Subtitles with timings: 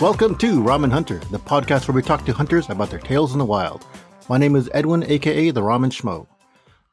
[0.00, 3.38] Welcome to Ramen Hunter, the podcast where we talk to hunters about their tales in
[3.38, 3.84] the wild.
[4.30, 6.26] My name is Edwin, aka the Ramen Schmo.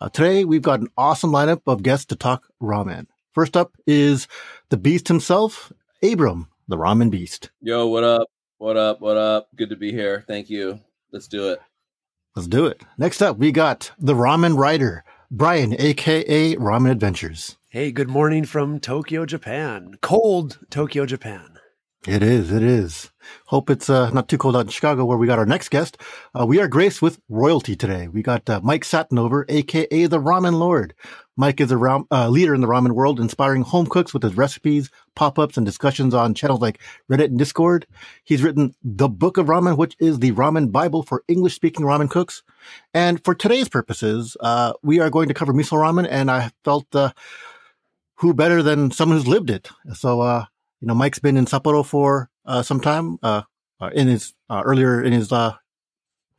[0.01, 3.07] Uh, today we've got an awesome lineup of guests to talk ramen.
[3.31, 4.28] First up is
[4.71, 5.71] the beast himself,
[6.03, 7.49] Abram, the Ramen Beast.
[7.62, 8.28] Yo, what up?
[8.57, 8.99] What up?
[8.99, 9.47] What up?
[9.55, 10.26] Good to be here.
[10.28, 10.81] Thank you.
[11.13, 11.62] Let's do it.
[12.35, 12.81] Let's do it.
[12.97, 17.55] Next up, we got the Ramen Rider, Brian, aka Ramen Adventures.
[17.69, 19.97] Hey, good morning from Tokyo, Japan.
[20.02, 21.56] Cold Tokyo, Japan.
[22.07, 22.53] It is.
[22.53, 23.11] It is.
[23.47, 25.97] Hope it's uh, not too cold out in Chicago, where we got our next guest.
[26.33, 28.07] Uh, we are graced with royalty today.
[28.07, 30.93] We got uh, Mike Satinover, aka the Ramen Lord.
[31.35, 34.89] Mike is a uh, leader in the ramen world, inspiring home cooks with his recipes,
[35.16, 36.80] pop-ups, and discussions on channels like
[37.11, 37.85] Reddit and Discord.
[38.23, 42.41] He's written the Book of Ramen, which is the ramen Bible for English-speaking ramen cooks.
[42.94, 46.88] And for today's purposes, uh, we are going to cover miso ramen, and I felt
[46.95, 47.11] uh,
[48.16, 49.69] who better than someone who's lived it.
[49.94, 50.22] So
[50.81, 53.44] you know, Mike's been in Sapporo for uh, some time uh,
[53.80, 55.53] uh in his uh, earlier in his uh,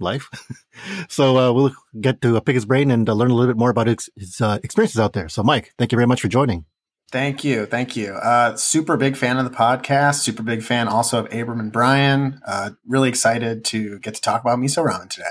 [0.01, 0.29] life,
[1.09, 4.11] so we'll get to pick his brain and learn a little bit more about his,
[4.17, 5.29] his experiences out there.
[5.29, 6.67] So, Mike, thank you very much for joining.
[7.11, 8.19] Thank you, thank you.
[8.57, 10.17] super big fan of the podcast.
[10.17, 12.41] Super big fan also of Abram and Brian.
[12.87, 15.25] really excited to get to talk about miso ramen today.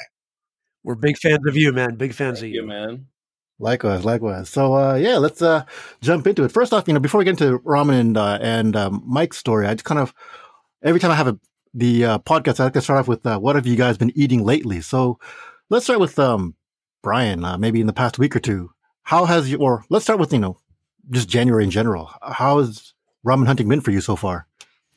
[0.83, 1.95] We're big fans of you, man.
[1.95, 3.07] Big fans thank of you, you man.
[3.59, 4.49] Likewise, likewise.
[4.49, 5.63] So, uh, yeah, let's uh,
[6.01, 6.51] jump into it.
[6.51, 9.65] First off, you know, before we get into ramen and uh, and um, Mike's story,
[9.65, 10.13] I just kind of
[10.83, 11.39] every time I have a
[11.73, 14.11] the uh, podcast, I like to start off with uh, what have you guys been
[14.15, 14.81] eating lately?
[14.81, 15.19] So,
[15.69, 16.55] let's start with um,
[17.01, 17.43] Brian.
[17.43, 18.71] Uh, maybe in the past week or two,
[19.03, 19.57] how has you?
[19.57, 20.59] Or let's start with you know,
[21.09, 22.11] just January in general.
[22.21, 22.93] How has
[23.25, 24.47] ramen hunting been for you so far?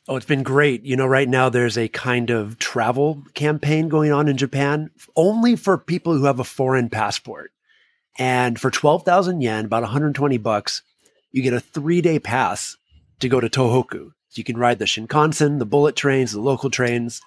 [0.07, 0.83] Oh, it's been great.
[0.83, 5.55] You know, right now there's a kind of travel campaign going on in Japan only
[5.55, 7.51] for people who have a foreign passport.
[8.17, 10.81] And for 12,000 yen, about 120 bucks,
[11.31, 12.77] you get a three day pass
[13.19, 14.11] to go to Tohoku.
[14.29, 17.21] So you can ride the Shinkansen, the bullet trains, the local trains.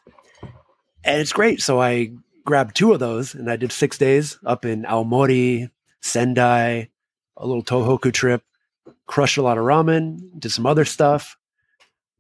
[1.05, 1.61] And it's great.
[1.61, 2.13] So I
[2.45, 5.71] grabbed two of those and I did six days up in Aomori,
[6.01, 6.89] Sendai,
[7.37, 8.43] a little Tohoku trip,
[9.07, 11.37] crushed a lot of ramen, did some other stuff,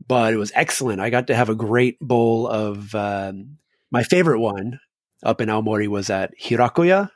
[0.06, 1.00] but it was excellent.
[1.00, 3.58] I got to have a great bowl of um,
[3.90, 4.80] my favorite one
[5.22, 7.10] up in Aomori was at Hirakuya,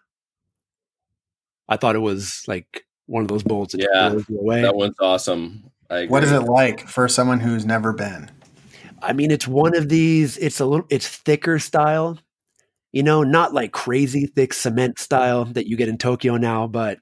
[1.69, 4.62] I thought it was like one of those bowls that yeah, blows you away.
[4.62, 5.71] That one's awesome.
[5.89, 8.31] What is it like for someone who's never been?
[9.01, 10.37] I mean, it's one of these.
[10.37, 10.87] It's a little.
[10.91, 12.19] It's thicker style,
[12.93, 16.99] you know, not like crazy thick cement style that you get in Tokyo now, but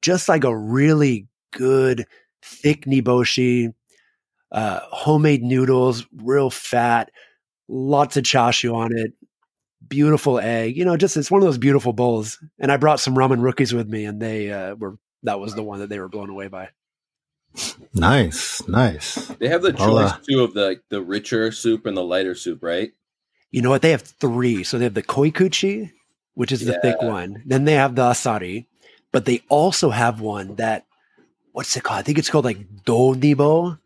[0.00, 2.06] just like a really good
[2.42, 3.74] thick niboshi,
[4.50, 7.10] uh, homemade noodles, real fat,
[7.68, 9.12] lots of chashu on it,
[9.92, 10.76] beautiful egg.
[10.76, 12.38] You know, just it's one of those beautiful bowls.
[12.58, 15.62] And I brought some ramen rookies with me, and they uh, were that was the
[15.62, 16.70] one that they were blown away by.
[17.92, 19.26] Nice, nice.
[19.38, 22.34] They have the choice uh, too of the like, the richer soup and the lighter
[22.34, 22.92] soup, right?
[23.50, 23.82] You know what?
[23.82, 24.64] They have three.
[24.64, 25.92] So they have the koikuchi,
[26.32, 27.42] which is the thick one.
[27.44, 28.66] Then they have the asari,
[29.12, 30.86] but they also have one that
[31.52, 32.00] what's it called?
[32.00, 33.78] I think it's called like donibo.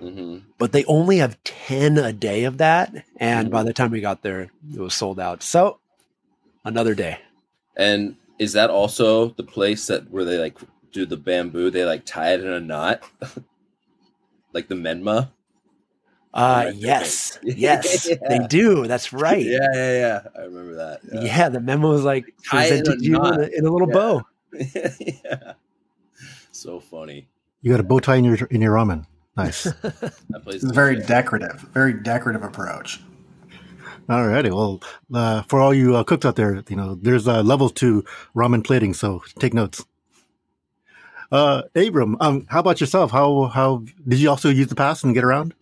[0.00, 0.38] Mm-hmm.
[0.58, 3.04] But they only have 10 a day of that.
[3.16, 3.52] And mm-hmm.
[3.52, 5.42] by the time we got there, it was sold out.
[5.42, 5.78] So
[6.64, 7.18] another day.
[7.76, 10.58] And is that also the place that where they like
[10.92, 11.70] do the bamboo?
[11.70, 13.02] They like tie it in a knot,
[14.52, 15.30] like the menma.
[16.34, 18.16] Uh yes, yes, yeah.
[18.28, 18.86] they do.
[18.86, 19.44] That's right.
[19.44, 20.20] Yeah, yeah, yeah.
[20.36, 21.00] I remember that.
[21.12, 23.94] Yeah, yeah the menma was like presented you in a, in a, little yeah.
[23.94, 24.22] bow.
[24.52, 25.52] yeah,
[26.50, 27.28] so funny.
[27.60, 29.06] You got a bow tie in your in your ramen.
[29.36, 29.66] Nice.
[30.46, 33.00] it's very decorative, very decorative approach.
[34.08, 34.52] Alrighty.
[34.54, 34.82] Well,
[35.14, 38.04] uh, for all you uh, cooks out there, you know, there's uh, levels to
[38.34, 39.84] ramen plating, so take notes.
[41.30, 43.10] Uh, Abram, um, how about yourself?
[43.10, 45.54] How how did you also use the pass and get around?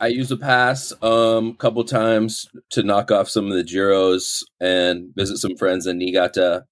[0.00, 4.42] I used the pass um, a couple times to knock off some of the Jiros
[4.60, 6.64] and visit some friends in Niigata,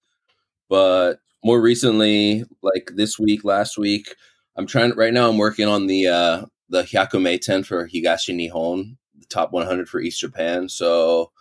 [0.69, 4.16] but more recently, like this week, last week,
[4.60, 5.27] I'm trying right now.
[5.27, 10.21] I'm working on the uh, the Hyakumeiten for Higashi Nihon, the top 100 for East
[10.21, 10.68] Japan.
[10.68, 11.33] So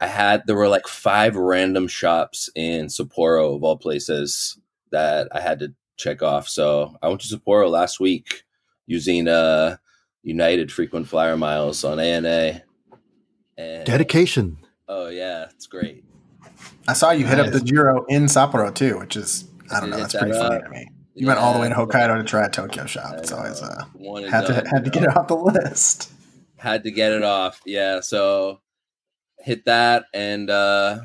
[0.00, 4.60] I had there were like five random shops in Sapporo of all places
[4.92, 6.48] that I had to check off.
[6.48, 8.44] So I went to Sapporo last week
[8.86, 9.78] using uh,
[10.22, 12.62] United frequent flyer miles on ANA.
[13.58, 14.58] And, Dedication.
[14.86, 16.04] Oh yeah, it's great.
[16.86, 19.96] I saw you hit up the Jiro in Sapporo too, which is I don't know,
[19.96, 20.91] that's pretty funny to me.
[21.14, 23.14] You yeah, went all the way to Hokkaido to try a Tokyo shop.
[23.18, 23.84] It's always uh,
[24.30, 26.10] had to had to get it off the list.
[26.56, 27.60] Had to get it off.
[27.66, 28.60] Yeah, so
[29.40, 31.00] hit that and uh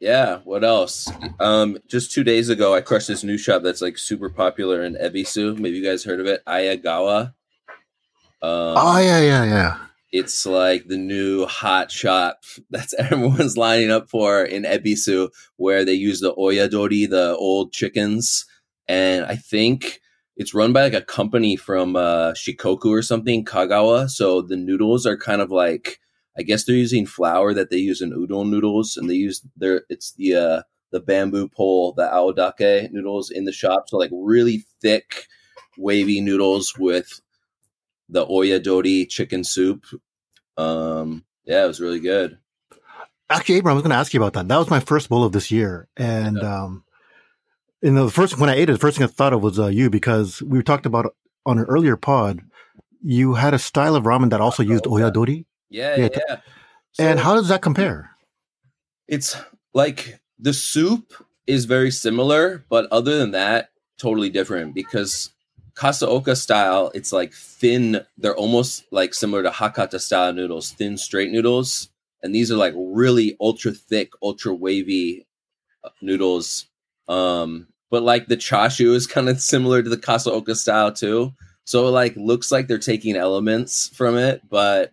[0.00, 1.08] yeah, what else?
[1.38, 4.96] Um just 2 days ago I crushed this new shop that's like super popular in
[4.96, 5.56] Ebisu.
[5.58, 6.44] Maybe you guys heard of it.
[6.46, 7.34] Ayagawa.
[8.42, 9.76] Um, oh yeah, yeah, yeah.
[10.10, 15.92] it's like the new hot shop that's everyone's lining up for in Ebisu, where they
[15.94, 18.44] use the oyadori, the old chickens,
[18.88, 20.00] and I think
[20.36, 24.08] it's run by like a company from uh, Shikoku or something, Kagawa.
[24.08, 25.98] So the noodles are kind of like
[26.36, 29.84] I guess they're using flour that they use in udon noodles, and they use their
[29.88, 33.88] it's the uh, the bamboo pole, the aodake noodles in the shop.
[33.88, 35.26] So like really thick,
[35.76, 37.20] wavy noodles with
[38.08, 39.84] the oyadori chicken soup.
[40.56, 42.38] Um, yeah, it was really good.
[43.28, 44.48] Actually, Abram, I was going to ask you about that.
[44.48, 46.64] That was my first bowl of this year, and yeah.
[46.64, 46.84] um,
[47.82, 49.66] in the first when I ate it, the first thing I thought of was uh,
[49.66, 51.14] you because we talked about
[51.44, 52.40] on an earlier pod.
[53.02, 55.44] You had a style of ramen that also used oyadori.
[55.68, 56.08] Yeah, yeah.
[56.28, 56.36] yeah.
[56.92, 58.10] So and how does that compare?
[59.08, 59.36] It's
[59.74, 61.12] like the soup
[61.46, 65.30] is very similar, but other than that, totally different because
[65.74, 68.04] Kasaoka style, it's like thin.
[68.18, 71.88] They're almost like similar to Hakata style noodles, thin straight noodles,
[72.22, 75.26] and these are like really ultra thick, ultra wavy
[75.82, 76.66] uh, noodles.
[77.08, 81.34] Um, but like the chashu is kind of similar to the Kasaoka style too.
[81.64, 84.92] So it like looks like they're taking elements from it, but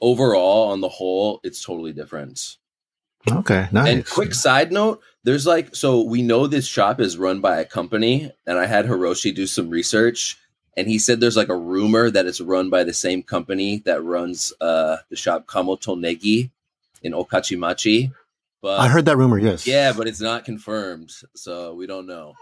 [0.00, 2.56] overall, on the whole, it's totally different.
[3.28, 3.88] Okay, nice.
[3.88, 7.64] And quick side note, there's like so we know this shop is run by a
[7.64, 10.38] company, and I had Hiroshi do some research,
[10.76, 14.04] and he said there's like a rumor that it's run by the same company that
[14.04, 16.50] runs uh the shop Kamoto Negi
[17.02, 18.12] in Okachimachi.
[18.62, 19.66] But I heard that rumor, yes.
[19.66, 22.34] Yeah, but it's not confirmed, so we don't know.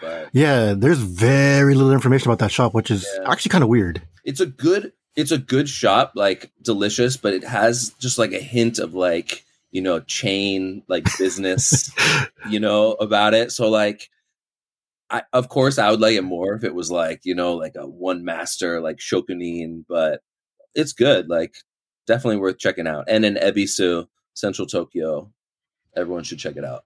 [0.00, 3.30] But yeah, there's very little information about that shop, which is yeah.
[3.30, 4.02] actually kind of weird.
[4.24, 8.40] It's a good it's a good shop, like delicious, but it has just like a
[8.40, 11.92] hint of like you know chain like business,
[12.50, 13.52] you know about it.
[13.52, 14.10] So like,
[15.10, 17.76] I of course I would like it more if it was like you know like
[17.76, 20.20] a one master like shokunin, but
[20.74, 21.28] it's good.
[21.28, 21.54] Like
[22.08, 23.04] definitely worth checking out.
[23.08, 25.30] And in Ebisu, Central Tokyo,
[25.96, 26.84] everyone should check it out.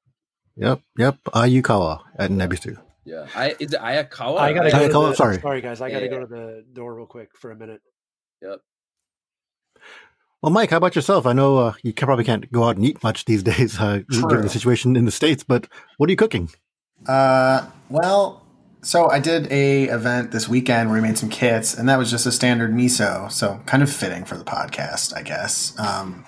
[0.56, 1.18] Yep, yep.
[1.26, 2.78] Ayukawa at Nebisu.
[3.04, 4.38] Yeah, I is it Ayakawa?
[4.38, 4.78] I gotta go.
[4.78, 5.80] Ayakawa, the, sorry, sorry guys.
[5.80, 6.10] I gotta yeah.
[6.10, 7.80] go to the door real quick for a minute.
[8.42, 8.60] Yep.
[10.42, 11.26] Well, Mike, how about yourself?
[11.26, 14.42] I know uh, you probably can't go out and eat much these days, uh, given
[14.42, 15.44] the situation in the states.
[15.44, 15.68] But
[15.98, 16.50] what are you cooking?
[17.06, 18.42] Uh, well,
[18.82, 22.10] so I did a event this weekend where we made some kits, and that was
[22.10, 23.30] just a standard miso.
[23.30, 25.78] So kind of fitting for the podcast, I guess.
[25.78, 26.24] Um,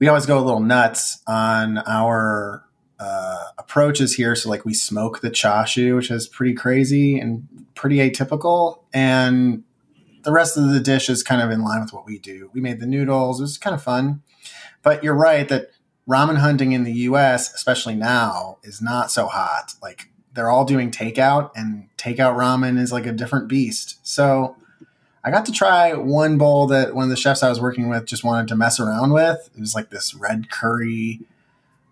[0.00, 2.64] we always go a little nuts on our
[2.98, 4.34] uh, approaches here.
[4.34, 9.62] So like we smoke the chashu, which is pretty crazy and pretty atypical, and
[10.22, 12.50] the rest of the dish is kind of in line with what we do.
[12.52, 13.40] We made the noodles.
[13.40, 14.22] It was kind of fun.
[14.82, 15.70] But you're right that
[16.08, 19.74] ramen hunting in the US, especially now, is not so hot.
[19.82, 23.98] Like they're all doing takeout, and takeout ramen is like a different beast.
[24.02, 24.56] So
[25.22, 28.06] I got to try one bowl that one of the chefs I was working with
[28.06, 29.50] just wanted to mess around with.
[29.54, 31.20] It was like this red curry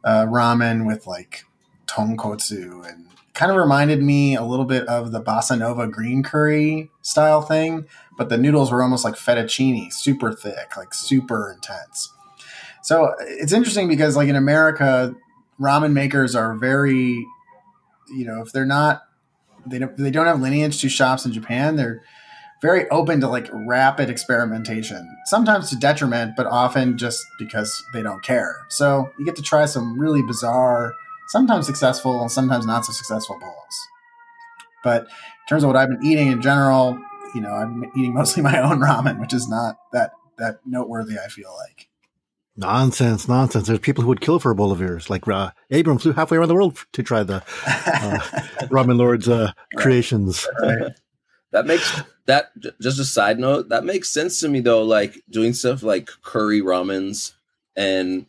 [0.04, 1.44] uh, ramen with like
[1.86, 7.40] tonkotsu and kind of reminded me a little bit of the Bassanova green curry style
[7.40, 7.86] thing
[8.16, 12.12] but the noodles were almost like fettuccine super thick like super intense
[12.82, 15.14] so it's interesting because like in america
[15.60, 17.24] ramen makers are very
[18.10, 19.02] you know if they're not
[19.66, 22.02] they don't, they don't have lineage to shops in japan they're
[22.60, 28.22] very open to like rapid experimentation sometimes to detriment but often just because they don't
[28.22, 30.92] care so you get to try some really bizarre
[31.28, 33.88] sometimes successful and sometimes not so successful bowls.
[34.82, 36.98] But in terms of what I've been eating in general,
[37.34, 41.18] you know, I'm eating mostly my own ramen, which is not that that noteworthy.
[41.18, 41.88] I feel like
[42.56, 43.68] nonsense, nonsense.
[43.68, 45.10] There's people who would kill for a bowl of yours.
[45.10, 47.36] Like uh, Abram flew halfway around the world to try the
[47.66, 48.18] uh,
[48.70, 50.46] ramen lord's uh, creations.
[50.62, 50.92] Right.
[51.52, 52.50] That makes that
[52.80, 53.70] just a side note.
[53.70, 54.82] That makes sense to me though.
[54.82, 57.32] Like doing stuff like curry ramens
[57.76, 58.26] and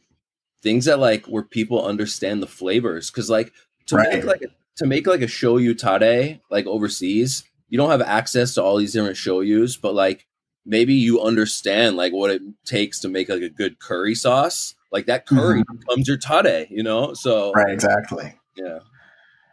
[0.62, 3.54] things that like where people understand the flavors because like
[3.88, 4.14] to right.
[4.14, 4.44] make like
[4.78, 8.94] to make like a shoyu tare like overseas you don't have access to all these
[8.94, 10.28] different show shoyus but like
[10.66, 15.06] maybe you understand like what it takes to make like a good curry sauce like
[15.06, 15.78] that curry mm-hmm.
[15.78, 18.80] becomes your tare you know so right exactly yeah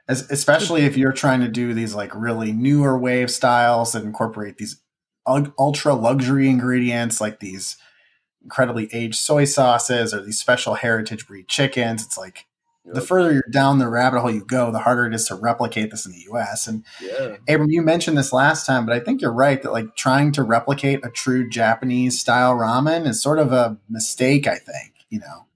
[0.09, 4.57] As, especially if you're trying to do these like really newer wave styles that incorporate
[4.57, 4.81] these
[5.27, 7.77] ultra luxury ingredients like these
[8.45, 12.05] incredibly aged soy sauces or these special heritage breed chickens.
[12.05, 12.47] It's like
[12.85, 12.95] yep.
[12.95, 15.91] the further you're down the rabbit hole you go, the harder it is to replicate
[15.91, 16.69] this in the US.
[16.69, 17.39] And yeah.
[17.49, 20.45] Abram, you mentioned this last time, but I think you're right that like trying to
[20.45, 25.47] replicate a true Japanese style ramen is sort of a mistake, I think, you know.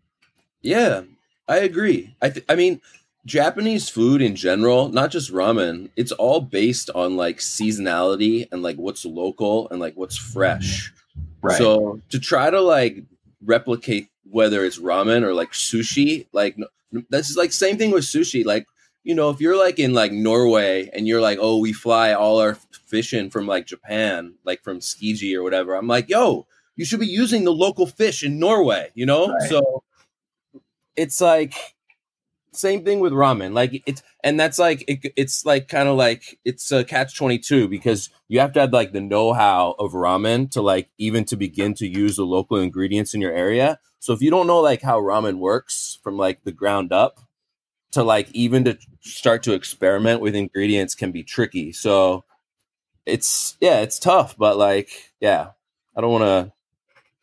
[0.63, 1.03] Yeah,
[1.47, 2.17] I agree.
[2.21, 2.81] I th- I mean,
[3.27, 8.77] Japanese food in general, not just ramen, it's all based on like seasonality and like
[8.77, 10.93] what's local and like what's fresh.
[11.43, 11.59] Right.
[11.59, 13.05] So to try to like
[13.45, 16.57] replicate whether it's ramen or like sushi, like
[17.13, 18.45] is like same thing with sushi.
[18.45, 18.67] Like
[19.03, 22.39] you know, if you're like in like Norway and you're like, oh, we fly all
[22.39, 22.55] our
[22.87, 25.75] fish in from like Japan, like from Tsukiji or whatever.
[25.75, 26.47] I'm like, yo,
[26.77, 28.91] you should be using the local fish in Norway.
[28.95, 29.49] You know, Right.
[29.49, 29.83] so
[30.97, 31.55] it's like
[32.53, 33.55] same thing with ramen.
[33.55, 37.69] Like it's and that's like it, it's like kind of like it's a catch 22
[37.69, 41.75] because you have to have like the know-how of ramen to like even to begin
[41.75, 43.79] to use the local ingredients in your area.
[44.01, 47.21] So if you don't know like how ramen works from like the ground up
[47.93, 51.73] to like even to start to experiment with ingredients can be tricky.
[51.73, 52.25] So
[53.07, 55.51] it's yeah it's tough but like yeah.
[55.97, 56.53] I don't want to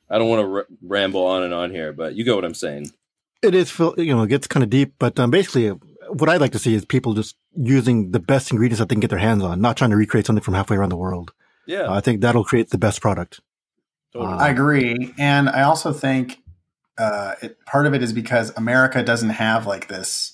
[0.09, 2.53] i don't want to r- ramble on and on here but you get what i'm
[2.53, 2.91] saying
[3.41, 5.75] It is, you know, it gets kind of deep, but um, basically, uh,
[6.09, 8.99] what I'd like to see is people just using the best ingredients that they can
[8.99, 11.33] get their hands on, not trying to recreate something from halfway around the world.
[11.65, 13.39] yeah I think that'll create the best product.
[14.13, 14.33] totally.
[14.33, 16.39] uh, I agree, and I also think
[16.97, 20.33] uh, it, part of it is because America doesn't have like this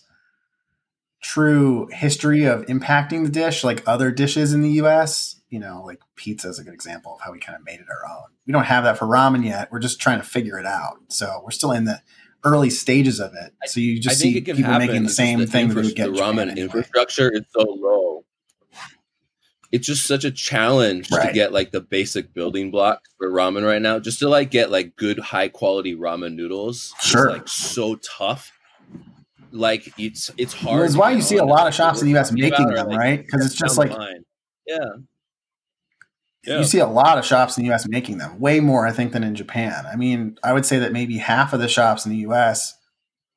[1.21, 5.41] true history of impacting the dish like other dishes in the U.S.
[5.49, 7.87] You know, like pizza is a good example of how we kind of made it
[7.89, 8.25] our own.
[8.45, 9.71] We don't have that for ramen yet.
[9.71, 10.97] We're just trying to figure it out.
[11.09, 12.01] So we're still in the
[12.43, 13.53] early stages of it.
[13.65, 16.41] So you just see people making the It's same thing that would get The ramen
[16.51, 16.61] anyway.
[16.61, 18.25] infrastructure is so low.
[19.71, 23.81] It's just such a challenge to get like the basic building blocks for ramen right
[23.81, 23.97] now.
[23.97, 26.93] Just to like get like good high quality ramen noodles.
[27.01, 27.29] Sure.
[27.29, 28.51] It's like so tough.
[29.51, 30.91] Like it's it's hard.
[30.91, 32.31] To why you see a lot of shops in the U.S.
[32.31, 33.23] Making them, right?
[33.25, 34.23] Because it's just like the
[34.67, 34.77] yeah.
[36.45, 36.57] Yeah.
[36.59, 39.13] You see a lot of shops in the US making them, way more, I think,
[39.13, 39.85] than in Japan.
[39.91, 42.77] I mean, I would say that maybe half of the shops in the US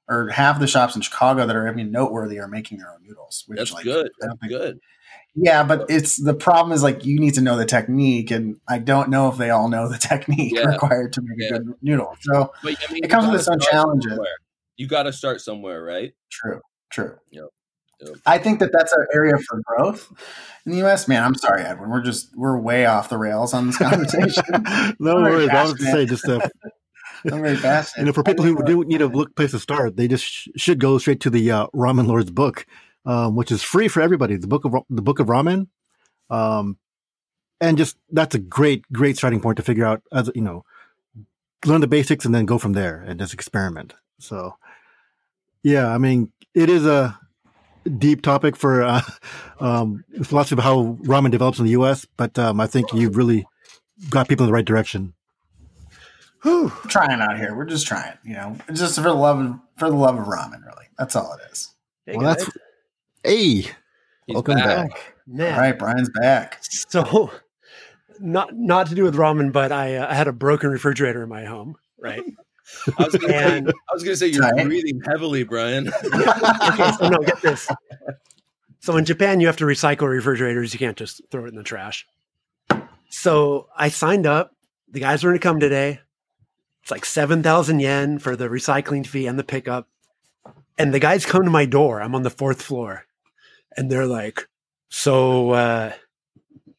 [0.09, 2.99] or half of the shops in Chicago that are even noteworthy are making their own
[3.07, 3.45] noodles.
[3.47, 4.07] Which, That's like, good.
[4.07, 4.81] I That's don't think- good.
[5.39, 8.79] Yeah, but it's the problem is like you need to know the technique, and I
[8.79, 10.63] don't know if they all know the technique Yeah.
[10.65, 11.57] required to make Yeah.
[11.57, 12.17] a good noodle.
[12.23, 14.13] So But I mean, It comes with its own challenges.
[14.13, 14.37] somewhere.
[14.79, 16.15] You got to start somewhere, right?
[16.31, 16.61] true,
[16.91, 17.17] true.
[17.33, 17.49] Yep.
[18.27, 20.13] I think that that's an area for growth
[20.67, 21.09] in the U.S.
[21.09, 21.91] Man, I'm sorry, Edwin.
[21.91, 24.45] We're just we're way off the rails on this conversation.
[24.99, 25.49] no I'm worries.
[25.49, 25.93] I was to passionate.
[25.93, 26.41] say just uh,
[27.33, 28.03] I'm very passionate.
[28.03, 30.49] you know, for people who do need a look place to start, they just sh-
[30.57, 32.67] should go straight to the uh, Ramen Lord's book,
[33.07, 34.37] um, which is free for everybody.
[34.37, 35.69] The book of the book of ramen,
[36.29, 36.79] um,
[37.61, 40.65] and just that's a great great starting point to figure out as you know,
[41.65, 43.95] learn the basics and then go from there and just experiment.
[44.19, 44.57] So,
[45.63, 47.19] yeah, I mean, it is a
[47.99, 49.01] deep topic for uh,
[49.61, 53.47] um, philosophy of how ramen develops in the U.S., but um, I think you've really
[54.11, 55.15] got people in the right direction.
[56.45, 57.57] We're trying out here.
[57.57, 60.65] We're just trying, you know, just for the love of for the love of ramen.
[60.65, 61.75] Really, that's all it is.
[62.05, 62.49] Hey, Well, that's
[63.25, 63.73] hey, He's
[64.29, 65.15] welcome back.
[65.27, 65.55] man.
[65.55, 66.59] All right, Brian's back.
[66.63, 67.33] So,
[68.21, 71.29] not not to do with ramen, but I uh, I had a broken refrigerator in
[71.29, 72.23] my home, right?
[72.99, 75.89] I was gonna say, And- I was gonna say you're breathing heavily, Brian.
[76.05, 77.69] okay, so no, get this.
[78.81, 80.73] So in Japan, you have to recycle refrigerators.
[80.73, 82.07] You can't just throw it in the trash.
[83.09, 84.55] So I signed up.
[84.89, 86.01] The guys were going to come today.
[86.83, 89.89] It's like 7,000 yen for the recycling fee and the pickup.
[90.79, 92.01] And the guys come to my door.
[92.01, 93.07] I'm on the fourth floor.
[93.77, 94.47] And they're like,
[94.89, 95.93] So uh,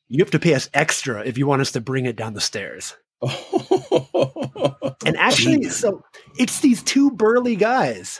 [0.07, 2.41] you have to pay us extra if you want us to bring it down the
[2.41, 2.95] stairs.
[5.05, 5.71] And actually, Jeez.
[5.73, 6.03] so
[6.37, 8.19] it's these two burly guys,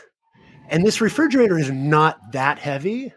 [0.68, 3.12] and this refrigerator is not that heavy,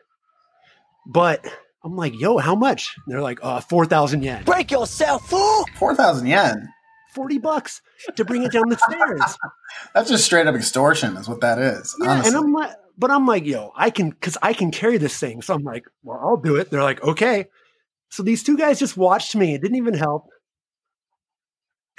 [1.07, 1.45] but
[1.83, 2.93] I'm like, yo, how much?
[3.05, 5.65] And they're like, uh, 4,000 yen, Break yourself, fool!
[5.77, 6.67] Four thousand yen.
[7.13, 7.81] 40 bucks
[8.15, 9.37] to bring it down the stairs.
[9.93, 11.95] That's just straight up extortion, is what that is.
[12.01, 12.11] Yeah.
[12.11, 12.27] honestly.
[12.29, 15.41] And I'm like, but I'm like, yo, I can, cause I can carry this thing.
[15.41, 16.69] So I'm like, well, I'll do it.
[16.71, 17.47] They're like, okay.
[18.09, 19.53] So these two guys just watched me.
[19.55, 20.27] It didn't even help.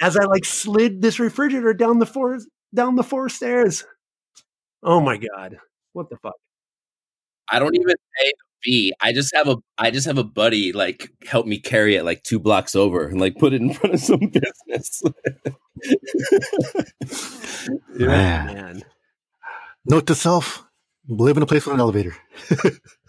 [0.01, 2.39] As I like slid this refrigerator down the four,
[2.73, 3.85] down the four stairs.
[4.81, 5.57] Oh my God.
[5.93, 6.35] What the fuck?
[7.49, 8.93] I don't even pay the fee.
[9.01, 12.23] I just have a I just have a buddy like help me carry it like
[12.23, 14.31] two blocks over and like put it in front of some
[14.67, 15.03] business.
[17.89, 18.45] Man.
[18.45, 18.83] Man.
[19.85, 20.65] Note to self:
[21.07, 22.15] live in a place with an elevator.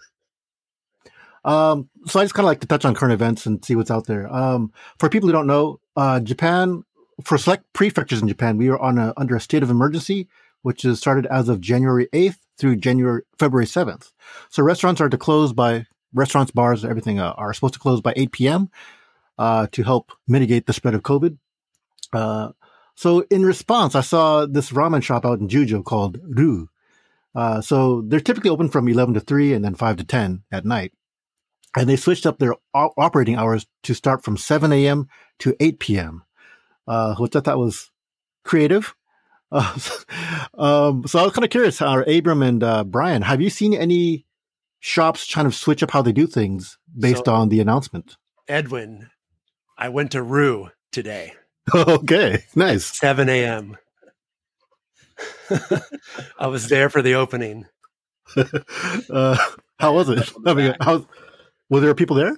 [1.45, 3.91] um, so I just kind of like to touch on current events and see what's
[3.91, 4.31] out there.
[4.33, 6.83] Um, for people who don't know, uh, Japan,
[7.23, 10.27] for select prefectures in Japan, we are on a, under a state of emergency,
[10.63, 14.11] which is started as of January eighth through January February seventh.
[14.49, 18.13] So restaurants are to close by restaurants, bars, everything uh, are supposed to close by
[18.15, 18.71] eight p.m.
[19.37, 21.37] Uh, to help mitigate the spread of COVID.
[22.11, 22.53] Uh,
[22.95, 26.69] so in response, I saw this ramen shop out in Jujo called Ru.
[27.35, 30.65] Uh, so they're typically open from 11 to 3 and then 5 to 10 at
[30.65, 30.93] night.
[31.77, 35.07] And they switched up their o- operating hours to start from 7 a.m.
[35.39, 36.23] to 8 p.m.
[36.87, 37.91] uh, which I thought was
[38.43, 38.95] creative.
[39.51, 39.77] Uh,
[40.57, 43.73] um, so I was kind of curious, uh, Abram and uh, Brian, have you seen
[43.73, 44.25] any
[44.79, 48.17] shops trying to switch up how they do things based So- on the announcement?
[48.47, 49.09] Edwin,
[49.77, 51.33] I went to Rue today,
[51.75, 52.85] okay, nice.
[52.97, 53.75] 7 a.m.
[56.39, 57.65] I was there for the opening.
[59.09, 59.37] uh,
[59.79, 60.31] how was it?
[60.45, 61.07] I mean, how,
[61.69, 62.37] were there people there?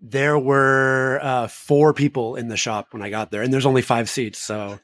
[0.00, 3.82] There were uh, four people in the shop when I got there, and there's only
[3.82, 4.38] five seats.
[4.38, 4.80] So,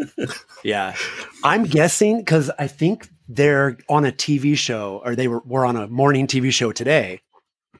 [0.64, 0.94] yeah,
[1.42, 5.76] I'm guessing because I think they're on a TV show, or they were, were on
[5.76, 7.20] a morning TV show today.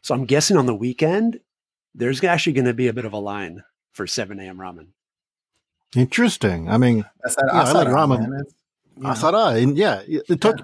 [0.02, 1.38] So I'm guessing on the weekend
[1.94, 3.62] there's actually going to be a bit of a line
[3.92, 4.58] for 7 a.m.
[4.58, 4.88] ramen.
[5.94, 6.68] Interesting.
[6.68, 8.28] I mean, That's that Yeah, I like asara, ramen.
[8.28, 8.42] man.
[8.46, 8.54] It's,
[9.22, 10.56] asara, and yeah, it took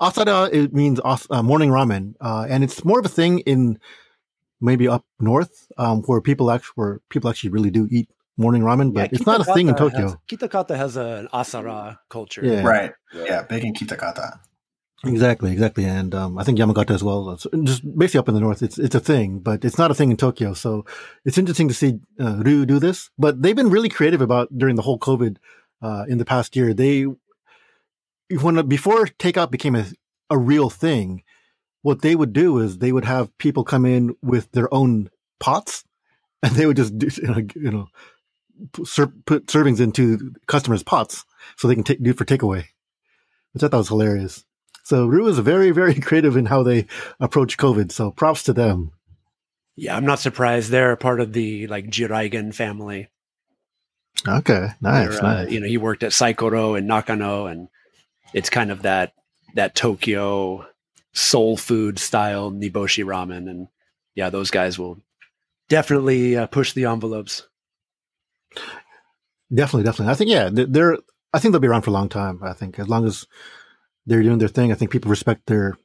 [0.00, 0.52] asara.
[0.52, 3.78] It means uh, morning ramen, uh, and it's more of a thing in
[4.60, 8.92] maybe up north, um, where people actually where people actually really do eat morning ramen,
[8.92, 10.02] but Yeah, it's not a thing in Tokyo.
[10.02, 12.44] Has, Kitakata has an asara culture.
[12.44, 12.62] Yeah.
[12.62, 12.92] Right.
[13.14, 13.42] Yeah.
[13.42, 14.40] Big in Kitakata.
[15.04, 17.30] Exactly, exactly, and um, I think Yamagata as well.
[17.30, 19.94] It's just basically up in the north, it's it's a thing, but it's not a
[19.94, 20.54] thing in Tokyo.
[20.54, 20.86] So
[21.24, 23.10] it's interesting to see uh, Ryu do this.
[23.18, 25.36] But they've been really creative about during the whole COVID
[25.82, 26.72] uh, in the past year.
[26.72, 27.06] They
[28.40, 29.84] when before takeout became a
[30.30, 31.22] a real thing,
[31.86, 35.84] what they would do is they would have people come in with their own pots,
[36.42, 37.08] and they would just do,
[37.54, 37.86] you know,
[38.72, 41.24] put, ser- put servings into customers' pots
[41.54, 42.64] so they can take do it for takeaway,
[43.52, 44.44] which I thought was hilarious.
[44.82, 46.86] So Rue is very, very creative in how they
[47.20, 47.92] approach COVID.
[47.92, 48.90] So props to them.
[49.76, 50.70] Yeah, I'm not surprised.
[50.70, 53.10] They're part of the like Jiraigen family.
[54.26, 55.52] Okay, nice, uh, nice.
[55.52, 57.68] you know, he worked at Saikoro and Nakano, and
[58.34, 59.12] it's kind of that
[59.54, 60.66] that Tokyo
[61.16, 63.48] soul food style niboshi ramen.
[63.50, 63.68] And
[64.14, 65.00] yeah, those guys will
[65.68, 67.48] definitely uh, push the envelopes.
[69.52, 70.12] Definitely, definitely.
[70.12, 70.98] I think yeah, they're, they're.
[71.32, 72.40] I think they'll be around for a long time.
[72.42, 73.26] I think as long as
[74.06, 75.76] they're doing their thing, I think people respect their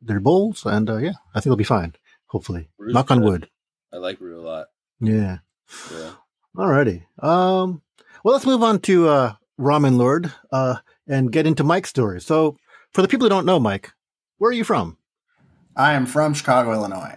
[0.00, 1.94] their bowls, and uh, yeah, I think they'll be fine.
[2.26, 3.48] Hopefully, Rue's knock on wood.
[3.92, 4.66] I like Rue a lot.
[5.00, 5.38] Yeah.
[5.92, 6.12] Yeah.
[6.56, 7.04] Alrighty.
[7.22, 7.82] Um.
[8.22, 10.76] Well, let's move on to uh, Ramen Lord uh,
[11.08, 12.20] and get into Mike's story.
[12.20, 12.56] So,
[12.92, 13.92] for the people who don't know, Mike,
[14.40, 14.96] where are you from?
[15.76, 17.16] I am from Chicago, Illinois.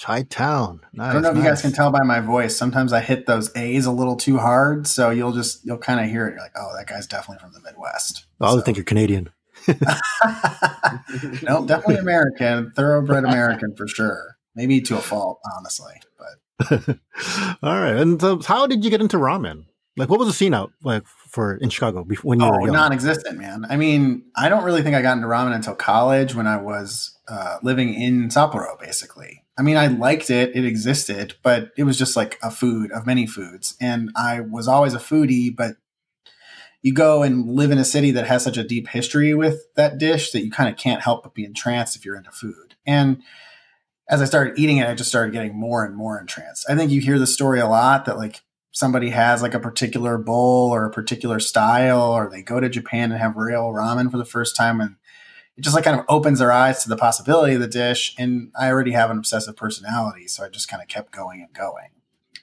[0.00, 0.80] Chi Town.
[0.92, 1.10] Nice.
[1.10, 2.56] I don't know if you guys can tell by my voice.
[2.56, 6.06] Sometimes I hit those A's a little too hard, so you'll just you'll kind of
[6.06, 6.34] hear it.
[6.34, 8.24] You're like, oh, that guy's definitely from the Midwest.
[8.40, 9.30] I would So- think you're Canadian.
[11.42, 14.36] no, definitely American, thoroughbred American for sure.
[14.54, 15.94] Maybe to a fault, honestly.
[16.16, 16.80] But
[17.62, 17.96] All right.
[17.96, 19.64] And so, how did you get into ramen?
[19.96, 22.66] Like, what was the scene out like for in Chicago before when you oh, were
[22.66, 22.72] young?
[22.72, 23.66] non-existent, man.
[23.68, 27.16] I mean, I don't really think I got into ramen until college when I was
[27.28, 29.44] uh, living in Sapporo, basically.
[29.56, 33.06] I mean, I liked it; it existed, but it was just like a food of
[33.06, 35.54] many foods, and I was always a foodie.
[35.54, 35.76] But
[36.82, 39.98] you go and live in a city that has such a deep history with that
[39.98, 42.76] dish that you kind of can't help but be entranced if you're into food.
[42.86, 43.22] And
[44.08, 46.66] as I started eating it, I just started getting more and more entranced.
[46.68, 48.40] I think you hear the story a lot that like
[48.72, 53.10] somebody has like a particular bowl or a particular style, or they go to Japan
[53.12, 54.96] and have real ramen for the first time, and
[55.56, 58.14] it just like kind of opens their eyes to the possibility of the dish.
[58.18, 61.52] And I already have an obsessive personality, so I just kind of kept going and
[61.52, 61.90] going.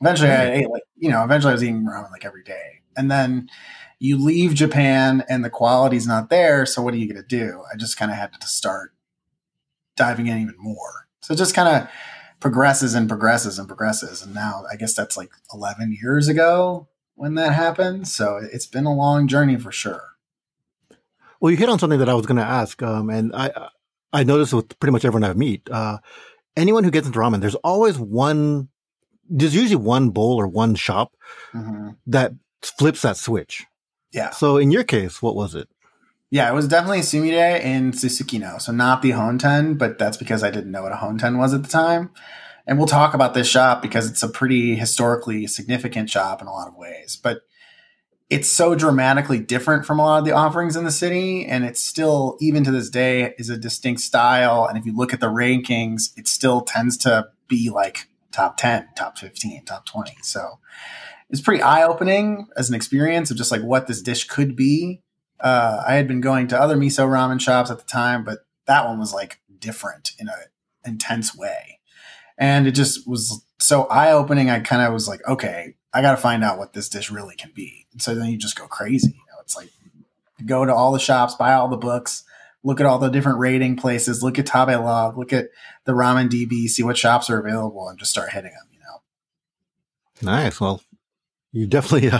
[0.02, 0.54] Eventually, I hmm.
[0.54, 3.50] ate like you know, eventually I was eating ramen like every day, and then
[4.00, 6.66] you leave Japan and the quality's not there.
[6.66, 7.64] So what are you going to do?
[7.72, 8.94] I just kind of had to start
[9.96, 11.08] diving in even more.
[11.22, 11.90] So just kind of
[12.40, 14.22] progresses and progresses and progresses.
[14.22, 18.08] And now I guess that's like 11 years ago when that happened.
[18.08, 20.02] So it's been a long journey for sure.
[21.40, 23.70] Well, you hit on something that I was going to ask, um, and I
[24.14, 25.98] I noticed with pretty much everyone I meet, uh,
[26.56, 28.70] anyone who gets into ramen, there's always one.
[29.30, 31.14] There's usually one bowl or one shop
[31.52, 33.66] hmm that flips that switch.
[34.12, 34.30] Yeah.
[34.32, 35.68] So in your case, what was it?
[36.32, 38.60] Yeah, it was definitely Sumire in Susukino.
[38.60, 41.64] So not the Honten, but that's because I didn't know what a Honten was at
[41.64, 42.12] the time.
[42.68, 46.52] And we'll talk about this shop because it's a pretty historically significant shop in a
[46.52, 47.16] lot of ways.
[47.22, 47.42] But
[48.28, 51.46] it's so dramatically different from a lot of the offerings in the city.
[51.46, 54.66] And it's still, even to this day, is a distinct style.
[54.66, 58.90] And if you look at the rankings, it still tends to be like top 10,
[58.96, 60.16] top 15, top 20.
[60.24, 60.60] So
[61.30, 65.04] it's pretty eye opening as an experience of just like what this dish could be
[65.40, 68.86] uh, I had been going to other miso ramen shops at the time, but that
[68.86, 70.36] one was like different in an
[70.86, 71.80] intense way.
[72.38, 74.50] And it just was so eye opening.
[74.50, 77.36] I kind of was like, okay, I got to find out what this dish really
[77.36, 77.88] can be.
[77.92, 79.10] And so then you just go crazy.
[79.10, 79.70] You know, it's like
[80.46, 82.24] go to all the shops, buy all the books,
[82.64, 85.50] look at all the different rating places, look at Tabelog, look at
[85.86, 88.68] the Ramen DB, see what shops are available, and just start hitting them.
[88.74, 90.60] You know, Nice.
[90.60, 90.82] Well,
[91.52, 92.20] you've definitely uh,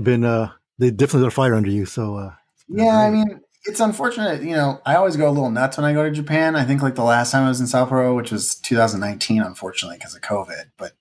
[0.00, 1.86] been uh, they definitely lit a fire under you.
[1.86, 2.32] So uh,
[2.68, 4.42] yeah, I mean, it's unfortunate.
[4.42, 6.56] You know, I always go a little nuts when I go to Japan.
[6.56, 10.16] I think like the last time I was in Sapporo, which was 2019, unfortunately because
[10.16, 10.92] of COVID, but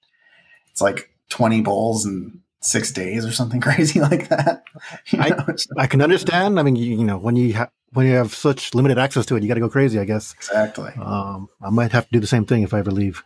[0.72, 4.64] it's like 20 bowls in six days or something crazy like that.
[5.12, 5.46] You I- know,
[5.78, 6.60] I can understand.
[6.60, 9.36] I mean, you, you know, when you ha- when you have such limited access to
[9.36, 10.00] it, you got to go crazy.
[10.00, 10.34] I guess.
[10.38, 10.92] exactly.
[11.02, 13.24] Um, I might have to do the same thing if I ever leave.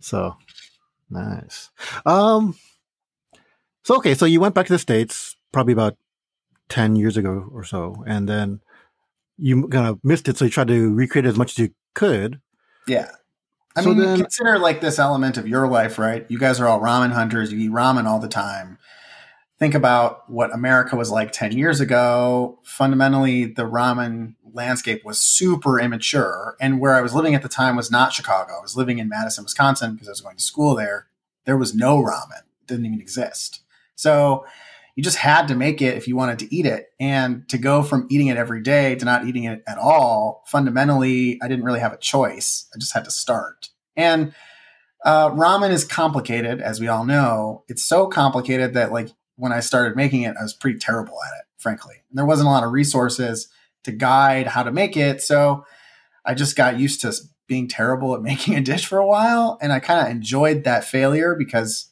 [0.00, 0.36] So
[1.10, 1.68] nice.
[2.06, 2.56] Um,
[3.84, 5.96] so okay, so you went back to the states probably about
[6.68, 8.60] ten years ago or so, and then
[9.38, 11.74] you kind of missed it, so you tried to recreate it as much as you
[11.94, 12.40] could.
[12.86, 13.10] Yeah.
[13.76, 16.26] I So mean, then- consider like this element of your life, right?
[16.28, 17.52] You guys are all ramen hunters.
[17.52, 18.78] You eat ramen all the time.
[19.58, 22.58] Think about what America was like 10 years ago.
[22.64, 26.56] Fundamentally, the ramen landscape was super immature.
[26.60, 28.54] And where I was living at the time was not Chicago.
[28.58, 31.06] I was living in Madison, Wisconsin because I was going to school there.
[31.44, 33.60] There was no ramen, it didn't even exist.
[33.96, 34.44] So
[35.00, 36.90] you just had to make it if you wanted to eat it.
[37.00, 41.40] And to go from eating it every day to not eating it at all, fundamentally,
[41.42, 42.68] I didn't really have a choice.
[42.74, 43.70] I just had to start.
[43.96, 44.34] And
[45.02, 47.64] uh, ramen is complicated, as we all know.
[47.66, 51.38] It's so complicated that, like, when I started making it, I was pretty terrible at
[51.38, 51.94] it, frankly.
[52.10, 53.48] And there wasn't a lot of resources
[53.84, 55.22] to guide how to make it.
[55.22, 55.64] So
[56.26, 57.14] I just got used to
[57.46, 59.58] being terrible at making a dish for a while.
[59.62, 61.89] And I kind of enjoyed that failure because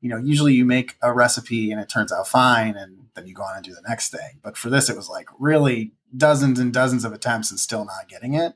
[0.00, 3.34] you know, usually you make a recipe and it turns out fine and then you
[3.34, 4.40] go on and do the next thing.
[4.42, 8.08] But for this, it was like really dozens and dozens of attempts and still not
[8.08, 8.54] getting it.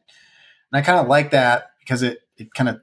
[0.72, 2.80] And I kind of like that because it, it kind of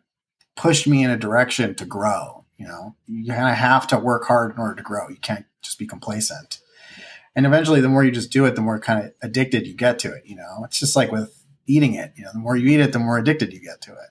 [0.55, 2.45] pushed me in a direction to grow.
[2.57, 5.09] You know, you kind of have to work hard in order to grow.
[5.09, 6.59] You can't just be complacent.
[7.35, 9.97] And eventually, the more you just do it, the more kind of addicted you get
[9.99, 10.23] to it.
[10.25, 12.13] You know, it's just like with eating it.
[12.15, 14.09] You know, the more you eat it, the more addicted you get to it.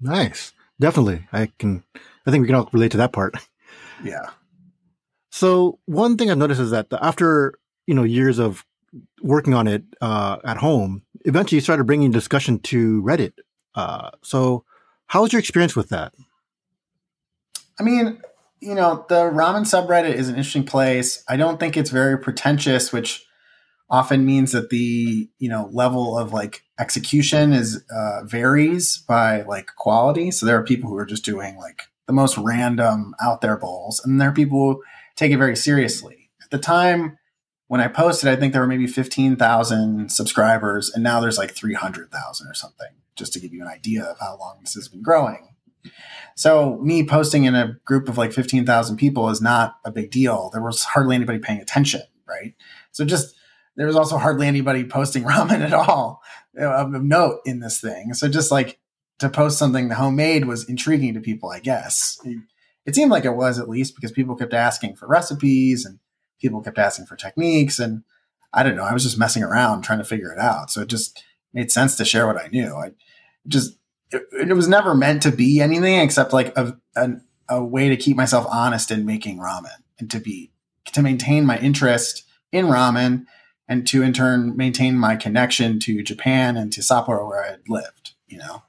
[0.00, 1.26] Nice, definitely.
[1.32, 1.84] I can.
[2.26, 3.34] I think we can all relate to that part.
[4.02, 4.30] Yeah.
[5.30, 7.54] So one thing I've noticed is that after
[7.86, 8.64] you know years of
[9.22, 13.32] working on it uh, at home, eventually you started bringing discussion to Reddit.
[13.74, 14.64] Uh, so
[15.06, 16.12] how was your experience with that?
[17.78, 18.20] I mean,
[18.60, 21.24] you know, the ramen subreddit is an interesting place.
[21.28, 23.26] I don't think it's very pretentious, which
[23.90, 29.68] often means that the you know level of like execution is uh, varies by like
[29.76, 30.30] quality.
[30.30, 34.00] So there are people who are just doing like the most random out there bowls,
[34.04, 34.82] and there are people who
[35.16, 36.30] take it very seriously.
[36.42, 37.18] At the time
[37.68, 41.52] when I posted, I think there were maybe fifteen thousand subscribers, and now there's like
[41.52, 42.88] three hundred thousand or something.
[43.16, 45.54] Just to give you an idea of how long this has been growing.
[46.36, 50.50] So me posting in a group of like 15,000 people is not a big deal.
[50.52, 52.54] There was hardly anybody paying attention, right?
[52.92, 53.34] So just
[53.76, 56.22] there was also hardly anybody posting ramen at all
[56.58, 58.14] uh, of note in this thing.
[58.14, 58.78] So just like
[59.18, 62.18] to post something the homemade was intriguing to people, I guess.
[62.24, 62.38] It,
[62.86, 65.98] it seemed like it was at least because people kept asking for recipes and
[66.40, 68.02] people kept asking for techniques and
[68.52, 70.70] I don't know, I was just messing around trying to figure it out.
[70.70, 72.74] So it just made sense to share what I knew.
[72.74, 72.90] I
[73.48, 73.78] just
[74.10, 77.10] it, it was never meant to be anything except like a, a,
[77.48, 80.52] a way to keep myself honest in making ramen and to be
[80.92, 83.24] to maintain my interest in ramen
[83.66, 87.68] and to in turn maintain my connection to Japan and to Sapporo where I had
[87.68, 88.62] lived, you know.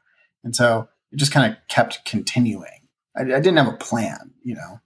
[0.45, 2.87] And so it just kind of kept continuing.
[3.17, 4.79] I, I didn't have a plan, you know.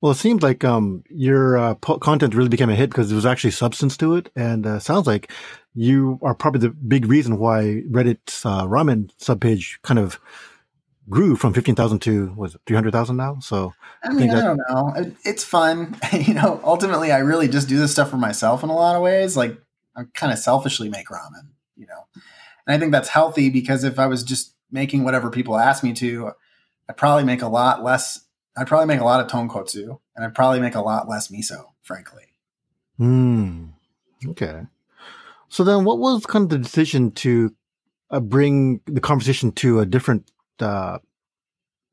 [0.00, 3.14] Well, it seems like um, your uh, po- content really became a hit because there
[3.14, 5.30] was actually substance to it, and uh, sounds like
[5.74, 10.18] you are probably the big reason why Reddit's uh, ramen subpage kind of
[11.08, 13.38] grew from fifteen thousand to was three hundred thousand now.
[13.38, 14.92] So I mean, think I don't know.
[14.96, 15.96] It, it's fun.
[16.12, 19.02] you know, ultimately, I really just do this stuff for myself in a lot of
[19.02, 19.36] ways.
[19.36, 19.56] Like,
[19.94, 22.06] I kind of selfishly make ramen, you know.
[22.66, 25.92] And I think that's healthy because if I was just making whatever people ask me
[25.94, 26.32] to,
[26.88, 28.24] I'd probably make a lot less.
[28.56, 31.66] I'd probably make a lot of tonkotsu and I'd probably make a lot less miso,
[31.82, 32.24] frankly.
[32.98, 33.66] Hmm.
[34.26, 34.62] Okay.
[35.48, 37.54] So then, what was kind of the decision to
[38.10, 40.30] uh, bring the conversation to a different,
[40.60, 40.98] uh,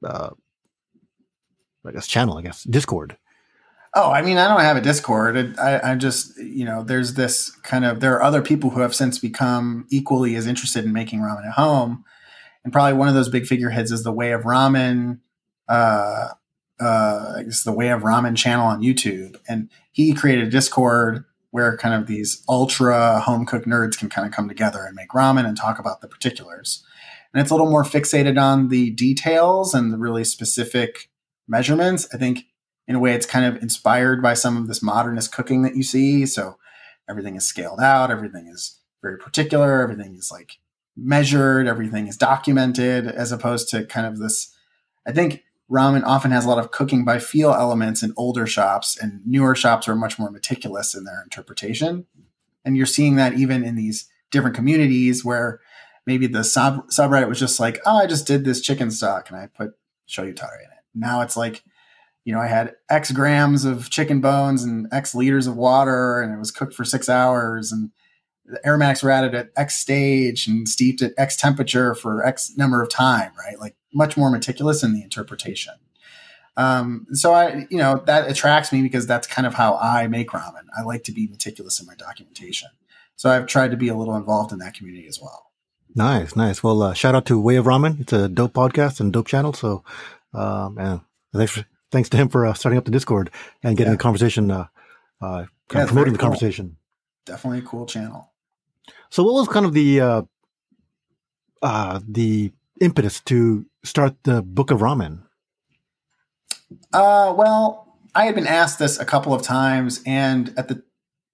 [0.05, 0.29] uh,
[1.85, 2.37] I guess, channel?
[2.37, 3.17] I guess Discord.
[3.95, 5.57] Oh, I mean, I don't have a Discord.
[5.59, 8.93] I, I just, you know, there's this kind of, there are other people who have
[8.93, 12.05] since become equally as interested in making ramen at home.
[12.69, 15.21] And probably one of those big figureheads is the Way of Ramen,
[15.67, 16.27] uh,
[16.79, 19.37] uh, I guess the Way of Ramen channel on YouTube.
[19.47, 24.27] And he created a Discord where kind of these ultra home cooked nerds can kind
[24.27, 26.85] of come together and make ramen and talk about the particulars.
[27.33, 31.09] And it's a little more fixated on the details and the really specific
[31.47, 32.07] measurements.
[32.13, 32.45] I think
[32.87, 35.81] in a way it's kind of inspired by some of this modernist cooking that you
[35.81, 36.59] see so
[37.09, 40.57] everything is scaled out everything is very particular everything is like
[41.03, 44.55] measured everything is documented as opposed to kind of this
[45.07, 48.97] i think ramen often has a lot of cooking by feel elements in older shops,
[48.97, 52.05] and newer shops are much more meticulous in their interpretation.
[52.65, 55.59] And you're seeing that even in these different communities where
[56.05, 59.37] maybe the sub subreddit was just like, oh, I just did this chicken stock and
[59.37, 59.73] I put
[60.07, 60.83] shoyu tare in it.
[60.95, 61.63] Now it's like,
[62.25, 66.33] you know, I had X grams of chicken bones and X liters of water, and
[66.33, 67.91] it was cooked for six hours, and
[68.49, 72.81] the aromatics were added at X stage and steeped at X temperature for X number
[72.81, 73.59] of time, right?
[73.59, 75.73] Like much more meticulous in the interpretation.
[76.57, 80.29] Um, so I, you know, that attracts me because that's kind of how I make
[80.31, 80.65] ramen.
[80.77, 82.69] I like to be meticulous in my documentation.
[83.15, 85.51] So I've tried to be a little involved in that community as well.
[85.95, 86.61] Nice, nice.
[86.61, 88.01] Well, uh, shout out to Way of Ramen.
[88.01, 89.53] It's a dope podcast and dope channel.
[89.53, 89.83] So,
[90.33, 91.01] um, and
[91.33, 93.31] thanks for, thanks to him for uh, starting up the Discord
[93.63, 93.97] and getting yeah.
[93.97, 94.67] the conversation, uh,
[95.21, 96.27] uh, yeah, promoting the cool.
[96.27, 96.77] conversation.
[97.25, 98.28] Definitely a cool channel.
[99.11, 100.21] So, what was kind of the uh,
[101.61, 105.23] uh, the impetus to start the Book of Ramen?
[106.93, 110.83] Uh, well, I had been asked this a couple of times, and at the,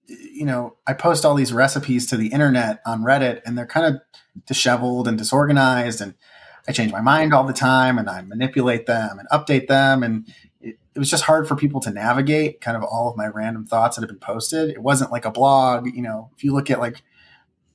[0.08, 3.96] you know, I post all these recipes to the internet on Reddit, and they're kind
[3.96, 4.02] of
[4.46, 6.14] disheveled and disorganized, and
[6.68, 10.28] I change my mind all the time, and I manipulate them and update them, and
[10.62, 13.66] it, it was just hard for people to navigate kind of all of my random
[13.66, 14.70] thoughts that have been posted.
[14.70, 16.32] It wasn't like a blog, you know.
[16.38, 17.04] If you look at like,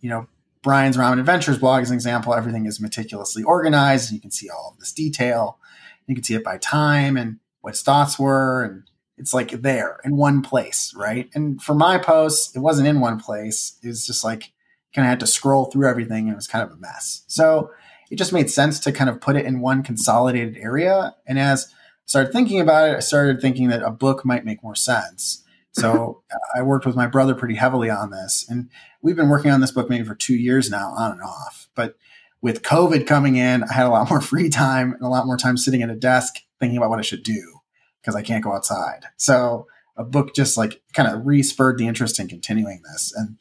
[0.00, 0.26] you know,
[0.62, 4.48] Brian's Ramen Adventures blog is an example, everything is meticulously organized, and you can see
[4.50, 5.58] all of this detail.
[6.06, 8.82] You can see it by time and what his thoughts were, and
[9.16, 11.30] it's like there in one place, right?
[11.34, 13.78] And for my posts, it wasn't in one place.
[13.82, 14.52] It was just like
[14.94, 17.22] kind of had to scroll through everything, and it was kind of a mess.
[17.26, 17.70] So
[18.10, 21.14] it just made sense to kind of put it in one consolidated area.
[21.26, 24.62] And as I started thinking about it, I started thinking that a book might make
[24.62, 25.44] more sense.
[25.72, 26.22] So
[26.54, 28.68] I worked with my brother pretty heavily on this, and
[29.02, 31.68] we've been working on this book maybe for two years now, on and off.
[31.74, 31.96] But
[32.42, 35.36] with COVID coming in, I had a lot more free time and a lot more
[35.36, 37.60] time sitting at a desk thinking about what I should do
[38.00, 39.04] because I can't go outside.
[39.16, 43.12] So a book just like kind of re-spurred the interest in continuing this.
[43.14, 43.36] And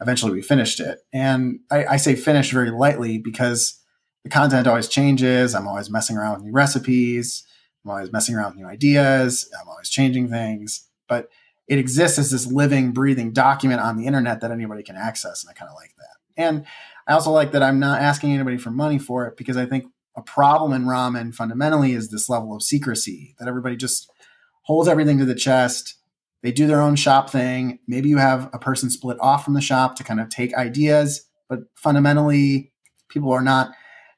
[0.00, 1.00] eventually we finished it.
[1.12, 3.80] And I, I say finished very lightly because
[4.22, 5.54] the content always changes.
[5.54, 7.44] I'm always messing around with new recipes.
[7.84, 9.50] I'm always messing around with new ideas.
[9.60, 10.88] I'm always changing things.
[11.08, 11.28] But
[11.68, 15.42] it exists as this living, breathing document on the internet that anybody can access.
[15.42, 16.42] And I kind of like that.
[16.42, 16.66] And
[17.06, 19.86] I also like that I'm not asking anybody for money for it because I think
[20.16, 24.10] a problem in ramen fundamentally is this level of secrecy that everybody just
[24.62, 25.96] holds everything to the chest.
[26.42, 27.78] They do their own shop thing.
[27.88, 31.24] Maybe you have a person split off from the shop to kind of take ideas,
[31.48, 32.72] but fundamentally,
[33.08, 33.72] people are not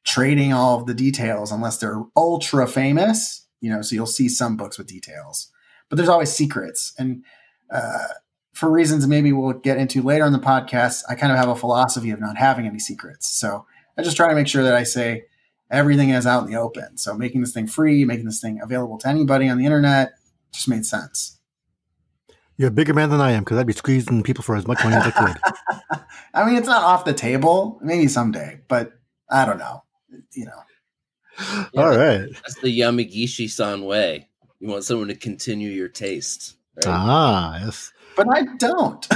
[0.05, 3.47] trading all of the details unless they're ultra famous.
[3.61, 5.51] You know, so you'll see some books with details,
[5.89, 6.93] but there's always secrets.
[6.99, 7.25] And
[7.71, 8.09] uh,
[8.53, 11.57] for reasons maybe we'll get into later in the podcast, I kind of have a
[11.57, 13.29] philosophy of not having any secrets.
[13.29, 13.67] So
[13.99, 15.25] I just try to make sure that I say,
[15.71, 16.97] everything is out in the open.
[16.97, 20.15] So making this thing free, making this thing available to anybody on the internet
[20.53, 21.39] just made sense.
[22.57, 24.83] You're a bigger man than I am because I'd be squeezing people for as much
[24.83, 26.01] money as I could.
[26.35, 27.79] I mean, it's not off the table.
[27.83, 28.93] Maybe someday, but
[29.29, 29.83] I don't know.
[30.33, 30.63] You know.
[31.75, 32.31] Yeah, All right.
[32.33, 34.29] That's the Yamagishi san way.
[34.59, 36.57] You want someone to continue your taste.
[36.77, 36.87] Right?
[36.87, 37.93] Ah, yes.
[38.17, 39.07] But I don't.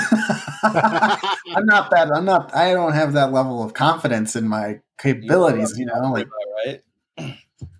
[0.63, 2.11] I'm not that.
[2.15, 2.55] I'm not.
[2.55, 5.79] I don't have that level of confidence in my capabilities.
[5.79, 6.29] You know, like
[6.67, 6.83] right.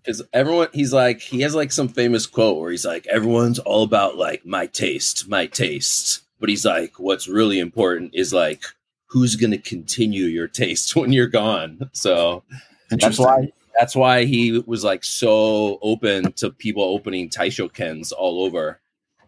[0.03, 3.83] Because everyone, he's like, he has like some famous quote where he's like, everyone's all
[3.83, 6.23] about like my taste, my taste.
[6.39, 8.63] But he's like, what's really important is like,
[9.11, 11.91] who's going to continue your taste when you're gone.
[11.93, 12.45] So
[12.89, 18.81] that's why that's why he was like so open to people opening Taishokens all over.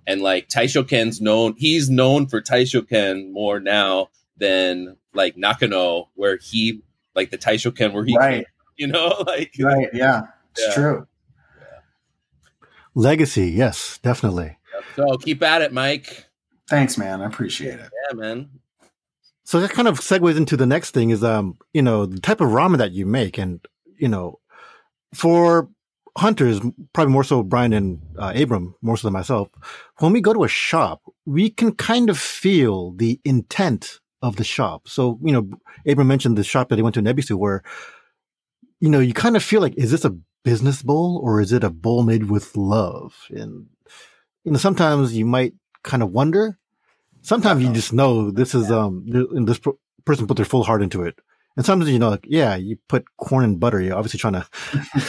[0.07, 6.83] And like Taishoken's known, he's known for Taishoken more now than like Nakano, where he
[7.15, 8.47] like the Taishoken where he right.
[8.79, 10.75] You know, like right, yeah, it's yeah.
[10.75, 11.07] true.
[12.95, 14.57] Legacy, yes, definitely.
[14.97, 16.27] So keep at it, Mike.
[16.71, 17.21] Thanks, man.
[17.21, 17.91] I appreciate it.
[18.09, 18.49] Yeah, man.
[19.45, 22.41] So that kind of segues into the next thing is um, you know, the type
[22.41, 23.61] of ramen that you make and
[23.99, 24.41] you know,
[25.15, 25.69] for
[26.17, 26.61] hunters,
[26.93, 29.49] probably more so Brian and uh, Abram, more so than myself,
[29.99, 34.45] when we go to a shop, we can kind of feel the intent of the
[34.45, 34.89] shop.
[34.89, 35.49] So, you know,
[35.87, 37.63] Abram mentioned the shop that he went to in Ebisu where,
[38.81, 41.65] you know, you kind of feel like, is this a business bowl or is it
[41.65, 43.15] a bowl made with love?
[43.31, 43.67] And,
[44.45, 46.59] you know, sometimes you might kind of wonder.
[47.23, 49.05] Sometimes you just know this is, um,
[49.47, 49.61] this
[50.05, 51.19] person put their full heart into it.
[51.57, 53.81] And sometimes, you know, like, yeah, you put corn and butter.
[53.81, 54.47] You're obviously trying to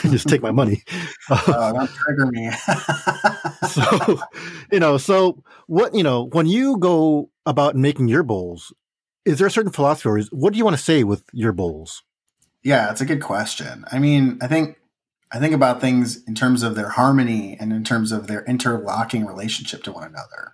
[0.10, 0.84] just take my money.
[1.30, 2.52] oh, don't trigger me.
[3.70, 4.20] so,
[4.72, 8.74] you know, so what, you know, when you go about making your bowls,
[9.26, 11.54] is there a certain philosophy or is, what do you want to say with your
[11.54, 12.04] bowls?
[12.62, 13.86] Yeah, it's a good question.
[13.92, 14.78] I mean, I think
[15.34, 19.26] I think about things in terms of their harmony and in terms of their interlocking
[19.26, 20.54] relationship to one another.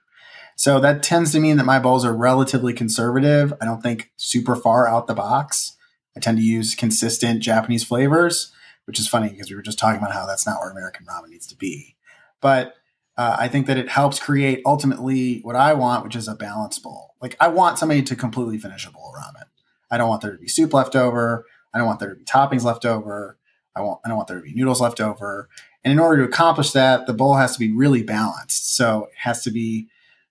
[0.55, 3.53] So that tends to mean that my bowls are relatively conservative.
[3.61, 5.75] I don't think super far out the box.
[6.15, 8.51] I tend to use consistent Japanese flavors,
[8.85, 11.29] which is funny because we were just talking about how that's not where American ramen
[11.29, 11.95] needs to be.
[12.41, 12.75] But
[13.17, 16.81] uh, I think that it helps create ultimately what I want, which is a balanced
[16.83, 17.15] bowl.
[17.21, 19.47] Like I want somebody to completely finish a bowl of ramen.
[19.91, 21.45] I don't want there to be soup left over.
[21.73, 23.37] I don't want there to be toppings left over.
[23.75, 25.49] I want I don't want there to be noodles left over.
[25.83, 28.75] And in order to accomplish that, the bowl has to be really balanced.
[28.75, 29.87] So it has to be,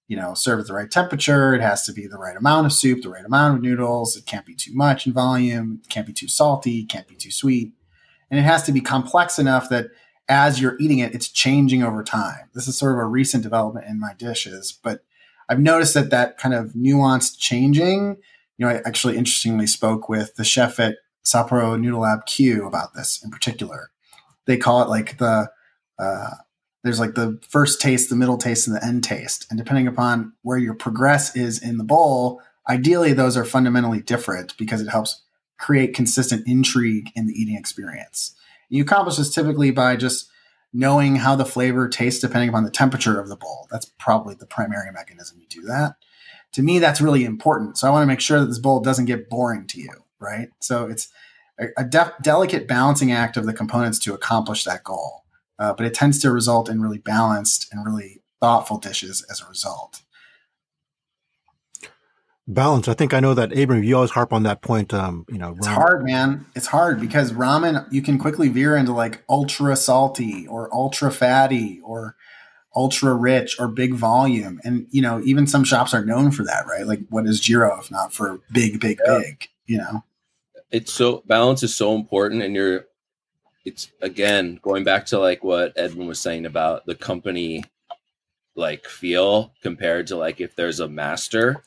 [0.09, 1.55] you know, serve at the right temperature.
[1.55, 4.17] It has to be the right amount of soup, the right amount of noodles.
[4.17, 5.81] It can't be too much in volume.
[5.85, 6.81] It can't be too salty.
[6.81, 7.73] It can't be too sweet.
[8.31, 9.91] And it has to be complex enough that
[10.29, 12.51] as you're eating it, it's changing over time.
[12.55, 15.05] This is sort of a recent development in my dishes, but
[15.49, 18.17] I've noticed that that kind of nuanced changing.
[18.59, 22.95] You know, I actually interestingly spoke with the chef at Sapporo Noodle Lab Q about
[22.95, 23.91] this in particular.
[24.47, 25.51] They call it like the
[25.99, 26.31] uh,
[26.89, 30.33] there's like the first taste, the middle taste, and the end taste, and depending upon
[30.43, 35.23] where your progress is in the bowl, ideally those are fundamentally different because it helps
[35.59, 38.35] create consistent intrigue in the eating experience.
[38.69, 40.29] You accomplish this typically by just
[40.73, 43.67] knowing how the flavor tastes depending upon the temperature of the bowl.
[43.71, 45.95] That's probably the primary mechanism you do that.
[46.53, 47.79] To me, that's really important.
[47.79, 50.49] So I want to make sure that this bowl doesn't get boring to you right?
[50.61, 51.09] So it's
[51.77, 55.25] a, def- delicate balancing act of the components to accomplish that goal.
[55.59, 59.49] Uh, but it tends to result in really balanced and really thoughtful dishes as a
[59.49, 60.03] result.
[62.47, 62.89] Balance.
[62.89, 63.85] I think I know that Abram.
[63.85, 64.95] You always harp on that point.
[64.95, 66.47] Um, you know, it's hard, man.
[66.57, 71.79] It's hard because ramen you can quickly veer into like ultra salty or ultra fatty
[71.85, 72.17] or
[72.75, 76.67] ultra rich or big volume, and you know even some shops are known for that,
[76.67, 76.87] right?
[76.87, 79.19] Like what is Jiro if not for big, big, yeah.
[79.19, 79.49] big?
[79.67, 80.05] You know,
[80.71, 82.87] it's so balance is so important and you're
[83.69, 87.63] it's again going back to like what edwin was saying about the company
[88.57, 91.63] like feel compared to like if there's a master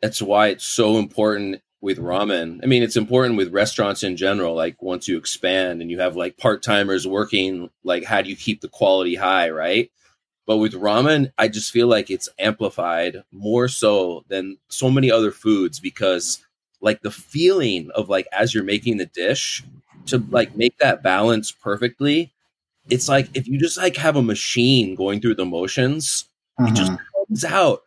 [0.00, 2.60] that's why it's so important with ramen.
[2.62, 6.16] I mean it's important with restaurants in general like once you expand and you have
[6.16, 9.90] like part-timers working like how do you keep the quality high right?
[10.46, 15.30] But with ramen i just feel like it's amplified more so than so many other
[15.30, 16.44] foods because
[16.80, 19.62] like the feeling of like as you're making the dish
[20.10, 22.32] to like make that balance perfectly
[22.88, 26.26] it's like if you just like have a machine going through the motions
[26.58, 26.72] mm-hmm.
[26.72, 27.24] it just mm-hmm.
[27.28, 27.82] comes out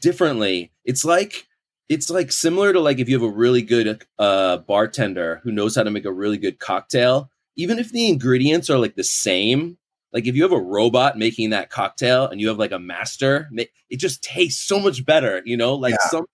[0.00, 1.46] differently it's like
[1.88, 5.74] it's like similar to like if you have a really good uh bartender who knows
[5.74, 9.76] how to make a really good cocktail even if the ingredients are like the same
[10.12, 13.48] like if you have a robot making that cocktail and you have like a master
[13.56, 16.08] it just tastes so much better you know like yeah.
[16.10, 16.24] some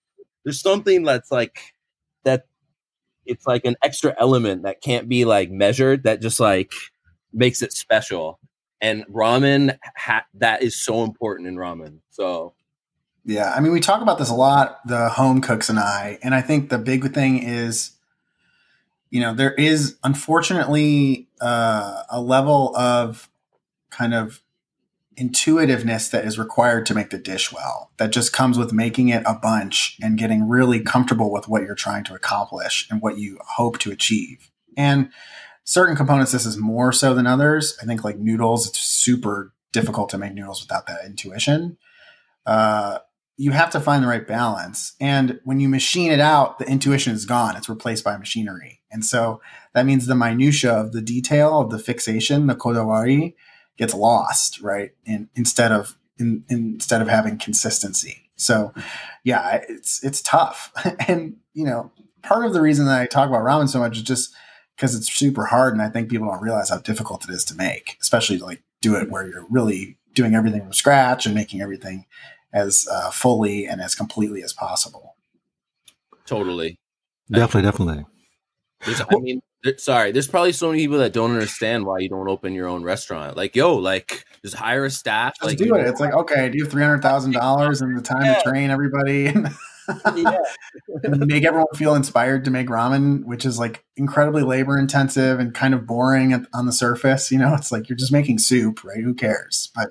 [0.45, 1.59] there's something that's like
[2.25, 2.47] that
[3.27, 6.73] it's like an extra element that can't be like measured that just like
[7.33, 8.39] makes it special.
[8.81, 12.53] And ramen ha- that is so important in ramen so.
[13.25, 16.33] Yeah i mean we talk about this a lot the home cooks and i and
[16.33, 17.97] i think the big thing is
[19.11, 23.29] you know there is unfortunately uh, a level of
[23.91, 24.41] kind of
[25.17, 29.23] intuitiveness that is required to make the dish well that just comes with making it
[29.27, 33.39] a bunch and getting really comfortable with what you're trying to accomplish and what you
[33.57, 34.51] hope to achieve.
[34.77, 35.11] And
[35.65, 37.79] certain components this is more so than others.
[37.81, 41.79] I think like noodles it's super difficult to make noodles without that intuition.
[42.45, 42.99] Uh,
[43.39, 44.95] you have to find the right balance.
[45.01, 47.57] And when you machine it out the intuition is gone.
[47.57, 48.81] It's replaced by machinery.
[48.91, 49.41] And so
[49.73, 53.35] that means the minutia of the detail of the fixation the kodawari
[53.77, 54.93] gets lost, right?
[55.07, 58.23] And instead of in, instead of having consistency.
[58.37, 58.73] So,
[59.25, 60.73] yeah, it's it's tough,
[61.09, 61.91] and you know,
[62.23, 64.35] part of the reason that I talk about ramen so much is just
[64.77, 67.55] because it's super hard, and I think people don't realize how difficult it is to
[67.55, 71.63] make, especially to like do it where you're really doing everything from scratch and making
[71.63, 72.05] everything
[72.53, 75.17] as uh, fully and as completely as possible.
[76.27, 76.79] Totally,
[77.31, 78.05] definitely, definitely.
[79.11, 79.43] I mean,
[79.79, 82.83] sorry, there's probably so many people that don't understand why you don't open your own
[82.83, 83.37] restaurant.
[83.37, 85.35] Like, yo, like just hire a staff.
[85.41, 85.87] Just like, do it.
[85.87, 88.35] It's like, okay, do you have three hundred thousand dollars and the time yeah.
[88.35, 89.33] to train everybody
[90.17, 90.39] yeah.
[91.05, 95.55] and make everyone feel inspired to make ramen, which is like incredibly labor intensive and
[95.55, 97.31] kind of boring on the surface.
[97.31, 99.03] You know, it's like you're just making soup, right?
[99.03, 99.71] Who cares?
[99.75, 99.91] But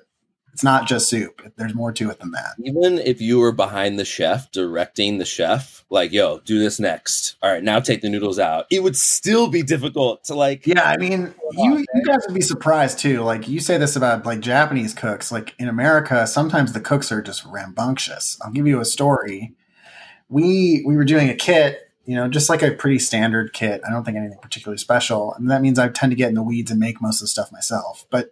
[0.56, 1.42] it's not just soup.
[1.58, 2.54] There's more to it than that.
[2.64, 7.36] Even if you were behind the chef, directing the chef, like, yo, do this next.
[7.44, 8.66] All right, now take the noodles out.
[8.72, 10.66] It would still be difficult to like.
[10.66, 13.22] Yeah, I mean, you, you guys would be surprised too.
[13.22, 15.30] Like you say this about like Japanese cooks.
[15.30, 18.40] Like in America, sometimes the cooks are just rambunctious.
[18.42, 19.54] I'll give you a story.
[20.30, 23.82] We we were doing a kit you know, just like a pretty standard kit.
[23.86, 25.34] I don't think anything particularly special.
[25.34, 27.28] And that means I tend to get in the weeds and make most of the
[27.30, 28.06] stuff myself.
[28.12, 28.32] But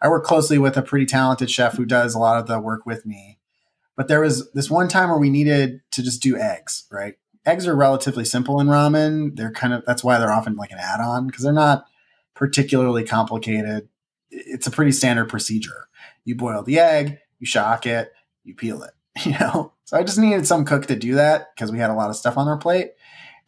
[0.00, 2.86] I work closely with a pretty talented chef who does a lot of the work
[2.86, 3.38] with me.
[3.96, 7.16] But there was this one time where we needed to just do eggs, right?
[7.44, 9.36] Eggs are relatively simple in ramen.
[9.36, 11.84] They're kind of, that's why they're often like an add on because they're not
[12.34, 13.88] particularly complicated.
[14.30, 15.88] It's a pretty standard procedure.
[16.24, 18.12] You boil the egg, you shock it,
[18.44, 18.92] you peel it,
[19.24, 19.72] you know?
[19.84, 22.16] So I just needed some cook to do that because we had a lot of
[22.16, 22.92] stuff on our plate.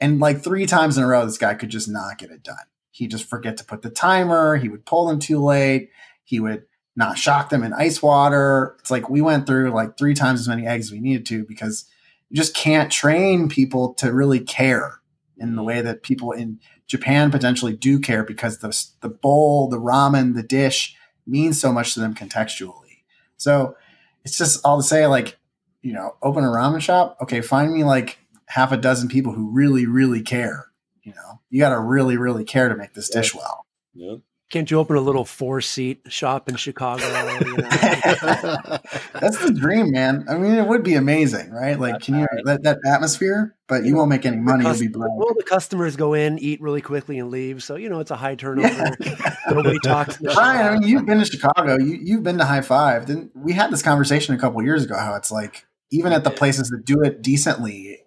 [0.00, 2.56] And like three times in a row, this guy could just not get it done.
[2.90, 4.56] He'd just forget to put the timer.
[4.56, 5.90] He would pull them too late.
[6.30, 6.64] He would
[6.94, 8.76] not shock them in ice water.
[8.78, 11.44] It's like we went through like three times as many eggs as we needed to
[11.44, 11.86] because
[12.28, 15.00] you just can't train people to really care
[15.38, 19.80] in the way that people in Japan potentially do care because the, the bowl, the
[19.80, 20.94] ramen, the dish
[21.26, 23.02] means so much to them contextually.
[23.36, 23.74] So
[24.24, 25.36] it's just all to say, like,
[25.82, 27.16] you know, open a ramen shop.
[27.20, 30.66] Okay, find me like half a dozen people who really, really care.
[31.02, 33.66] You know, you got to really, really care to make this dish well.
[33.94, 34.16] Yeah.
[34.50, 37.04] Can't you open a little four seat shop in Chicago?
[37.06, 37.68] You know?
[39.20, 40.24] That's the dream, man.
[40.28, 41.78] I mean, it would be amazing, right?
[41.78, 42.42] Like, can you uh-huh.
[42.46, 43.54] that, that atmosphere?
[43.68, 44.64] But you won't make any money.
[44.64, 45.16] You'll be broke.
[45.16, 47.62] Well, the customers go in, eat really quickly, and leave.
[47.62, 48.96] So you know, it's a high turnover.
[49.48, 50.16] Nobody talks.
[50.34, 51.78] Brian, I mean, you've been to Chicago.
[51.78, 53.06] You you've been to High Five.
[53.06, 54.96] Didn't we had this conversation a couple years ago?
[54.98, 57.98] How it's like even at the places that do it decently,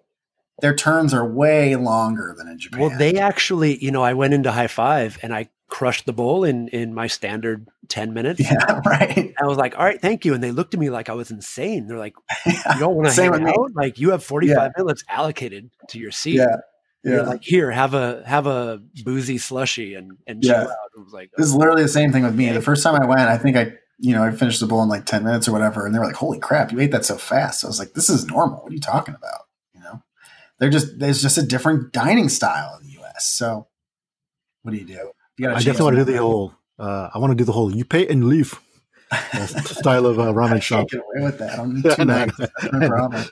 [0.60, 2.80] their turns are way longer than in Japan.
[2.80, 6.44] Well, they actually, you know, I went into high five and I crushed the bowl
[6.44, 8.38] in in my standard ten minutes.
[8.40, 9.34] yeah, right.
[9.42, 11.32] I was like, "All right, thank you." And they looked at me like I was
[11.32, 11.88] insane.
[11.88, 12.14] They're like,
[12.46, 13.72] "You don't want to hang out?
[13.74, 16.36] Like you have forty five minutes allocated to your seat.
[16.36, 16.56] Yeah,
[17.02, 17.22] You're yeah.
[17.22, 20.52] like, here, have a have a boozy slushy and and Yeah.
[20.52, 22.52] chill out." I was like, This is literally the same thing with me.
[22.52, 24.88] The first time I went, I think I, you know, I finished the bowl in
[24.88, 25.84] like 10 minutes or whatever.
[25.86, 27.64] And they were like, holy crap, you ate that so fast.
[27.64, 28.62] I was like, this is normal.
[28.62, 29.40] What are you talking about?
[29.74, 30.02] You know,
[30.60, 33.26] they're just, there's just a different dining style in the US.
[33.26, 33.66] So
[34.62, 35.10] what do you do?
[35.38, 36.54] You I gotta definitely want to do the whole.
[36.78, 37.74] Uh, I want to do the whole.
[37.74, 38.58] You pay and leave
[39.10, 40.88] uh, style of uh, I ramen can't shop.
[40.88, 41.52] get away with that.
[41.52, 42.14] I don't need Yeah, two no.
[42.18, 42.36] nights.
[42.38, 43.24] That's no problem.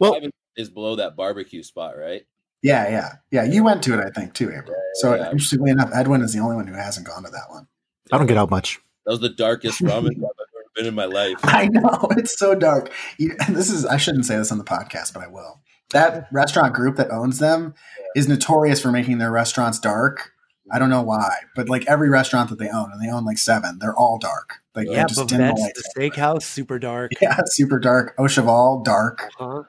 [0.00, 0.20] Well-
[0.56, 2.22] is below that barbecue spot, right?
[2.62, 3.12] Yeah, yeah.
[3.32, 3.42] Yeah.
[3.44, 4.76] You went to it, I think, too, April.
[4.94, 5.24] So yeah.
[5.30, 7.66] interestingly enough, Edwin is the only one who hasn't gone to that one.
[8.12, 8.78] I don't get out much.
[9.04, 11.36] That was the darkest ramen shop I've ever been in my life.
[11.42, 12.92] I know it's so dark.
[13.18, 15.60] You, and this is I shouldn't say this on the podcast, but I will.
[15.90, 17.74] That restaurant group that owns them
[18.14, 20.32] is notorious for making their restaurants dark.
[20.72, 23.38] I don't know why, but like every restaurant that they own, and they own like
[23.38, 24.62] seven, they're all dark.
[24.74, 25.82] Like they "Yeah, just dim the lights.
[25.94, 28.14] the steakhouse, super dark." Yeah, super dark.
[28.18, 29.30] Au Cheval, dark.
[29.38, 29.62] Huh?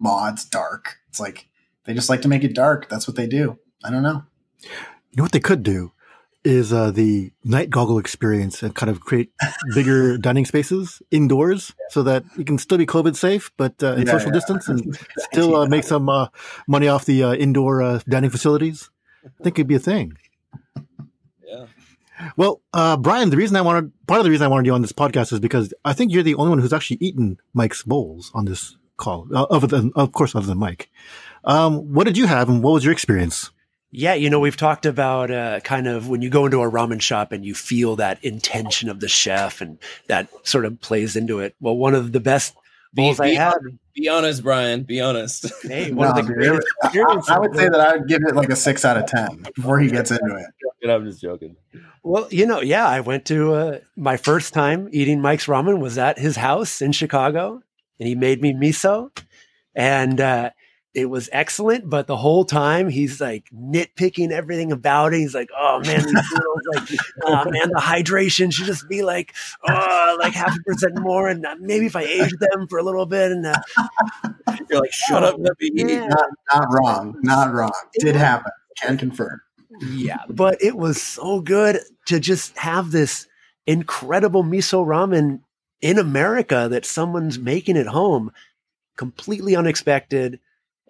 [0.00, 0.98] Maude's, dark.
[1.08, 1.48] It's like
[1.84, 2.88] they just like to make it dark.
[2.88, 3.58] That's what they do.
[3.84, 4.24] I don't know.
[4.62, 5.92] You know what they could do
[6.44, 9.32] is uh, the night goggle experience and kind of create
[9.74, 14.06] bigger dining spaces indoors so that you can still be COVID safe, but uh, in
[14.06, 14.34] Yeah, social yeah.
[14.34, 16.28] distance and still uh, make some uh,
[16.68, 18.90] money off the uh, indoor uh, dining facilities.
[19.24, 20.16] I think it'd be a thing.
[21.46, 21.66] Yeah.
[22.36, 24.82] Well, uh, Brian, the reason I wanted, part of the reason I wanted you on
[24.82, 28.30] this podcast is because I think you're the only one who's actually eaten Mike's bowls
[28.34, 30.90] on this call, uh, other than, of course, other than Mike.
[31.44, 33.50] Um, what did you have and what was your experience?
[33.90, 37.00] Yeah, you know, we've talked about uh, kind of when you go into a ramen
[37.00, 41.38] shop and you feel that intention of the chef and that sort of plays into
[41.38, 41.54] it.
[41.60, 42.56] Well, one of the best
[42.94, 43.54] bowls I be, had,
[43.94, 44.82] be honest, Brian.
[44.82, 45.50] Be honest.
[45.62, 47.34] hey, one of the greatest I.
[47.34, 49.78] I would say that I would give it like a six out of ten before
[49.80, 50.90] he gets into it.
[50.90, 51.56] I'm just joking.
[52.02, 55.96] Well, you know, yeah, I went to uh, my first time eating Mike's ramen was
[55.96, 57.62] at his house in Chicago,
[57.98, 59.10] and he made me miso,
[59.74, 60.50] and uh,
[60.94, 61.90] it was excellent.
[61.90, 65.18] But the whole time he's like nitpicking everything about it.
[65.18, 66.88] He's like, "Oh man, these noodles, like,
[67.24, 69.34] oh man, the hydration should just be like,
[69.68, 72.82] oh, like half a percent more, and uh, maybe if I age them for a
[72.82, 73.54] little bit." And uh,
[74.70, 75.88] You're like, shut up, let me eat.
[75.88, 77.16] yeah, Not, not wrong.
[77.22, 77.72] Not wrong.
[77.98, 78.52] Did happen.
[78.80, 79.40] Can confirm.
[79.80, 83.26] Yeah, but it was so good to just have this
[83.66, 85.40] incredible miso ramen
[85.80, 88.30] in America that someone's making at home,
[88.96, 90.38] completely unexpected.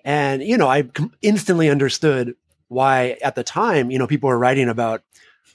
[0.04, 0.88] And, you know, I
[1.22, 2.34] instantly understood
[2.68, 5.02] why at the time, you know, people were writing about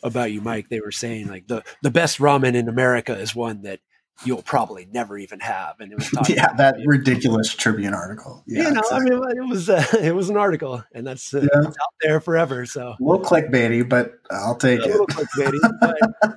[0.02, 0.70] about you, Mike.
[0.70, 3.80] They were saying like the the best ramen in America is one that
[4.26, 5.80] you'll probably never even have.
[5.80, 8.44] And it was talking Yeah, that ridiculous Tribune article.
[8.48, 9.12] Yeah, you know, exactly.
[9.12, 11.68] I mean, it was uh, it was an article, and that's uh, Yeah.
[11.68, 12.66] out there forever.
[12.66, 15.02] So a little clickbaity, but I'll take a it.
[15.10, 16.34] clickbaity, but,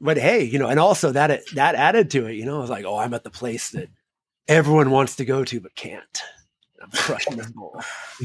[0.00, 2.34] but hey, you know, and also that that added to it.
[2.34, 3.88] You know, I was like, oh, I'm at the place that
[4.48, 6.22] everyone wants to go to but can't.
[7.36, 7.80] This bowl.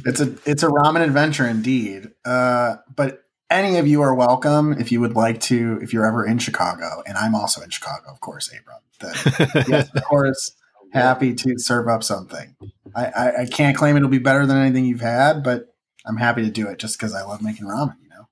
[0.06, 2.10] It's a it's a ramen adventure indeed.
[2.26, 5.80] Uh, but any of you are welcome if you would like to.
[5.82, 8.78] If you're ever in Chicago, and I'm also in Chicago, of course, Abram.
[9.00, 10.56] Then, yes, of course.
[10.94, 12.56] happy to serve up something.
[12.96, 15.74] I, I, I can't claim it'll be better than anything you've had, but
[16.06, 17.96] I'm happy to do it just because I love making ramen.
[18.04, 18.28] You know.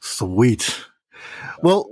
[0.00, 0.84] Sweet.
[1.62, 1.88] Well,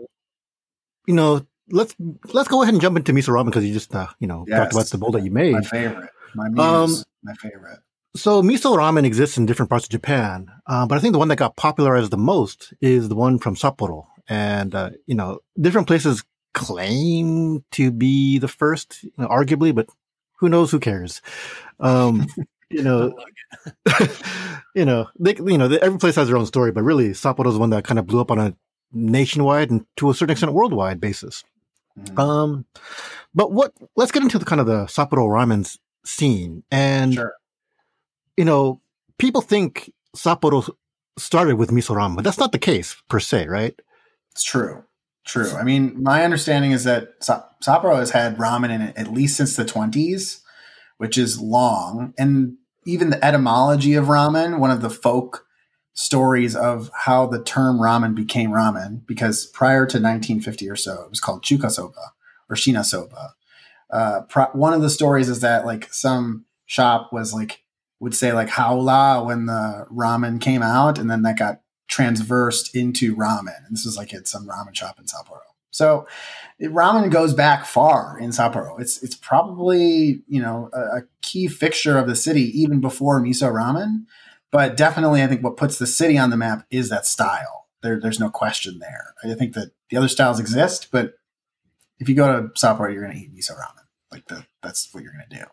[1.07, 1.95] you know, let's
[2.32, 4.59] let's go ahead and jump into miso ramen because you just uh, you know Yes.
[4.59, 5.53] talked about the bowl that you made.
[5.53, 6.11] My favorite.
[6.35, 6.99] My muse.
[6.99, 7.78] Um, my favorite.
[8.16, 11.28] So miso ramen exists in different parts of Japan, uh, but I think the one
[11.28, 14.07] that got popularized the most is the one from Sapporo.
[14.28, 16.22] And uh, you know, different places
[16.55, 19.89] claim to be the first, you know, arguably, but
[20.37, 20.70] who knows?
[20.70, 21.20] Who cares?
[21.80, 22.26] Um,
[22.70, 23.18] you know,
[24.74, 27.59] you know, they, you know, every place has their own story, but really, Sapporo is
[27.59, 28.55] one that kind of blew up on a
[28.93, 31.45] nationwide and to a certain extent worldwide basis.
[31.99, 32.18] Mhm.
[32.18, 32.64] Um,
[33.35, 33.72] but what?
[33.97, 37.35] Let's get into the kind of the Sapporo ramen scene, and sure.
[38.37, 38.81] you know,
[39.19, 40.69] people think Sapporo
[41.19, 43.79] started with miso ramen, but that's not the case per se, right?
[44.33, 44.85] It's true.
[45.25, 45.51] True.
[45.53, 49.37] I mean, my understanding is that Sa- Sapporo has had ramen in it at least
[49.37, 50.41] since the 20s,
[50.99, 52.13] which is long.
[52.19, 55.47] And even the etymology of ramen, one of the folk
[55.95, 61.11] stories of how the term ramen became ramen, because prior to 1950 or so, it
[61.11, 62.13] was called chuka soba
[62.51, 63.35] or shina soba.
[63.91, 67.62] Uh, pro- one of the stories is that like some shop was like
[68.01, 73.14] would say like haula when the ramen came out, and then that got transversed into
[73.16, 73.66] ramen.
[73.66, 75.41] And this was like at some ramen shop in Sapporo.
[75.70, 76.07] So
[76.61, 78.80] ramen goes back far in Sapporo.
[78.80, 83.53] It's it's probably you know a, a key fixture of the city even before miso
[83.53, 84.05] ramen.
[84.51, 87.66] But definitely, I think what puts the city on the map is that style.
[87.82, 89.14] There, there's no question there.
[89.24, 91.14] I think that the other styles exist, but
[91.99, 93.82] if you go to Sapporo, you're going to eat miso ramen.
[94.12, 95.45] Like the, that's what you're going to do.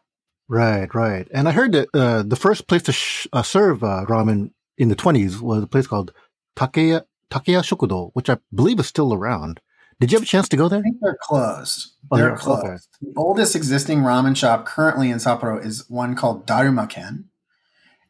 [0.47, 1.27] Right, right.
[1.33, 4.89] And I heard that uh, the first place to sh- uh, serve uh, ramen in
[4.89, 6.13] the 20s was a place called
[6.57, 9.61] Takeya Takeya Shokudo, which I believe is still around.
[10.01, 10.79] Did you have a chance to go there?
[10.79, 11.91] I think they're closed.
[12.11, 12.65] Oh, they're they're- closed.
[12.65, 12.77] okay.
[13.01, 17.25] The oldest existing ramen shop currently in Sapporo is one called Darumaken.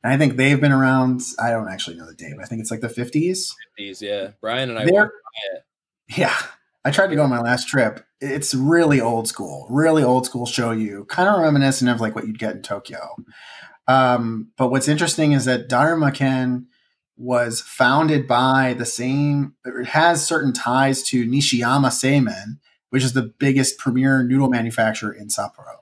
[0.04, 2.62] And I think they've been around, I don't actually know the date, but I think
[2.62, 3.54] it's like the 50s.
[3.78, 4.32] These, yeah.
[4.42, 5.64] Brian and I They're- walked by it.
[6.18, 6.36] Yeah.
[6.84, 8.04] I tried to go on my last trip.
[8.20, 12.40] It's really old school, really old school shoyu, kind of reminiscent of like what you'd
[12.40, 13.16] get in Tokyo.
[13.88, 16.66] Um, but what's interesting is that Darumaken
[17.18, 22.60] was founded by the same, it has certain ties to Nishiyama Seimen,
[22.90, 25.78] which is the biggest premier noodle manufacturer in Sapporo.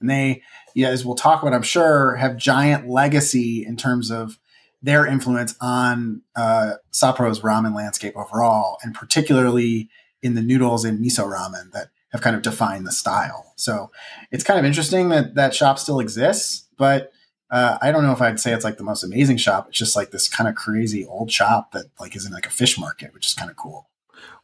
[0.00, 0.42] And they,
[0.74, 4.38] yeah, as we'll talk about, I'm sure, have giant legacy in terms of
[4.82, 9.88] their influence on uh, Sapporo's ramen landscape overall, and particularly
[10.22, 13.52] in the noodles and miso ramen that have kind of defined the style.
[13.56, 13.90] So
[14.30, 17.12] it's kind of interesting that that shop still exists, but
[17.50, 19.68] uh, I don't know if I'd say it's like the most amazing shop.
[19.68, 22.50] It's just like this kind of crazy old shop that like is in like a
[22.50, 23.90] fish market, which is kind of cool.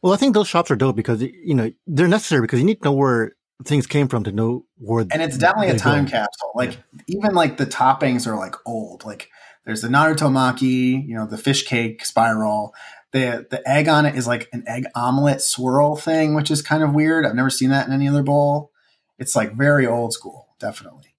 [0.01, 2.81] Well, I think those shops are dope because you know they're necessary because you need
[2.81, 3.33] to know where
[3.65, 5.05] things came from to know where.
[5.11, 6.11] and it's definitely a time go.
[6.11, 6.51] capsule.
[6.55, 6.77] Like
[7.07, 9.03] even like the toppings are like old.
[9.05, 9.29] Like
[9.65, 12.73] there's the Naruto maki, you know, the fish cake spiral.
[13.11, 16.83] The the egg on it is like an egg omelet swirl thing, which is kind
[16.83, 17.25] of weird.
[17.25, 18.71] I've never seen that in any other bowl.
[19.17, 21.15] It's like very old school, definitely.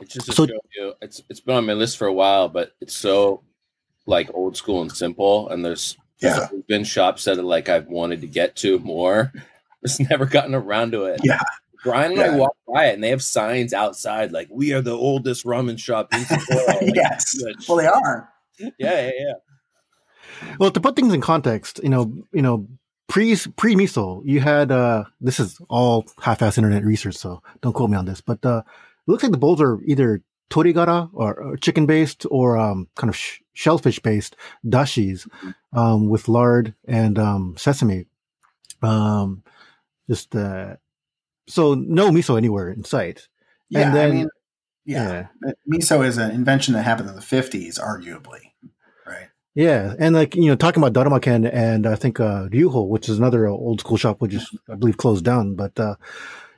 [0.00, 0.94] It's just So- show you.
[1.02, 3.42] It's it's been on my list for a while, but it's so
[4.06, 5.48] like old school and simple.
[5.50, 6.46] And there's there's Yeah.
[6.50, 9.32] always been shops that like I've wanted to get to more.
[9.86, 11.20] Just never gotten around to it.
[11.22, 11.40] Yeah.
[11.82, 14.96] Brian and I walk by it, and they have signs outside like "We are the
[14.96, 17.36] oldest ramen shop in Sapporo." Like, yes.
[17.68, 18.30] Well, they are.
[18.58, 19.32] yeah, yeah, yeah.
[20.58, 22.66] Well, to put things in context, you know, you know,
[23.08, 27.90] pre pre miso, you had uh this is all half-ass internet research, so don't quote
[27.90, 31.56] me on this, but uh it looks like the bowls are either torigara or, or
[31.56, 35.28] chicken based or um kind of sh- shellfish based dashis
[35.72, 38.06] um with lard and um sesame.
[38.82, 39.42] Um
[40.08, 40.76] just uh
[41.46, 43.28] so no miso anywhere in sight.
[43.68, 43.90] Yeah.
[43.92, 44.28] then- I mean,
[44.86, 45.26] yeah.
[45.70, 48.52] Miso is an invention that happened in the 50s, arguably.
[49.54, 53.18] Yeah, and like you know, talking about Darumaken and I think uh, Ryuho, which is
[53.18, 55.54] another old school shop, which is I believe closed down.
[55.54, 55.94] But uh,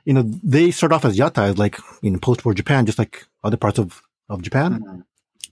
[0.05, 3.77] you know, they start off as yatai, like in post-war Japan, just like other parts
[3.79, 5.03] of of Japan, Mhm.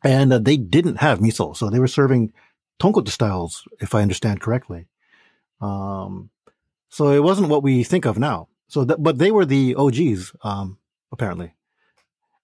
[0.04, 2.34] and uh, they didn't have miso, so they were serving
[2.80, 4.88] tonkotsu styles, if I understand correctly.
[5.62, 6.30] Um,
[6.90, 8.50] so it wasn't what we think of now.
[8.68, 10.78] So, that, but they were the OGs, um,
[11.12, 11.55] apparently.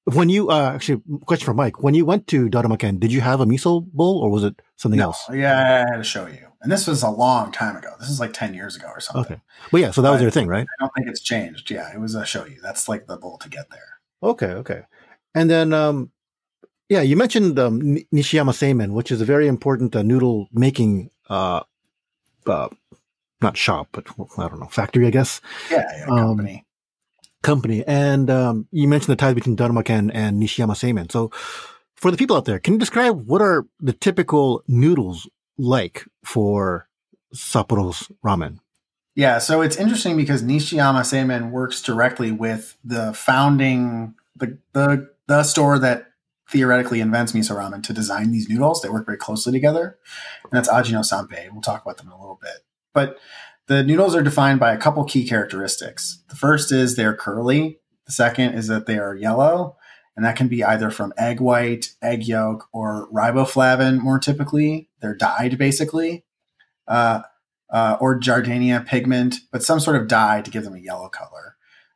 [0.05, 3.39] When you uh, actually, question for Mike: When you went to Darumaken, did you have
[3.39, 5.25] a miso bowl or was it something No, else?
[5.31, 6.47] Yeah, I had to shoyu.
[6.63, 7.89] And this was a long time ago.
[7.99, 9.33] This is like 10 years ago or something.
[9.33, 9.41] Okay.
[9.71, 10.21] But yeah, so that was Right.
[10.25, 10.67] their thing, right?
[10.67, 11.71] I don't think it's changed.
[11.71, 12.61] Yeah, it was a shoyu.
[12.61, 13.99] That's like the bowl to get there.
[14.21, 14.81] Okay, okay.
[15.33, 16.11] And then, um,
[16.89, 17.81] yeah, you mentioned um,
[18.13, 21.61] Nishiyama Seimen, which is a very important uh, noodle making, uh,
[22.45, 22.69] uh,
[23.41, 24.05] not shop, but
[24.37, 25.41] I don't know, factory, I guess.
[25.71, 26.65] Yeah, yeah, Um, company.
[27.41, 27.83] Company.
[27.85, 31.11] And um, you mentioned the ties between Darumaken and Nishiyama Seimen.
[31.11, 31.31] So
[31.95, 36.87] for the people out there, can you describe what are the typical noodles like for
[37.33, 38.59] Sapporo's ramen?
[39.15, 45.43] Yeah, so it's interesting because Nishiyama Seimen works directly with the founding the the the
[45.43, 46.07] store that
[46.49, 48.81] theoretically invents miso ramen to design these noodles.
[48.81, 49.97] They work very closely together,
[50.43, 51.51] and that's Ajino Sanpei.
[51.51, 52.63] We'll talk about them in a little bit.
[52.93, 53.17] But
[53.67, 56.23] the noodles are defined by a couple key characteristics.
[56.29, 57.79] The first is they're curly.
[58.05, 59.77] The second is that they are yellow,
[60.15, 63.99] and that can be either from egg white, egg yolk, or riboflavin.
[63.99, 66.25] More typically, they're dyed basically,
[66.87, 67.21] uh,
[67.69, 71.55] uh, or gardenia pigment, but some sort of dye to give them a yellow color.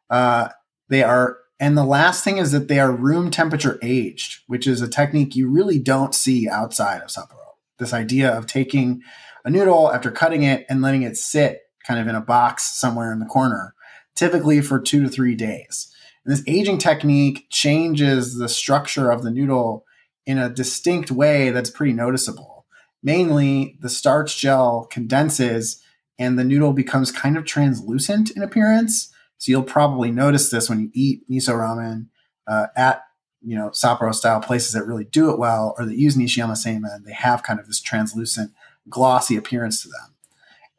[0.09, 0.49] Uh,
[0.87, 4.81] they are and the last thing is that they are room temperature aged, which is
[4.81, 7.55] a technique you really don't see outside of Sapporo.
[7.79, 9.01] This idea of taking
[9.45, 13.13] a noodle after cutting it and letting it sit kind of in a box somewhere
[13.13, 13.73] in the corner,
[14.15, 15.89] typically for two to three days.
[16.25, 19.85] And this aging technique changes the structure of the noodle
[20.25, 22.65] in a distinct way that's pretty noticeable.
[23.01, 25.81] Mainly, the starch gel condenses
[26.19, 30.79] and the noodle becomes kind of translucent in appearance so you'll probably notice this when
[30.79, 32.07] you eat miso ramen
[32.47, 33.03] uh, at
[33.41, 37.03] you know Sapporo style places that really do it well or that use Nishiyama seimen.
[37.05, 38.51] They have kind of this translucent,
[38.89, 40.15] glossy appearance to them,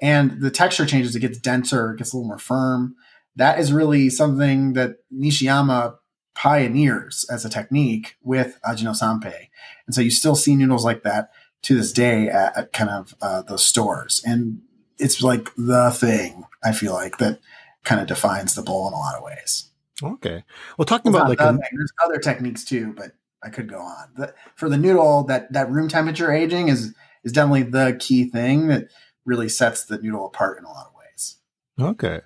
[0.00, 1.14] and the texture changes.
[1.14, 2.96] It gets denser, it gets a little more firm.
[3.36, 5.96] That is really something that Nishiyama
[6.34, 9.48] pioneers as a technique with Ajino Sanpei,
[9.86, 11.30] and so you still see noodles like that
[11.62, 14.60] to this day at, at kind of uh, those stores, and
[14.98, 17.40] it's like the thing I feel like that
[17.84, 19.70] kind of defines the bowl in a lot of ways.
[20.02, 20.44] Okay.
[20.76, 24.08] Well, talking about like a, there's other techniques too, but I could go on.
[24.16, 26.94] The, for the noodle, that that room temperature aging is
[27.26, 28.88] is definitely the key thing that
[29.26, 31.36] really sets the noodle apart in a lot of ways.
[31.78, 32.20] Okay.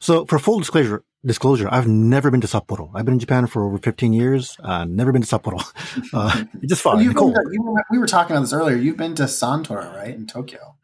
[0.00, 2.90] So for full disclosure, disclosure, I've never been to Sapporo.
[2.94, 4.56] I've been in Japan for over 15 years.
[4.64, 5.62] Uh, never been to Sapporo.
[6.14, 7.04] Uh, just fine.
[7.04, 7.34] Well, cool.
[7.34, 8.76] To, you, we were talking about this earlier.
[8.76, 10.76] You've been to Santora, right, in Tokyo,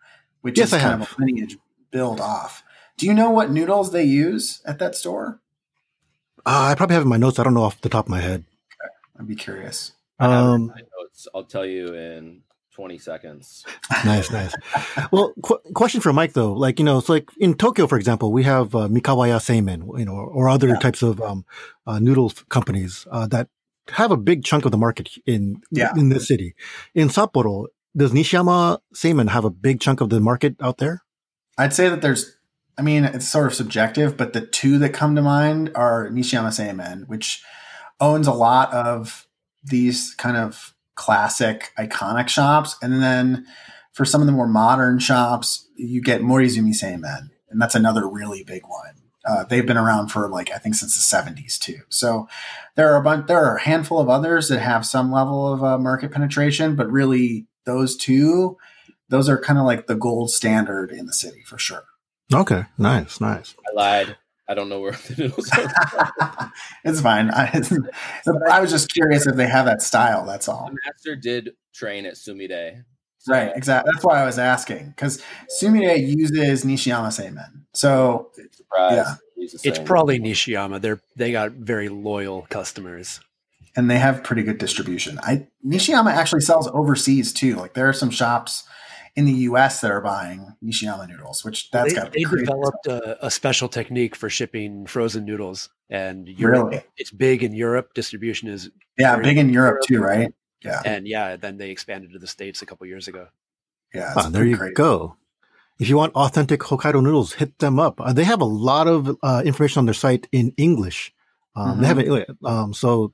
[0.42, 1.12] which yes, is I kind have.
[1.12, 1.56] of a lineage
[1.90, 2.62] build off.
[2.98, 5.40] Do you know what noodles they use at that store?
[6.44, 7.38] Uh, I probably have in my notes.
[7.38, 8.44] I don't know off the top of my head.
[8.82, 8.92] Okay.
[9.18, 9.92] I'd be curious.
[10.18, 11.26] Um, notes.
[11.34, 12.42] I'll tell you in
[12.74, 13.64] 20 seconds.
[14.04, 14.52] nice, nice.
[15.12, 18.32] Well, qu- question for Mike though, like you know, it's like in Tokyo, for example,
[18.32, 20.78] we have uh, Mikawaya Seimen, you know, or, other yeah.
[20.78, 21.44] types of um,
[21.86, 23.48] uh, noodle companies uh, that
[23.90, 25.92] have a big chunk of the market in yeah.
[25.96, 26.54] in this city.
[26.94, 27.66] In Sapporo,
[27.96, 31.04] does Nishiyama Seimen have a big chunk of the market out there?
[31.56, 32.36] I'd say that there's
[32.76, 36.48] I mean, it's sort of subjective, but the two that come to mind are Nishiyama
[36.48, 37.42] Seimen, which
[38.00, 39.28] owns a lot of
[39.62, 42.76] these kind of classic, iconic shops.
[42.82, 43.46] And then
[43.92, 48.44] for some of the more modern shops, you get Morizumi Seimen, and that's another really
[48.44, 48.94] big one.
[49.26, 51.78] Uh, they've been around for like I think since the 70s too.
[51.88, 52.28] So
[52.74, 55.64] there are a bunch, there are a handful of others that have some level of
[55.64, 58.58] uh, market penetration, but really those two,
[59.08, 61.84] those are kind of like the gold standard in the city for sure.
[62.32, 63.54] Okay, nice, nice.
[63.66, 64.16] I lied.
[64.46, 66.52] I don't know where the noodles are.
[66.84, 67.30] it's fine.
[67.30, 67.50] I,
[68.50, 70.26] I, was just curious if they have that style.
[70.26, 70.66] That's all.
[70.66, 72.84] The master did train at Sumire.
[73.18, 73.32] So.
[73.32, 73.90] Right, exactly.
[73.92, 75.22] That's why I was asking because
[75.62, 77.62] Sumire uses Nishiyama Seimen.
[77.72, 78.30] So,
[78.78, 80.82] yeah, it's probably Nishiyama.
[80.82, 83.20] They're they got very loyal customers,
[83.76, 85.18] and they have pretty good distribution.
[85.22, 87.56] I Nishiyama actually sells overseas too.
[87.56, 88.64] Like there are some shops
[89.16, 89.80] in the U.S.
[89.80, 92.06] that are buying Nishiyama noodles, which that's got.
[92.06, 92.24] to be.
[92.24, 96.82] They developed a, a, special technique for shipping frozen noodles, and Europe, really?
[96.96, 97.94] it's big in Europe.
[97.94, 100.34] Distribution is yeah, big in Europe, Europe, too, right?
[100.62, 103.28] Yeah, and yeah, then they expanded to the states a couple years ago.
[103.92, 104.74] Yeah, ah, there you crazy.
[104.74, 105.16] go.
[105.78, 108.00] If you want authentic Hokkaido noodles, hit them up.
[108.00, 111.12] Uh, they have a lot of uh, information on their site in English.
[111.56, 111.80] Um, mm-hmm.
[111.80, 113.12] They have it, um, so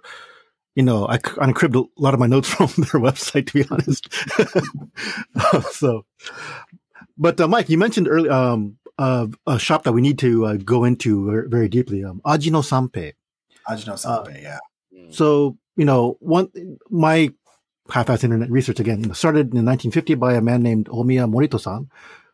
[0.81, 4.09] you know, I uncribbed a lot of my notes from their website, to be honest.
[5.75, 6.07] so,
[7.19, 10.57] but uh, Mike, you mentioned earlier um, uh, a shop that we need to uh,
[10.57, 12.03] go into very, very deeply.
[12.03, 13.13] Um, Ajino Sanpei.
[13.69, 14.59] Ajino Sanpei, yeah.
[14.91, 15.11] Hmm.
[15.11, 16.49] So you know, one
[16.89, 17.31] my
[17.91, 21.91] half-assed internet research again you know, started in 1950 by a man named Omiya Morito-san,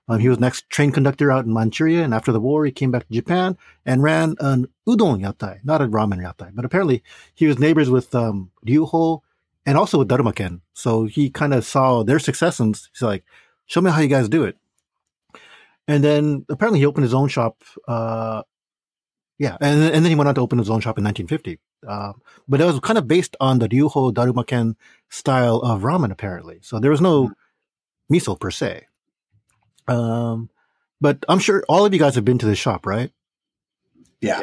[0.09, 2.91] um, he was next train conductor out in Manchuria, and after the war, he came
[2.91, 6.51] back to Japan and ran an udon yatai, not a ramen yatai.
[6.55, 7.03] But apparently,
[7.35, 9.21] he was neighbors with um, Ryuho
[9.65, 10.61] and also with Darumaken.
[10.75, 13.25] So he kind of saw their success and he's like,
[13.67, 14.57] "Show me how you guys do it."
[15.89, 17.65] And then apparently, he opened his own shop.
[17.89, 18.43] Uh,
[19.39, 21.59] yeah, and and then he went on to open his own shop in 1950.
[21.87, 22.13] Uh,
[22.47, 24.77] but it was kind of based on the Ryuho Darumaken
[25.11, 26.59] style of ramen, apparently.
[26.63, 27.33] So there was no
[28.11, 28.87] miso per se.
[29.89, 30.51] Um,
[31.01, 33.11] but I'm sure all of you guys have been to this shop, right?
[34.21, 34.43] Yeah.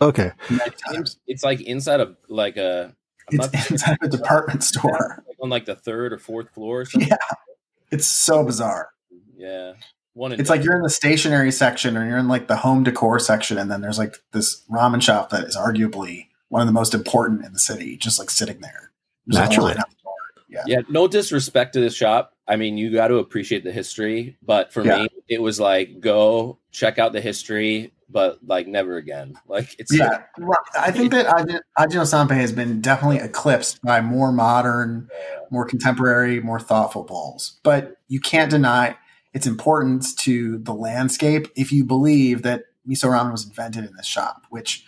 [0.00, 0.30] Okay.
[0.50, 1.18] It's, times.
[1.26, 2.94] it's like inside of like a.
[3.32, 5.22] I'm It's not- inside a department store.
[5.26, 7.08] like on like the third or fourth floor or something.
[7.08, 7.16] Yeah.
[7.90, 8.90] It's so bizarre.
[9.36, 9.74] Yeah.
[10.14, 10.32] One.
[10.32, 13.18] and It's like you're in the stationery section or you're in like the home decor
[13.18, 16.94] section, and then there's like this ramen shop that is arguably one of the most
[16.94, 18.90] important in the city, just like sitting there.
[19.26, 19.70] There's a Naturally.
[19.72, 20.43] line out the door.
[20.54, 20.62] Yeah.
[20.66, 22.32] Yeah, no disrespect to this shop.
[22.46, 25.02] I mean, you got to appreciate the history, but for Yeah.
[25.02, 29.34] me, it was like go check out the history, but like never again.
[29.48, 30.58] Like it's Yeah, right.
[30.78, 35.08] I think that Ajin Ajino Sanpei has been definitely eclipsed by more modern,
[35.50, 37.58] more contemporary, more thoughtful bowls.
[37.62, 38.96] But you can't deny
[39.32, 44.06] its importance to the landscape if you believe that miso ramen was invented in this
[44.06, 44.42] shop.
[44.50, 44.84] Which,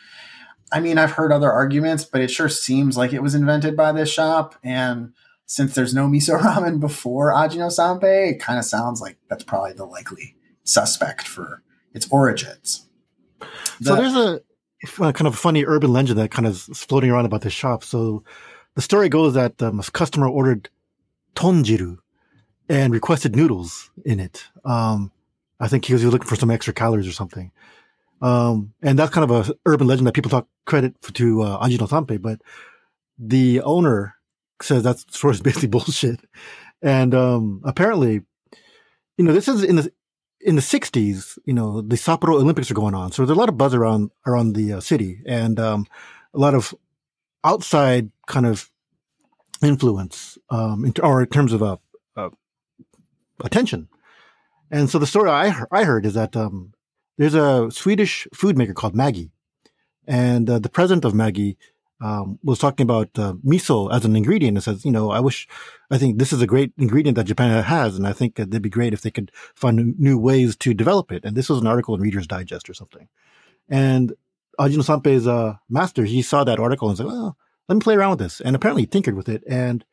[0.70, 3.92] I mean, I've heard other arguments, but it sure seems like it was invented by
[3.92, 4.56] this shop.
[4.62, 5.14] And
[5.46, 9.72] since there's no miso ramen before Ajino Sanpei, it kind of sounds like that's probably
[9.72, 11.62] the likely suspect for
[11.94, 12.86] its origins.
[13.80, 14.40] So there's a,
[15.00, 17.84] a kind of funny urban legend that kind of is floating around about this shop.
[17.84, 18.24] So
[18.74, 20.68] the story goes that um, a customer ordered
[21.34, 21.98] tonjiru
[22.68, 24.44] and requested noodles in it.
[24.64, 25.12] Um,
[25.60, 27.52] I think he was looking for some extra calories or something.
[28.20, 31.64] Um, and that's kind of a urban legend that people talk credit for, to uh,
[31.66, 32.40] Ajino Sanpei, but
[33.18, 34.15] the owner
[34.62, 36.20] says that is basically bullshit.
[36.82, 38.22] And um, apparently,
[39.16, 39.92] you know, this is in the
[40.40, 41.38] in the '60s.
[41.44, 44.10] You know, the Sapporo Olympics are going on, so there's a lot of buzz around
[44.26, 45.86] around the uh, city, and um,
[46.34, 46.74] a lot of
[47.44, 48.70] outside kind of
[49.62, 51.76] influence, um, in, or in terms of uh,
[52.16, 52.30] uh,
[53.42, 53.88] attention.
[54.70, 56.74] And so the story I I heard is that um,
[57.16, 59.30] there's a Swedish food maker called Maggi,
[60.06, 61.56] and uh, the president of Maggi
[62.00, 65.48] um, was talking about uh, miso as an ingredient and says, you know, I wish,
[65.90, 68.68] I think this is a great ingredient that Japan has, and I think it'd be
[68.68, 71.24] great if they could find new- ways to develop it.
[71.24, 73.08] And this was an article in Reader's Digest or something.
[73.68, 74.12] And
[74.60, 77.36] Ajino Sanpei's uh, master, he saw that article and said, well,
[77.68, 78.40] let me play around with this.
[78.40, 79.84] And apparently tinkered with it and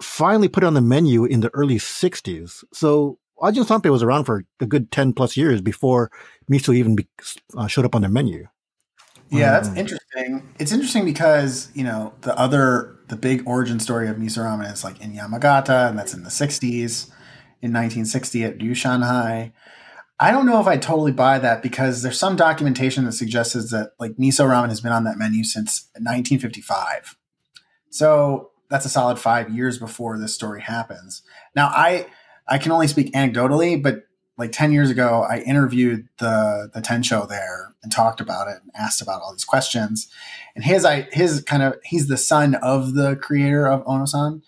[0.00, 2.64] finally put it on the menu in the early 60s.
[2.72, 6.10] So Ajino Sanpei was around for a good 10 plus years before
[6.50, 7.06] miso even be,
[7.56, 8.48] uh, showed up on their menu.
[9.30, 9.76] Yeah, that's Mm.
[9.78, 10.48] interesting.
[10.58, 14.84] It's interesting because you know the other the big origin story of miso ramen is
[14.84, 17.10] like in Yamagata, and that's in the '60s,
[17.62, 19.52] in 1960 at Ryu Shanghai.
[20.20, 23.92] I don't know if I totally buy that because there's some documentation that suggests that
[24.00, 27.16] like miso ramen has been on that menu since 1955.
[27.90, 31.22] So that's a solid five years before this story happens.
[31.54, 32.06] Now I
[32.48, 34.07] I can only speak anecdotally, but
[34.38, 38.70] like 10 years ago, I interviewed the the tencho there and talked about it and
[38.74, 40.08] asked about all these questions.
[40.54, 44.42] And his I his kind of he's the son of the creator of Onosan.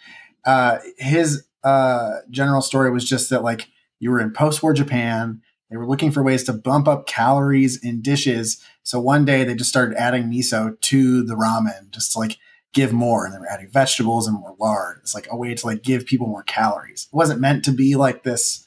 [0.45, 3.69] Uh, his uh, general story was just that like
[3.99, 8.01] you were in post-war Japan, they were looking for ways to bump up calories in
[8.01, 8.65] dishes.
[8.83, 12.39] So one day they just started adding miso to the ramen, just to like
[12.73, 14.99] give more, and they were adding vegetables and more lard.
[15.03, 17.09] It's like a way to like give people more calories.
[17.13, 18.67] It wasn't meant to be like this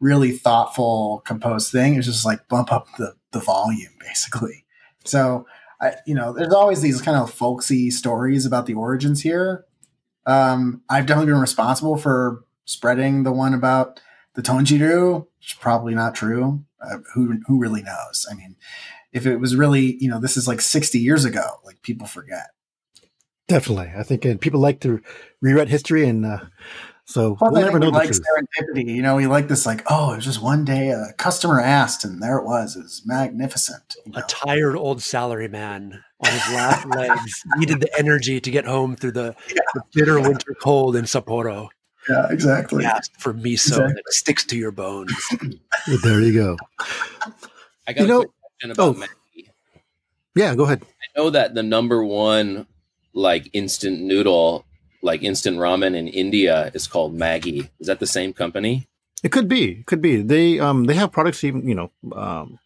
[0.00, 1.94] really thoughtful, composed thing.
[1.94, 4.64] It was just like bump up the the volume, basically.
[5.04, 5.46] So,
[5.80, 9.66] I, you know, there's always these kind of folksy stories about the origins here.
[10.26, 14.00] Um, I've definitely been responsible for spreading the one about
[14.34, 16.64] the Tonjiru, which probably not true.
[16.80, 18.26] Uh, who who really knows?
[18.30, 18.56] I mean,
[19.12, 22.48] if it was really, you know, this is like 60 years ago, like people forget.
[23.46, 23.92] Definitely.
[23.96, 25.00] I think uh, people like to
[25.40, 26.38] rewrite history and, uh,
[27.06, 28.22] so Plus, we'll I never think know we the like truth.
[28.74, 28.86] serendipity.
[28.94, 32.04] You know, we like this, like, oh, it was just one day a customer asked,
[32.04, 32.76] and there it was.
[32.76, 33.96] It was magnificent.
[34.06, 38.64] You A tired old salary man on his last legs needed the energy to get
[38.64, 39.34] home through the,
[39.74, 41.68] the bitter winter cold in Sapporo.
[42.08, 42.84] Yeah, exactly.
[42.84, 43.92] He asked for miso Exactly.
[43.94, 45.12] that sticks to your bones.
[46.02, 46.56] There you go.
[47.86, 49.00] I got You a know- question about oh.
[49.00, 49.48] Maggi.
[50.34, 50.82] Yeah, go ahead.
[50.82, 52.66] I know that the number one
[53.12, 54.64] like instant noodle,
[55.04, 57.68] like instant ramen in India is called Maggi.
[57.78, 58.88] Is that the same company?
[59.22, 59.80] It could be.
[59.80, 60.22] It could be.
[60.22, 62.58] They um they have products even you know um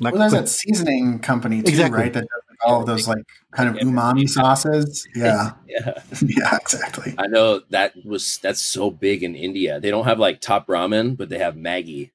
[0.00, 2.00] not Well, there's like- that seasoning company too, Exactly.
[2.00, 2.12] right?
[2.12, 5.06] That does like all of those like kind of umami sauces.
[5.14, 6.00] Yeah, Yeah.
[6.22, 7.14] yeah, exactly.
[7.18, 9.80] I know that was that's so big in India.
[9.80, 12.10] They don't have like top ramen, but they have Maggi.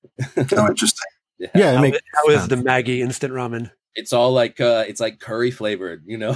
[0.53, 1.09] Oh, interesting.
[1.39, 3.69] yeah, it How, makes how is the Maggi instant ramen?
[3.95, 6.35] It's all like uh it's like curry flavored, you know.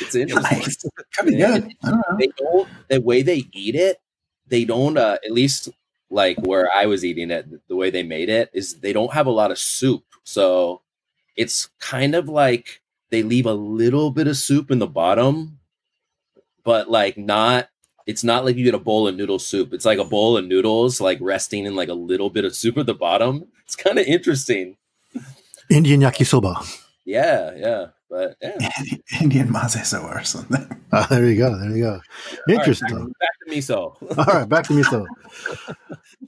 [0.00, 0.58] It's interesting.
[0.58, 0.84] Nice.
[1.16, 1.72] Could be good.
[1.84, 2.16] I don't know.
[2.18, 3.98] they don't the way they eat it
[4.46, 5.68] they don't uh at least
[6.10, 9.26] like where i was eating it the way they made it is they don't have
[9.26, 10.82] a lot of soup so
[11.36, 15.58] it's kind of like they leave a little bit of soup in the bottom
[16.62, 17.68] but like not
[18.06, 20.44] it's not like you get a bowl of noodle soup it's like a bowl of
[20.46, 23.98] noodles like resting in like a little bit of soup at the bottom it's kind
[23.98, 24.76] of interesting
[25.70, 26.60] Indian yakisoba.
[27.06, 28.70] Yeah, yeah, but yeah.
[29.20, 30.64] Indian mazeso or something.
[30.92, 31.58] Uh, there you go.
[31.58, 32.00] There you go.
[32.48, 32.96] Interesting.
[32.96, 34.18] All right, back, back to miso.
[34.18, 35.06] All right, back to miso.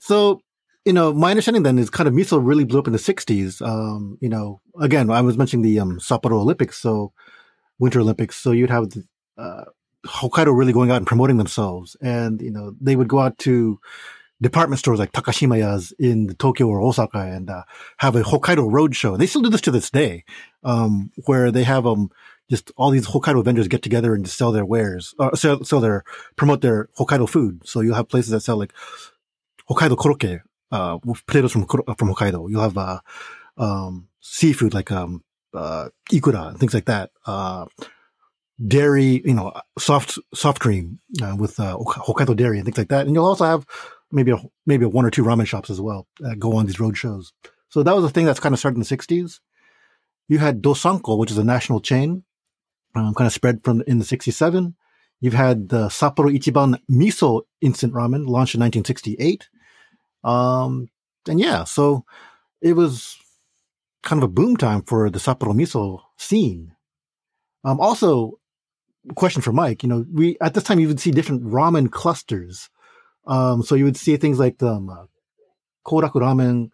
[0.01, 0.41] So,
[0.83, 3.65] you know, my understanding then is kind of miso really blew up in the 60s.
[3.65, 7.13] Um, you know, again, I was mentioning the um, Sapporo Olympics, so
[7.79, 8.35] Winter Olympics.
[8.35, 9.05] So you'd have the,
[9.37, 9.63] uh,
[10.05, 11.95] Hokkaido really going out and promoting themselves.
[12.01, 13.79] And, you know, they would go out to
[14.41, 17.63] department stores like Takashimaya's in Tokyo or Osaka and uh,
[17.97, 19.17] have a Hokkaido road show.
[19.17, 20.23] They still do this to this day,
[20.63, 22.11] um, where they have um,
[22.49, 26.03] just all these Hokkaido vendors get together and sell their wares, uh, sell, sell their,
[26.35, 27.67] promote their Hokkaido food.
[27.67, 28.73] So you'll have places that sell like
[29.69, 32.49] Hokkaido korokke, uh, with potatoes from, from Hokkaido.
[32.49, 32.99] You'll have, uh,
[33.57, 35.23] um, seafood like, um,
[35.53, 37.09] uh, ikura and things like that.
[37.25, 37.65] Uh,
[38.65, 43.07] dairy, you know, soft, soft cream, uh, with, uh, Hokkaido dairy and things like that.
[43.07, 43.65] And you'll also have
[44.11, 46.79] maybe a, maybe a one or two ramen shops as well that go on these
[46.79, 47.33] road shows.
[47.69, 49.39] So that was a thing that's kind of started in the 60s.
[50.27, 52.23] You had Dosanko, which is a national chain,
[52.95, 54.75] um, kind of spread from in the 67.
[55.19, 59.49] You've had the Sapporo Ichiban Miso instant ramen launched in 1968.
[60.23, 60.89] Um,
[61.27, 62.05] and yeah, so
[62.61, 63.17] it was
[64.03, 66.73] kind of a boom time for the Sapporo Miso scene.
[67.63, 68.39] Um, also,
[69.15, 72.69] question for Mike, you know, we, at this time, you would see different ramen clusters.
[73.27, 75.05] Um, so you would see things like the um, uh,
[75.85, 76.69] Koraku Ramen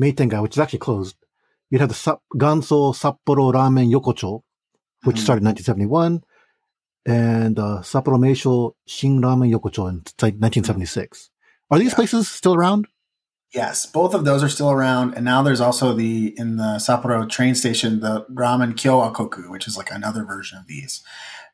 [0.00, 1.16] Meitengai, which is actually closed.
[1.70, 4.42] You'd have the Sa- Ganso Sapporo Ramen Yokocho,
[5.04, 5.20] which Mhm.
[5.20, 6.22] started in 1971,
[7.06, 11.30] and uh, Sapporo Meisho Shin Ramen Yokocho in like 1976.
[11.70, 11.94] Are these Yeah.
[11.96, 12.86] places still around?
[13.54, 17.28] Yes, both of those are still around, and now there's also the in the Sapporo
[17.28, 21.02] train station the ramen Kyowakoku, which is like another version of these.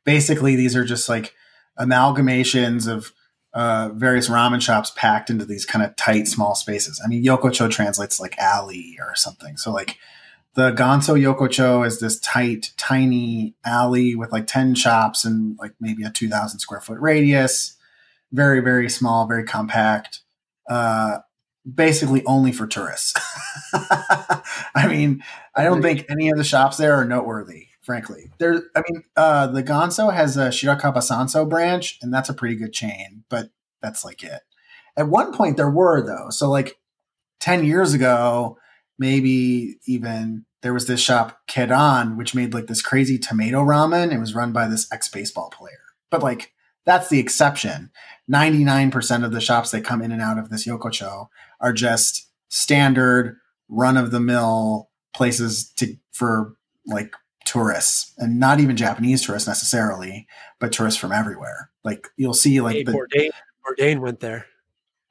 [0.05, 1.35] Basically, these are just like
[1.79, 3.13] amalgamations of
[3.59, 7.03] uh, various ramen shops packed into these kind of tight, small spaces.
[7.05, 9.57] I mean, yokocho translates like alley or something.
[9.57, 9.99] So like
[10.55, 16.05] the Ganso Yokocho is this tight, tiny alley with like ten shops and like maybe
[16.05, 17.75] a two thousand square foot radius.
[18.31, 20.21] Very, very small, very compact.
[20.71, 21.19] Uh,
[21.75, 23.15] basically only for tourists.
[23.73, 25.25] I mean,
[25.57, 28.31] I don't think any of the shops there are noteworthy, frankly.
[28.37, 32.55] There, I mean, uh, the Ganso has a Shirakaba Sanso branch, and that's a pretty
[32.55, 33.49] good chain, but
[33.81, 34.43] that's like it.
[34.95, 36.29] At one point, there were though.
[36.29, 36.79] So, like
[37.41, 38.59] ten years ago,
[38.99, 44.13] maybe even there was this shop Kedan, which made like this crazy tomato ramen.
[44.13, 45.81] It was run by this ex baseball player,
[46.11, 46.53] but like
[46.85, 47.91] that's the exception.
[48.31, 51.29] 99% of the shops that come in and out of this Yokocho
[51.59, 53.39] are just standard
[53.71, 56.53] run of the mill places to for
[56.87, 57.15] like
[57.49, 60.27] tourists and not even Japanese tourists necessarily,
[60.61, 61.71] but tourists from everywhere.
[61.85, 63.31] Like you'll see like Hey, the Bourdain,
[63.67, 64.47] Bourdain went there.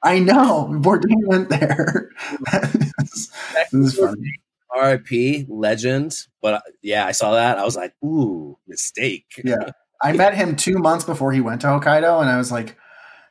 [0.02, 2.10] I know Bourdain went there.
[2.52, 3.30] this
[3.72, 4.32] is funny.
[4.80, 7.58] RIP legend, but uh, yeah, I saw that.
[7.58, 9.26] I was like, ooh, mistake.
[9.42, 9.70] Yeah.
[10.02, 12.76] I met him two months before he went to Hokkaido, and I was like,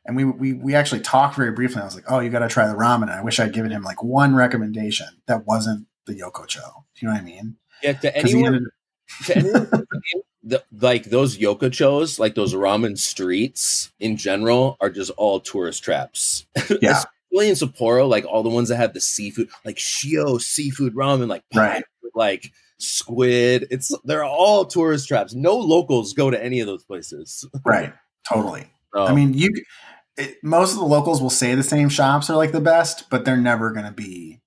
[0.06, 1.82] and we we we actually talked very briefly.
[1.82, 3.04] I was like, oh, you got to try the ramen.
[3.04, 6.56] And I wish I'd given him like one recommendation that wasn't the Yokocho.
[6.56, 7.56] Do you know what I mean?
[7.82, 8.72] Yeah, to 'Cause he anyone, ended-
[9.26, 9.84] to anyone
[10.48, 16.46] the, like those yokochos, like those ramen streets in general, are just all tourist traps.
[16.82, 20.96] yeah, Especially in Sapporo, like all the ones that have the seafood, like Shio seafood
[20.96, 21.84] ramen, like Right.
[22.16, 23.68] like squid.
[23.70, 25.34] It's they're all tourist traps.
[25.34, 27.46] No locals go to any of those places.
[27.66, 27.94] right,
[28.32, 28.68] totally.
[28.96, 29.50] So, I mean, you
[30.16, 33.26] it, most of the locals will say the same shops are like the best, but
[33.26, 34.40] they're never going to be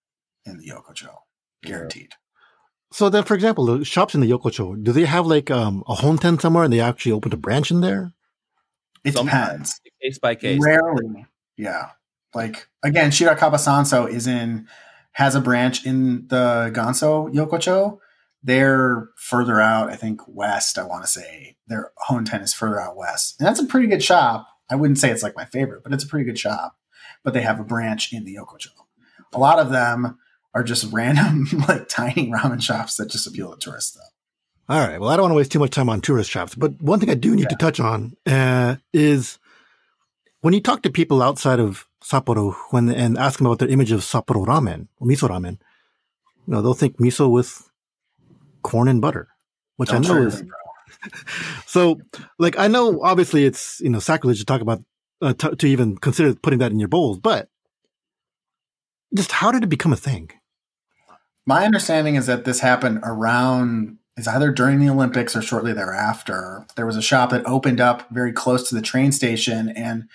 [0.46, 1.18] in the Yokocho,
[1.62, 2.12] guaranteed.
[2.92, 5.94] So then, for example, the shops in the Yokocho, do they have like um, a
[5.94, 8.12] honten somewhere and they actually opened a branch in there?
[9.04, 9.78] It Sometimes.
[9.78, 9.80] depends.
[10.02, 10.60] case by case.
[10.62, 11.26] Rarely,
[11.56, 11.90] yeah.
[12.34, 14.68] Like again, Shirakaba Sanso is in
[15.12, 17.98] has a branch in the Ganso Yokocho.
[18.42, 20.78] They're further out, I think west.
[20.78, 24.02] I want to say their Honten is further out west, and that's a pretty good
[24.02, 24.46] shop.
[24.70, 26.76] I wouldn't say it's like my favorite, but it's a pretty good shop.
[27.24, 28.68] But they have a branch in the Yokocho.
[29.32, 30.18] A lot of them
[30.54, 33.92] are just random, like tiny ramen shops that just appeal to tourists.
[33.96, 34.74] Though.
[34.74, 35.00] All right.
[35.00, 37.10] Well, I don't want to waste too much time on tourist shops, but one thing
[37.10, 39.38] I do need to touch on uh, is
[40.42, 43.92] when you talk to people outside of Sapporo when and ask them about their image
[43.92, 45.58] of Sapporo ramen or miso ramen,
[46.46, 47.68] you know, they'll think miso with
[48.62, 49.28] corn and butter,
[49.76, 50.52] which Don't I know is them,
[51.66, 52.00] so.
[52.38, 54.82] Like, I know obviously it's you know sacrilege to talk about
[55.20, 57.48] uh, t- to even consider putting that in your bowls, but
[59.14, 60.30] just how did it become a thing?
[61.46, 66.66] My understanding is that this happened around is either during the Olympics or shortly thereafter.
[66.76, 70.08] There was a shop that opened up very close to the train station, and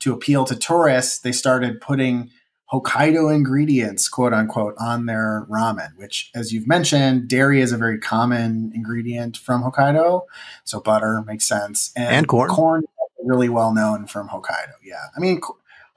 [0.00, 2.30] to appeal to tourists, they started putting
[2.72, 7.98] Hokkaido ingredients, quote unquote, on their ramen, which, as you've mentioned, dairy is a very
[7.98, 10.22] common ingredient from Hokkaido.
[10.64, 11.92] So butter makes sense.
[11.96, 12.48] And corn.
[12.48, 12.84] Corn
[13.24, 14.74] really well known from Hokkaido.
[14.82, 15.02] Yeah.
[15.16, 15.40] I mean,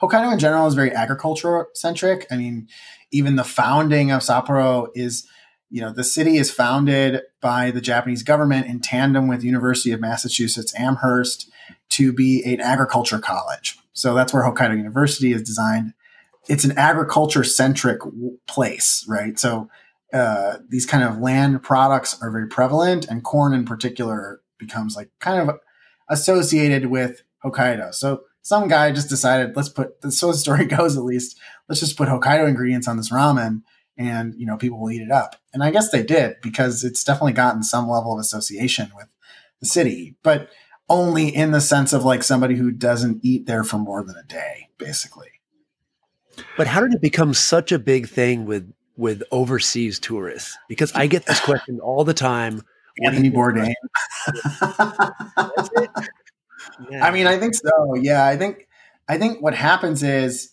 [0.01, 2.25] Hokkaido in general is very agriculture centric.
[2.31, 2.67] I mean,
[3.13, 5.25] even the founding of Sapporo is,
[5.69, 10.01] you know, the city is founded by the Japanese government in tandem with University of
[10.01, 11.49] Massachusetts Amherst
[11.89, 13.77] to be an agriculture college.
[13.93, 15.93] So that's where Hokkaido University is designed.
[16.49, 17.99] It's an agriculture centric
[18.47, 19.39] place, right?
[19.39, 19.69] So
[20.11, 25.09] uh, these kind of land products are very prevalent, and corn in particular becomes like
[25.19, 25.59] kind of
[26.09, 27.93] associated with Hokkaido.
[27.93, 31.97] So some guy just decided, let's put, so the story goes at least, let's just
[31.97, 33.61] put Hokkaido ingredients on this ramen
[33.97, 35.35] and, you know, people will eat it up.
[35.53, 39.07] And I guess they did because it's definitely gotten some level of association with
[39.59, 40.49] the city, but
[40.89, 44.23] only in the sense of like somebody who doesn't eat there for more than a
[44.23, 45.29] day, basically.
[46.57, 50.57] But how did it become such a big thing with with overseas tourists?
[50.67, 52.63] Because I get this question all the time.
[53.03, 53.73] Anthony Bourdain.
[57.01, 57.95] I mean, I think so.
[57.95, 58.67] Yeah, I think
[59.07, 60.52] I think what happens is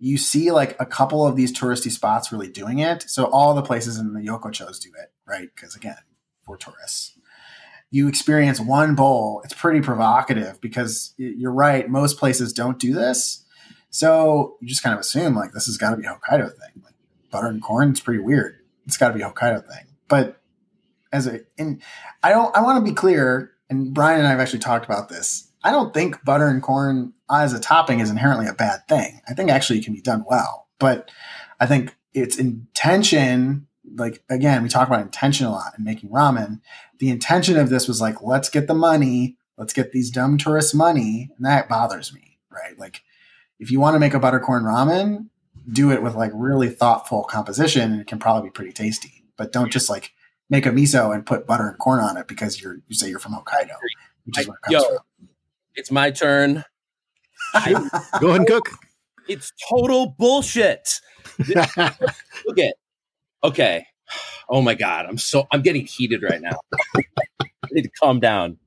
[0.00, 3.04] you see like a couple of these touristy spots really doing it.
[3.08, 5.48] So all the places in the Yokochos do it, right?
[5.54, 5.98] Because again,
[6.44, 7.16] for tourists.
[7.90, 9.42] You experience one bowl.
[9.44, 11.88] It's pretty provocative because you're right.
[11.88, 13.44] Most places don't do this.
[13.90, 16.82] So you just kind of assume like this has got to be a Hokkaido thing.
[16.82, 16.94] Like
[17.30, 18.56] butter and corn, is pretty weird.
[18.86, 19.86] It's got to be a Hokkaido thing.
[20.08, 20.40] But
[21.12, 21.82] as a, and
[22.22, 25.08] I don't, I want to be clear and Brian and I have actually talked about
[25.08, 25.49] this.
[25.62, 29.20] I don't think butter and corn as a topping is inherently a bad thing.
[29.28, 31.10] I think actually it can be done well, but
[31.58, 36.60] I think its intention, like again, we talk about intention a lot in making ramen.
[36.98, 40.74] The intention of this was like, let's get the money, let's get these dumb tourists
[40.74, 42.78] money, and that bothers me, right?
[42.78, 43.02] Like,
[43.58, 45.28] if you want to make a buttercorn ramen,
[45.70, 49.24] do it with like really thoughtful composition, and it can probably be pretty tasty.
[49.36, 50.12] But don't just like
[50.48, 53.18] make a miso and put butter and corn on it because you're you say you're
[53.18, 53.76] from Hokkaido,
[54.24, 54.98] which is where it comes Yo, from.
[55.80, 56.62] It's my turn.
[57.54, 58.68] Go ahead and cook.
[59.28, 61.00] It's total bullshit.
[61.48, 62.74] Look at
[63.42, 63.86] okay.
[64.50, 66.58] Oh my god, I'm so I'm getting heated right now.
[67.40, 68.58] I need to calm down.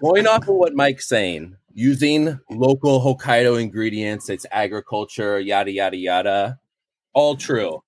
[0.00, 6.58] Going off of what Mike's saying, using local Hokkaido ingredients, it's agriculture, yada yada yada.
[7.12, 7.84] All true.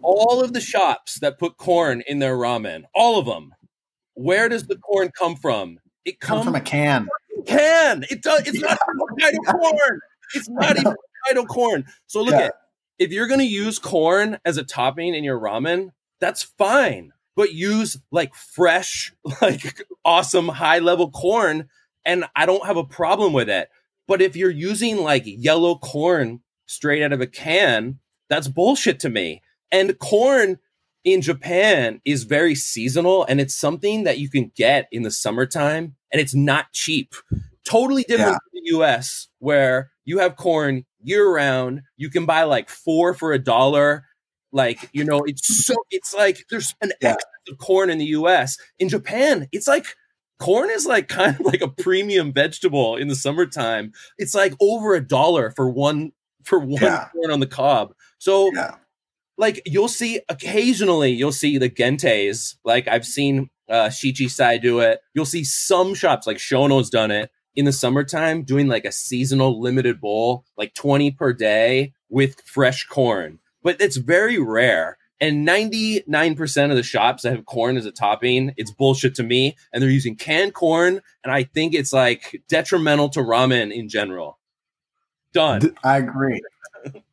[0.00, 3.52] All of the shops that put corn in their ramen, all of them.
[4.14, 5.80] Where does the corn come from?
[6.04, 7.08] It Come comes from a can.
[7.46, 8.04] can.
[8.10, 8.46] It does.
[8.46, 10.00] It's not from Hokkaido corn.
[10.34, 10.94] It's not even
[11.28, 11.84] Hokkaido corn.
[12.06, 12.46] So look Yeah.
[12.46, 12.54] at
[12.98, 15.90] if you're going to use corn as a topping in your ramen,
[16.20, 17.12] that's fine.
[17.36, 21.68] But use like fresh, like awesome high level corn,
[22.04, 23.68] and I don't have a problem with it.
[24.06, 27.98] But if you're using like yellow corn straight out of a can,
[28.28, 29.42] that's bullshit to me.
[29.72, 30.58] And corn
[31.04, 35.96] in Japan is very seasonal and it's something that you can get in the summertime
[36.12, 37.14] and it's not cheap.
[37.64, 38.38] Totally different Yeah.
[38.38, 41.82] from the US where you have corn year round.
[41.96, 44.04] You can buy like four for a dollar.
[44.52, 47.10] Like, you know, it's so, it's like there's an Yeah.
[47.12, 48.58] excess of corn in the US.
[48.78, 49.86] In Japan, it's like
[50.38, 53.92] corn is like kind of like a premium vegetable in the summertime.
[54.18, 56.12] It's like over a dollar for one,
[56.44, 57.08] for one Yeah.
[57.12, 57.94] corn on the cob.
[58.18, 58.74] So, Yeah.
[59.40, 62.56] Like you'll see occasionally you'll see the gentes.
[62.64, 65.00] Like i've seen uh shichi sai do it.
[65.14, 69.60] You'll see some shops like shono's done it in the summertime doing like a seasonal
[69.60, 73.40] limited bowl like 20 per day with fresh corn.
[73.62, 78.54] But it's very rare and 99% of the shops that have corn as a topping
[78.56, 83.08] it's bullshit to me and they're using canned corn and i think it's like detrimental
[83.08, 84.38] to ramen in general.
[85.32, 85.76] Done.
[85.82, 86.42] I agree.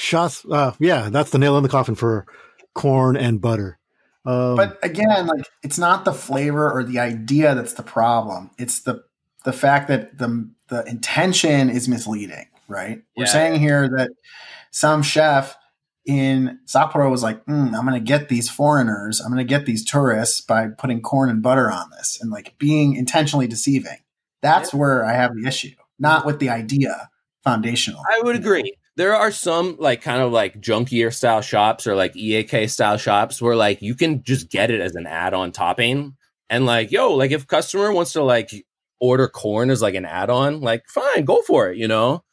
[0.00, 0.46] Shots.
[0.50, 2.26] Uh, yeah, that's the nail in the coffin for
[2.74, 3.78] corn and butter.
[4.24, 8.50] Um, But again, like it's not the flavor or the idea that's the problem.
[8.58, 9.04] It's the
[9.44, 13.02] the fact that the the intention is misleading, right?
[13.14, 14.10] We're saying here that
[14.70, 15.54] some chef
[16.06, 19.66] in Sapporo was like, mm, I'm going to get these foreigners, I'm going to get
[19.66, 23.98] these tourists by putting corn and butter on this and like being intentionally deceiving.
[24.40, 27.10] That's where I have the issue, not with the idea
[27.44, 28.02] foundational.
[28.10, 28.74] I would agree.
[29.00, 33.40] There are some like kind of like junkier style shops or like iekei style shops
[33.40, 36.18] where like you can just get it as an add-on topping.
[36.50, 38.50] And like, yo, like if customer wants to like
[39.00, 42.24] order corn as like an add-on, like fine, go for it, you know?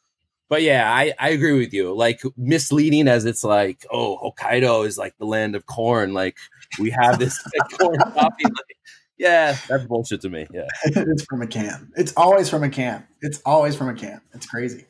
[0.50, 1.96] But yeah, I, I agree with you.
[1.96, 6.12] Like misleading as it's like, oh, Hokkaido is like the land of corn.
[6.12, 6.36] Like
[6.78, 8.44] we have this like, corn topping.
[8.44, 8.76] Like,
[9.16, 10.46] yeah, that's bullshit to me.
[10.52, 10.66] Yeah.
[10.84, 11.90] it's from a can.
[11.96, 13.06] It's always from a can.
[13.22, 14.20] It's always from a can.
[14.34, 14.84] It's crazy.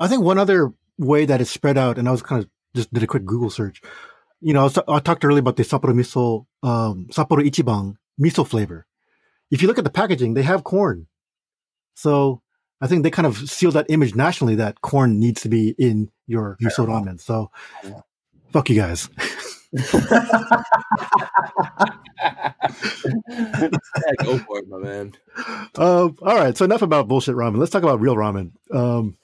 [0.00, 2.92] I think one other way that it's spread out, and I was kind of just
[2.92, 3.80] did a quick Google search.
[4.40, 8.46] You know, I, was, I talked earlier about the Sapporo miso, um, Sapporo Ichiban miso
[8.46, 8.86] flavor.
[9.50, 11.06] If you look at the packaging, they have corn.
[11.94, 12.42] So
[12.80, 16.10] I think they kind of seal that image nationally that corn needs to be in
[16.26, 17.20] your miso ramen.
[17.20, 17.50] So
[17.82, 18.00] Yeah.
[18.52, 19.08] fuck you guys.
[19.72, 19.82] yeah,
[24.22, 25.12] go for it, my man.
[25.76, 26.56] Um, all right.
[26.56, 27.58] So enough about bullshit ramen.
[27.58, 28.52] Let's talk about real ramen.
[28.72, 29.16] Um,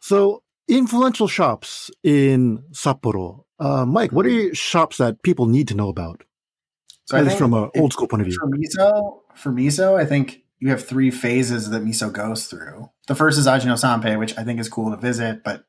[0.00, 3.44] so influential shops in Sapporo.
[3.58, 6.22] Uh, Mike, what are your shops that people need to know about?
[7.06, 8.38] So At least from an old school point of view.
[8.38, 12.90] For miso, for miso, I think you have three phases that miso goes through.
[13.06, 15.64] The first is Ajino Sanpei, which I think is cool to visit, but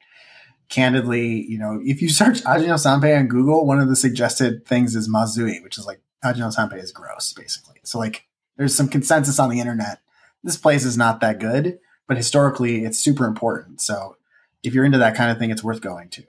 [0.68, 4.96] candidly, you know, if you search Ajino Sanpei on Google, one of the suggested things
[4.96, 7.80] is Mazui, which is like Ajino Sanpei is gross, basically.
[7.84, 8.28] So like
[8.58, 10.00] there's some consensus on the internet.
[10.44, 13.82] This place is not that good, but historically it's super important.
[13.82, 14.18] So
[14.64, 16.24] if you're into that kind of thing, it's worth going to.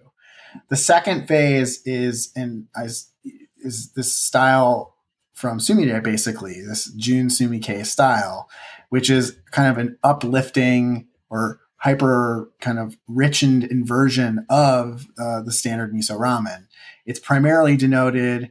[0.68, 3.10] The second phase is and is
[3.58, 4.96] is this style
[5.32, 8.48] from Sumire, basically, this Junsumi-kei style,
[8.90, 15.52] which is kind of an uplifting or hyper kind of richened inversion of uh, the
[15.52, 16.66] standard miso ramen.
[17.06, 18.50] It's primarily denoted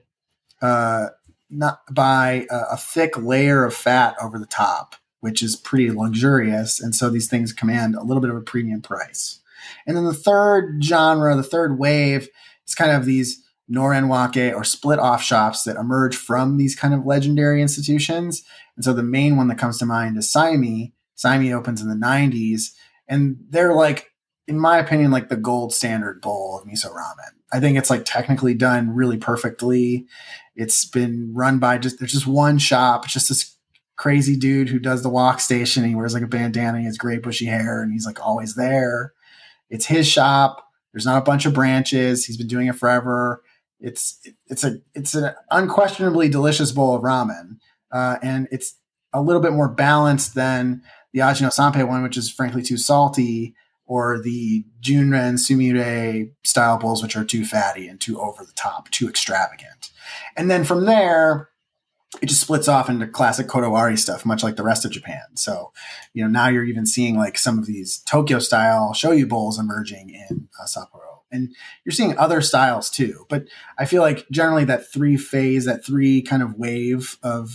[0.61, 1.09] uh,
[1.49, 6.81] not by a, a thick layer of fat over the top, which is pretty luxurious,
[6.81, 9.38] and so these things command a little bit of a premium price.
[9.85, 12.29] And then the third genre, the third wave,
[12.67, 17.05] is kind of these Norenwake or split off shops that emerge from these kind of
[17.05, 18.43] legendary institutions.
[18.75, 20.93] And so the main one that comes to mind is Saimi.
[21.17, 22.71] Saimi opens in the 90s,
[23.07, 24.07] and they're like,
[24.47, 27.33] in my opinion, like the gold standard bowl of miso ramen.
[27.51, 30.07] I think it's like technically done really perfectly.
[30.55, 33.55] It's been run by just, there's just one shop, it's just this
[33.97, 35.83] crazy dude who does the wok station.
[35.83, 38.55] He wears like a bandana, and he has great bushy hair, and he's like always
[38.55, 39.13] there.
[39.69, 40.65] It's his shop.
[40.93, 42.25] There's not a bunch of branches.
[42.25, 43.43] He's been doing it forever.
[43.79, 47.59] It's it's a it's an unquestionably delicious bowl of ramen,
[47.91, 48.75] uh, and it's
[49.13, 50.81] a little bit more balanced than
[51.13, 53.55] the Ajino Sanpei one, which is frankly too salty,
[53.85, 58.89] or the Junren Sumire style bowls, which are too fatty and too over the top,
[58.91, 59.91] too extravagant.
[60.35, 61.48] And then from there,
[62.21, 65.21] it just splits off into classic Kodawari stuff, much like the rest of Japan.
[65.35, 65.71] So,
[66.13, 70.09] you know, now you're even seeing like some of these Tokyo style shoyu bowls emerging
[70.09, 71.19] in uh, Sapporo.
[71.31, 71.55] And
[71.85, 73.25] you're seeing other styles too.
[73.29, 73.45] But
[73.77, 77.51] I feel like generally that three phase, that three kind of wave of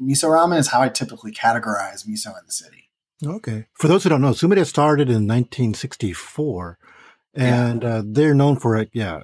[0.00, 2.90] miso ramen is how I typically categorize miso in the city.
[3.24, 3.66] Okay.
[3.74, 6.78] For those who don't know, Sumire started in 1964,
[7.34, 8.88] and uh, they're known for it.
[8.94, 9.20] Yeah.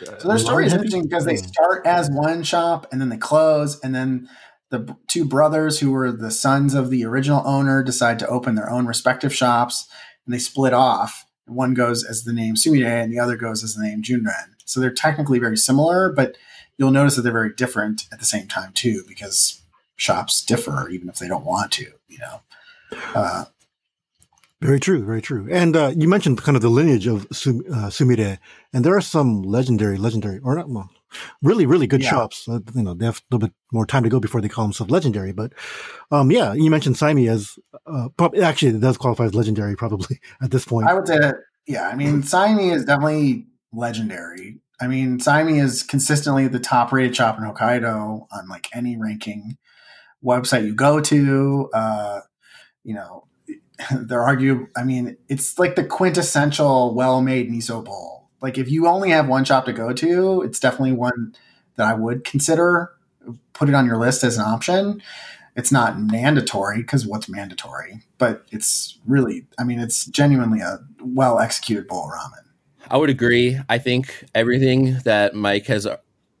[0.00, 3.78] So their story is interesting because they start as one shop and then they close,
[3.80, 4.28] and then
[4.70, 8.70] the two brothers who were the sons of the original owner decide to open their
[8.70, 9.88] own respective shops,
[10.26, 11.24] and they split off.
[11.46, 14.54] One goes as the name Sumire, and the other goes as the name Junren.
[14.64, 16.36] So they're technically very similar, but
[16.76, 19.62] you'll notice that they're very different at the same time too, because
[19.96, 21.92] shops differ even if they don't want to.
[22.08, 22.40] You know.
[23.14, 23.44] Uh,
[24.60, 25.46] Very true, very true.
[25.50, 28.38] And uh, you mentioned kind of the lineage of Sum- uh, Sumire,
[28.72, 30.88] and there are some legendary, legendary, or not, well,
[31.42, 32.10] really, really good Yeah.
[32.10, 32.48] shops.
[32.48, 34.64] Uh, you know, they have a little bit more time to go before they call
[34.64, 35.32] themselves legendary.
[35.32, 35.52] But
[36.10, 40.18] um, yeah, you mentioned Saimi as uh, prob- actually it does qualify as legendary probably
[40.42, 40.88] at this point.
[40.88, 41.18] I would say
[41.66, 44.60] yeah, I mean, Saimi is definitely legendary.
[44.80, 49.56] I mean, Saimi is consistently the top rated shop in Hokkaido on like any ranking
[50.24, 51.70] website you go to.
[51.72, 52.20] Uh,
[52.82, 53.26] you know,
[53.92, 54.68] they're argue.
[54.76, 58.28] I mean, it's like the quintessential well made miso bowl.
[58.40, 61.34] Like, if you only have one shop to go to, it's definitely one
[61.76, 62.90] that I would consider
[63.52, 65.02] put it on your list as an option.
[65.56, 71.38] It's not mandatory because what's mandatory, but it's really, I mean, it's genuinely a well
[71.38, 72.42] executed bowl ramen.
[72.90, 73.58] I would agree.
[73.68, 75.86] I think everything that Mike has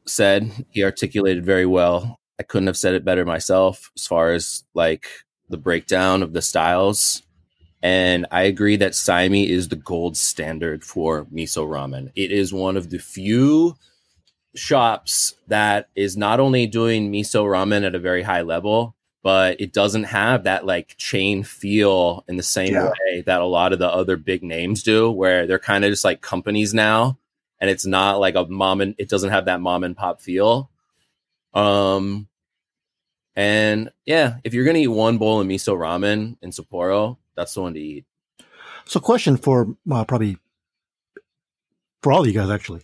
[0.06, 2.18] said, he articulated very well.
[2.38, 5.06] I couldn't have said it better myself as far as like
[5.48, 7.22] the breakdown of the styles.
[7.84, 12.10] And I agree that Saimi is the gold standard for miso ramen.
[12.16, 13.76] It is one of the few
[14.54, 19.74] shops that is not only doing miso ramen at a very high level, but it
[19.74, 22.90] doesn't have that like chain feel in the same Yeah.
[23.10, 26.04] way that a lot of the other big names do, where they're kind of just
[26.06, 27.18] like companies now,
[27.60, 30.70] and it's not like a mom and it doesn't have that mom and pop feel.
[31.52, 32.28] Um,
[33.36, 37.62] and yeah, if you're gonna eat one bowl of miso ramen in Sapporo, that's the
[37.62, 38.04] one to eat.
[38.86, 40.38] So, question for uh, probably
[42.02, 42.82] for all of you guys actually,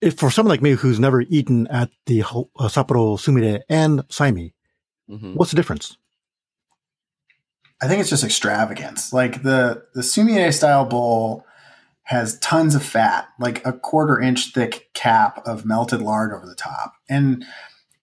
[0.00, 4.52] if for someone like me who's never eaten at the uh, Sapporo Sumire and Saimi,
[5.10, 5.34] Mhm.
[5.34, 5.96] what's the difference?
[7.82, 9.12] I think it's just extravagance.
[9.12, 11.44] Like the the Sumire style bowl
[12.04, 16.54] has tons of fat, like a quarter inch thick cap of melted lard over the
[16.54, 16.94] top.
[17.08, 17.44] And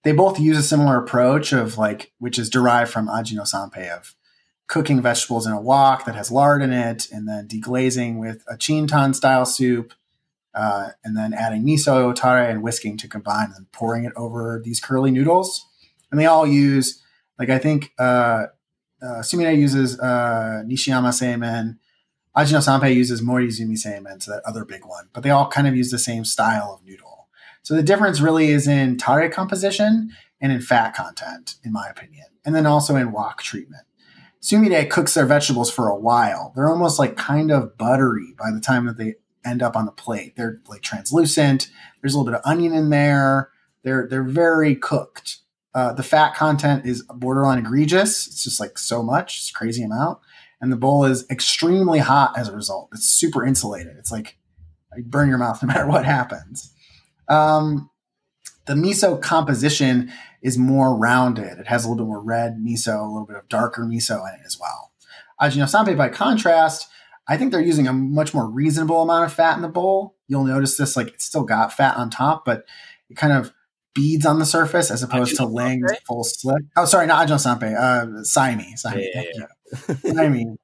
[0.03, 4.15] they both use a similar approach of like, which is derived from ajino sanpei of
[4.67, 8.55] cooking vegetables in a wok that has lard in it, and then deglazing with a
[8.55, 9.93] chintan style soup,
[10.53, 14.79] uh, and then adding miso, tare, and whisking to combine, and pouring it over these
[14.79, 15.67] curly noodles.
[16.09, 17.03] And they all use,
[17.37, 18.45] like I think uh,
[19.01, 21.77] uh, Sumire uses uh, Nishiyama Seimen,
[22.35, 25.09] Ajino Sanpei uses Morizumi Seimen, so that other big one.
[25.11, 27.10] But they all kind of use the same style of noodle.
[27.63, 32.25] So the difference really is in tare composition and in fat content, in my opinion,
[32.43, 33.83] and then also in wok treatment.
[34.41, 36.51] Sumire cooks their vegetables for a while.
[36.55, 39.15] They're almost like kind of buttery by the time that they
[39.45, 40.35] end up on the plate.
[40.35, 41.69] They're like translucent.
[42.01, 43.51] There's a little bit of onion in there.
[43.83, 45.37] They're they're very cooked.
[45.73, 48.27] Uh, the fat content is borderline egregious.
[48.27, 50.19] It's just like so much, it's crazy amount,
[50.59, 52.89] and the bowl is extremely hot as a result.
[52.93, 53.95] It's super insulated.
[53.97, 54.37] It's like
[54.97, 56.73] you burn your mouth no matter what happens.
[57.31, 57.89] Um,
[58.65, 61.59] the miso composition is more rounded.
[61.59, 64.39] It has a little bit more red miso, a little bit of darker miso in
[64.39, 64.91] it as well.
[65.41, 66.87] Ajino by contrast,
[67.27, 70.15] I think they're using a much more reasonable amount of fat in the bowl.
[70.27, 72.65] You'll notice this, like it's still got fat on top, but
[73.09, 73.53] it kind of
[73.93, 76.63] beads on the surface as opposed to laying full slick.
[76.77, 78.73] Oh, sorry, not Ajino Sanpei, uh, Saimi.
[78.79, 79.07] Saimi.
[79.13, 79.45] Yeah, yeah,
[79.83, 79.95] yeah.
[79.95, 80.57] Saimi.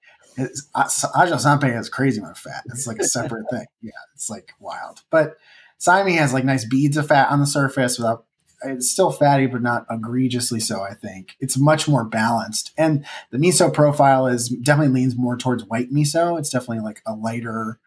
[1.39, 2.63] Sanpei has crazy amount of fat.
[2.67, 3.65] It's like a separate thing.
[3.81, 5.01] Yeah, it's like wild.
[5.09, 5.37] But
[5.79, 8.25] Saimi has like nice beads of fat on the surface without
[8.63, 10.81] it's still fatty, but not egregiously so.
[10.81, 15.65] I think it's much more balanced, and the miso profile is definitely leans more towards
[15.65, 16.39] white miso.
[16.39, 17.79] It's definitely like a lighter,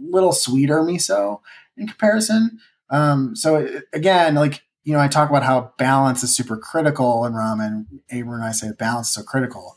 [0.00, 1.40] little sweeter miso
[1.76, 2.60] in comparison.
[2.88, 7.24] Um, so it, again, like you know, I talk about how balance is super critical
[7.26, 7.86] in ramen.
[8.10, 9.76] Abram and I say balance is so critical.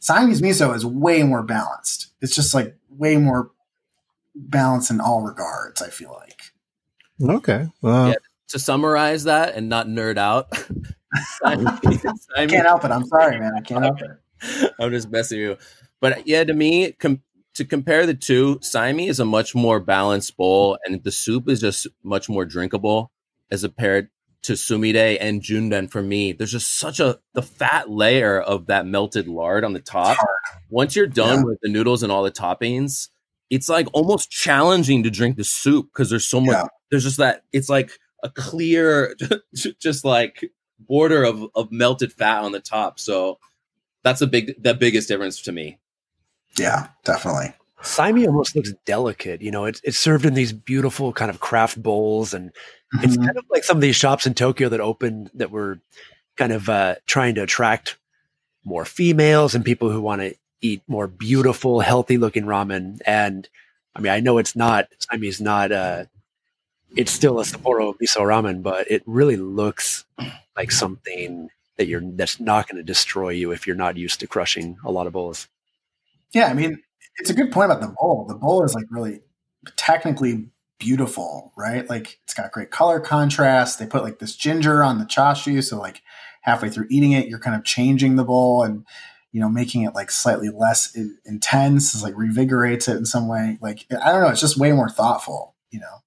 [0.00, 2.08] Saimi's miso is way more balanced.
[2.20, 3.52] It's just like way more
[4.34, 5.80] balanced in all regards.
[5.80, 6.49] I feel like.
[7.22, 7.68] Okay.
[7.82, 8.14] Well, yeah,
[8.48, 10.48] to summarize that and not nerd out.
[11.44, 11.56] I
[12.46, 12.90] can't help it.
[12.90, 13.52] I'm sorry, man.
[13.56, 14.72] I can't help it.
[14.80, 15.56] I'm just messing you.
[16.00, 17.22] But yeah, to me, com-
[17.54, 21.60] to compare the two, Saimi is a much more balanced bowl, and the soup is
[21.60, 23.10] just much more drinkable
[23.50, 24.08] as compared
[24.42, 25.90] to Sumire and Junren.
[25.90, 29.80] For me, there's just such a the fat layer of that melted lard on the
[29.80, 30.16] top.
[30.70, 31.44] Once you're done yeah.
[31.44, 33.08] with the noodles and all the toppings,
[33.50, 36.56] it's like almost challenging to drink the soup because there's so much.
[36.56, 36.66] Yeah.
[36.90, 37.44] There's just that.
[37.52, 37.92] It's like
[38.22, 39.16] a clear,
[39.78, 42.98] just like border of, of melted fat on the top.
[42.98, 43.38] So
[44.02, 45.78] that's a big, the biggest difference to me.
[46.58, 47.54] Yeah, definitely.
[47.82, 49.40] Saimi almost looks delicate.
[49.40, 52.34] You know, it's, it's served in these beautiful kind of craft bowls.
[52.34, 53.04] And mm-hmm.
[53.04, 55.80] it's kind of like some of these shops in Tokyo that opened that were
[56.36, 57.96] kind of uh, trying to attract
[58.64, 63.00] more females and people who want to eat more beautiful, healthy looking ramen.
[63.06, 63.48] And
[63.96, 66.04] I mean, I know it's not, Saimi is not, uh,
[66.96, 70.04] it's still a Sapporo miso ramen, but it really looks
[70.56, 74.26] like something that you're that's not going to destroy you if you're not used to
[74.26, 75.48] crushing a lot of bowls.
[76.32, 76.78] Yeah, I mean,
[77.16, 78.26] it's a good point about the bowl.
[78.28, 79.20] The bowl is like really
[79.76, 80.46] technically
[80.78, 81.88] beautiful, right?
[81.88, 83.78] Like it's got great color contrast.
[83.78, 86.02] They put like this ginger on the chashu, so like
[86.42, 88.84] halfway through eating it, you're kind of changing the bowl and
[89.32, 93.58] you know making it like slightly less intense, like revigorates it in some way.
[93.60, 96.02] Like I don't know, it's just way more thoughtful, you know.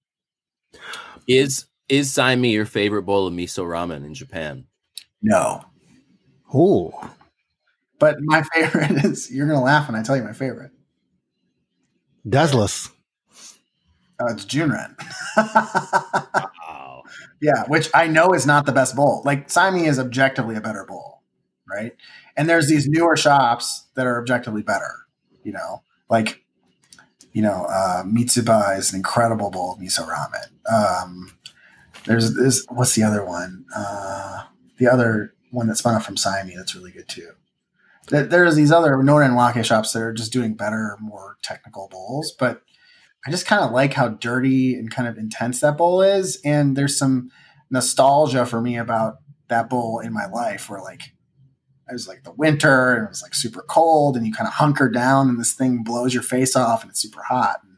[1.27, 4.65] Is is Saimi your favorite bowl of miso ramen in Japan?
[5.21, 5.63] No.
[6.53, 7.11] Oh.
[7.99, 10.71] But my favorite is you're gonna laugh when I tell you my favorite.
[12.27, 12.89] Dazzlers.
[14.19, 14.95] Oh, it's Junren.
[15.37, 17.03] wow.
[17.41, 19.21] Yeah, which I know is not the best bowl.
[19.25, 21.23] Like Saimi is objectively a better bowl,
[21.69, 21.93] right?
[22.37, 25.05] And there's these newer shops that are objectively better,
[25.43, 26.42] you know, like
[27.33, 30.71] you know, uh, Mitsuba is an incredible bowl of miso ramen.
[30.71, 31.37] Um,
[32.05, 32.65] there's this.
[32.69, 33.65] What's the other one?
[33.75, 34.43] Uh,
[34.77, 37.31] the other one that spun off from Saimi that's really good too.
[38.09, 42.61] There's these other Noren Wake shops that are just doing better, more technical bowls, but
[43.25, 46.39] I just kind of like how dirty and kind of intense that bowl is.
[46.43, 47.29] And there's some
[47.71, 49.15] nostalgia for me about
[49.47, 51.13] that bowl in my life where like
[51.89, 54.53] it was like the winter and it was like super cold and you kind of
[54.53, 57.59] hunker down and this thing blows your face off and it's super hot.
[57.63, 57.77] And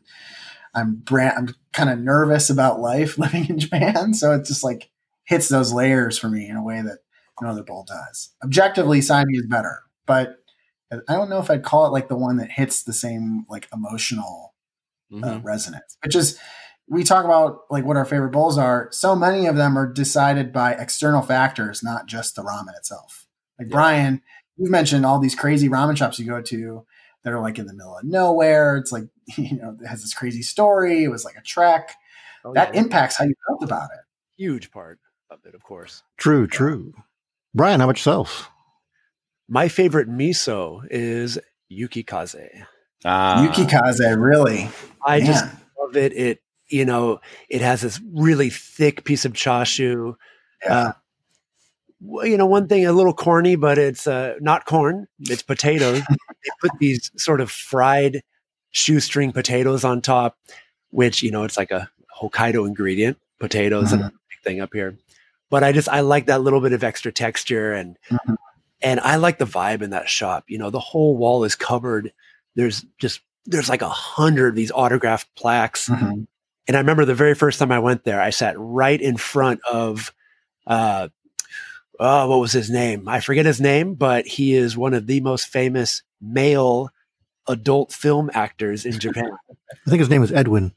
[0.73, 4.13] I'm brand, I'm kind of nervous about life living in Japan.
[4.13, 4.89] So it just like
[5.23, 6.99] hits those layers for me in a way that
[7.41, 8.33] no other bowl does.
[8.43, 10.37] Objectively, Saimi is better, but
[10.91, 13.67] I don't know if I'd call it like the one that hits the same like
[13.73, 14.53] emotional
[15.11, 15.23] uh, mm-hmm.
[15.23, 16.39] uh, resonance, which is
[16.87, 18.89] we talk about like what our favorite bowls are.
[18.91, 23.24] So many of them are decided by external factors, not just the ramen itself.
[23.59, 23.75] Like yeah.
[23.75, 24.21] Brian,
[24.57, 26.85] you've mentioned all these crazy ramen shops you go to
[27.23, 28.77] that are like in the middle of nowhere.
[28.77, 29.05] It's like
[29.37, 31.03] you know it has this crazy story.
[31.03, 31.91] It was like a trek.
[32.43, 32.81] Oh, that yeah.
[32.81, 34.41] impacts how you felt about it.
[34.41, 34.99] huge part
[35.31, 36.03] of it, of course.
[36.17, 36.93] True, true.
[37.55, 38.51] Brian, how about yourself?
[39.47, 42.35] My favorite miso is Yuki Kaze.
[43.03, 44.69] Ah, Yuki Kaze, really?
[45.05, 45.45] I just
[45.79, 46.13] love it.
[46.13, 47.19] It you know
[47.49, 50.15] it has this really thick piece of chashu.
[50.63, 50.73] Yeah.
[50.73, 50.95] Uh, well,
[52.01, 55.07] you know, one thing a little corny, but it's uh, not corn.
[55.21, 56.01] It's potatoes.
[56.09, 58.21] they put these sort of fried
[58.71, 60.37] shoestring potatoes on top,
[60.91, 61.89] which you know it's like a
[62.21, 63.17] Hokkaido ingredient.
[63.39, 64.97] Potatoes and a big thing up here.
[65.49, 68.35] But I just I like that little bit of extra texture and Mhm.
[68.81, 70.45] and I like the vibe in that shop.
[70.47, 72.13] You know, the whole wall is covered.
[72.55, 75.89] There's just there's like a hundred of these autographed plaques.
[75.89, 76.27] Mhm.
[76.67, 79.59] And I remember the very first time I went there, I sat right in front
[79.71, 80.11] of,
[80.65, 81.09] uh,
[81.99, 83.07] oh, what was his name?
[83.07, 86.89] I forget his name, but he is one of the most famous male
[87.47, 89.29] adult film actors in Japan.
[89.51, 90.73] I think his name is Edwin.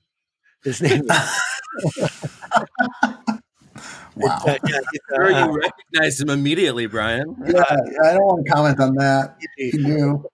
[0.64, 1.40] His name is,
[4.16, 4.36] Wow.
[4.46, 7.36] uh, yeah, he's, Sure, uh, you recognize him immediately, Brian.
[7.46, 7.62] Yeah,
[8.04, 9.36] I don't want to comment on that.
[9.56, 10.24] He knew.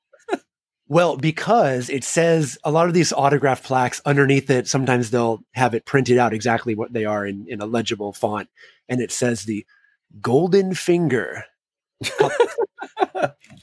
[0.89, 5.75] Well, because it says a lot of these autograph plaques underneath it, sometimes they'll have
[5.75, 8.49] it printed out exactly what they are in, in a legible font.
[8.89, 9.65] And it says the
[10.21, 11.45] golden finger.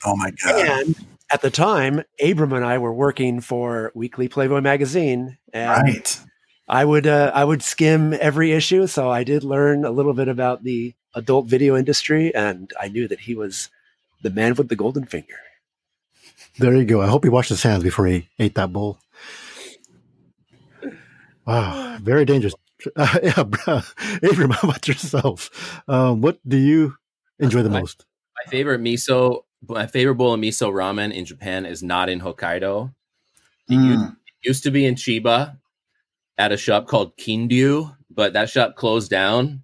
[0.04, 0.86] Oh my god.
[0.88, 0.96] And
[1.32, 6.20] at the time, Abram and I were working for Weekly Playboy magazine, and Right.
[6.68, 10.28] I would uh, I would skim every issue, so I did learn a little bit
[10.28, 13.70] about the adult video industry, and I knew that he was
[14.24, 15.36] the man with the golden finger.
[16.58, 17.02] There you go.
[17.02, 18.98] I hope he washed his hands before he ate that bowl.
[21.46, 22.54] Wow, very dangerous.
[22.96, 23.82] Uh, yeah, bro.
[24.24, 25.82] Abram, how about yourself?
[25.88, 26.96] Um, what do you
[27.40, 28.06] enjoy the My- most?
[28.46, 32.94] My favorite miso, my favorite bowl of miso ramen in Japan is not in Hokkaido.
[33.70, 34.16] It used, Mm.
[34.44, 35.58] used to be in Chiba
[36.38, 39.62] at a shop called Kinryu, but that shop closed down.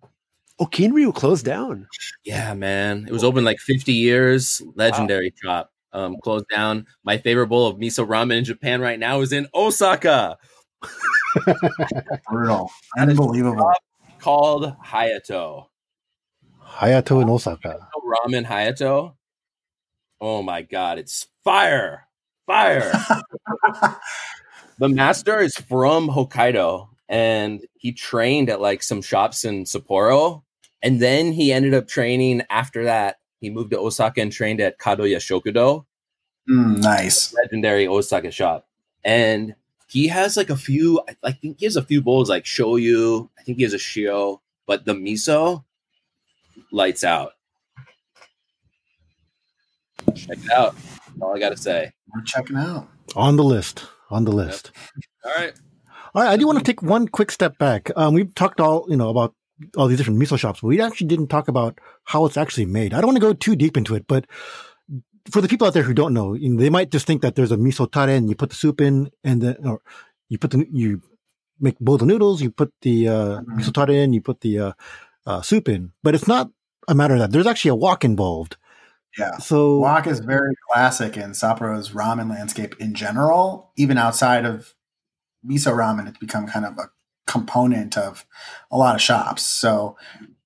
[0.60, 1.88] Oh, Kinryu closed down.
[2.24, 3.06] Yeah, man.
[3.08, 4.62] It was open like 50 years.
[4.76, 5.72] Legendary shop.
[5.94, 6.86] Um, closed down.
[7.04, 10.38] My favorite bowl of miso ramen in Japan right now is in Osaka
[12.30, 12.72] Brutal.
[12.98, 13.72] Unbelievable.
[14.20, 15.68] called Hayato.
[16.64, 17.88] Hayato in Osaka.
[18.26, 19.16] Ramen Hayato.
[20.20, 22.08] Oh my god, it's fire.
[22.46, 22.92] Fire.
[24.80, 30.44] the master is from Hokkaido and he trained at like some shops in Sapporo.
[30.82, 33.18] And then he ended up training after that.
[33.40, 35.86] He moved to Osaka and trained at Kadoya Shokudo,
[36.50, 37.34] Mm, nice.
[37.34, 38.68] legendary Osaka shop.
[39.04, 39.54] And
[39.88, 43.30] he has like a few, I- I think he has a few bowls like shoyu.
[43.40, 45.64] I think he has a shio, but the miso
[46.72, 47.34] lights out.
[50.16, 50.76] Check it out.
[50.76, 51.92] That's all I got to say.
[52.14, 52.88] We're checking out.
[53.16, 53.86] On the list.
[54.10, 54.72] On the list.
[55.26, 55.54] All right.
[56.16, 57.92] All right, I do want to take one quick step back.
[57.96, 59.36] Um, we've talked all, you know, about
[59.76, 62.94] all these different miso shops, but we actually didn't talk about how it's actually made.
[62.94, 64.26] I don't want to go too deep into it, but
[65.32, 67.36] for the people out there who don't know, you know, they might just think that
[67.36, 69.82] there's a miso tare and you put the soup in and then, or
[70.30, 71.02] you put the, you
[71.60, 73.60] make boil the noodles, you put the, uh, Mhm.
[73.60, 74.72] miso tare in, you put the, uh,
[75.26, 76.50] uh, soup in, but it's not
[76.88, 77.32] a matter of that.
[77.32, 78.58] There's actually a wok involved.
[79.18, 79.38] Yeah.
[79.38, 83.72] So Wok is very classic in Sapporo's ramen landscape in general.
[83.76, 84.76] Even outside of
[85.46, 86.90] miso ramen, it's become kind of a
[87.26, 88.26] component of
[88.72, 89.42] a lot of shops.
[89.44, 89.98] So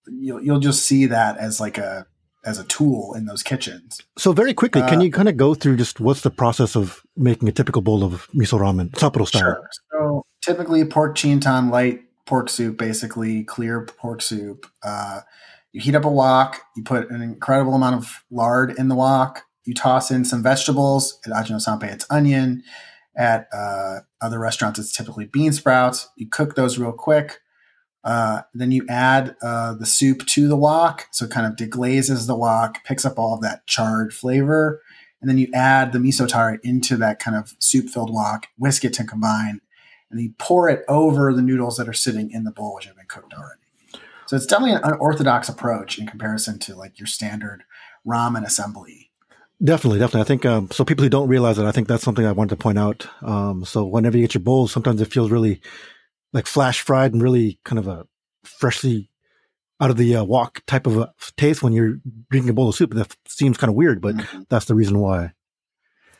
[0.07, 2.07] you'll you'll just see that as like a
[2.45, 4.01] as a tool in those kitchens.
[4.18, 7.01] So very quickly, can Uh, you kind of go through just what's the process of
[7.15, 9.41] making a typical bowl of miso ramen, Sapporo style?
[9.41, 9.69] Sure.
[9.91, 14.65] So typically pork chintan light pork soup, basically clear pork soup.
[14.84, 15.22] Uh,
[15.72, 16.61] you heat up a wok.
[16.76, 19.43] You put an incredible amount of lard in the wok.
[19.65, 21.19] You toss in some vegetables.
[21.26, 22.63] At Ajino Sanpei, it's onion.
[23.15, 26.09] At uh, other restaurants, it's typically bean sprouts.
[26.15, 27.39] You cook those real quick.
[28.03, 32.26] Uh, then you add uh, the soup to the wok, so it kind of deglazes
[32.26, 34.82] the wok, picks up all of that charred flavor,
[35.22, 38.94] and then you add the miso tare into that kind of soup-filled wok, whisk it
[38.94, 39.61] to combine,
[40.10, 42.86] and then you pour it over the noodles that are sitting in the bowl, which
[42.86, 43.61] have been cooked already.
[44.26, 47.64] So it's definitely an unorthodox approach in comparison to like your standard
[48.07, 49.11] ramen assembly.
[49.64, 50.22] Definitely, definitely.
[50.22, 50.84] I think um, so.
[50.84, 53.07] People who don't realize it, I think that's something I wanted to point out.
[53.22, 55.61] Um, so whenever you get your bowls, sometimes it feels really
[56.33, 58.07] like flash fried and really kind of a
[58.43, 59.09] freshly
[59.79, 61.99] out of the uh, wok type of a taste when you're
[62.29, 62.93] drinking a bowl of soup.
[62.93, 64.45] That seems kind of weird, but Mhm.
[64.49, 65.33] that's the reason why.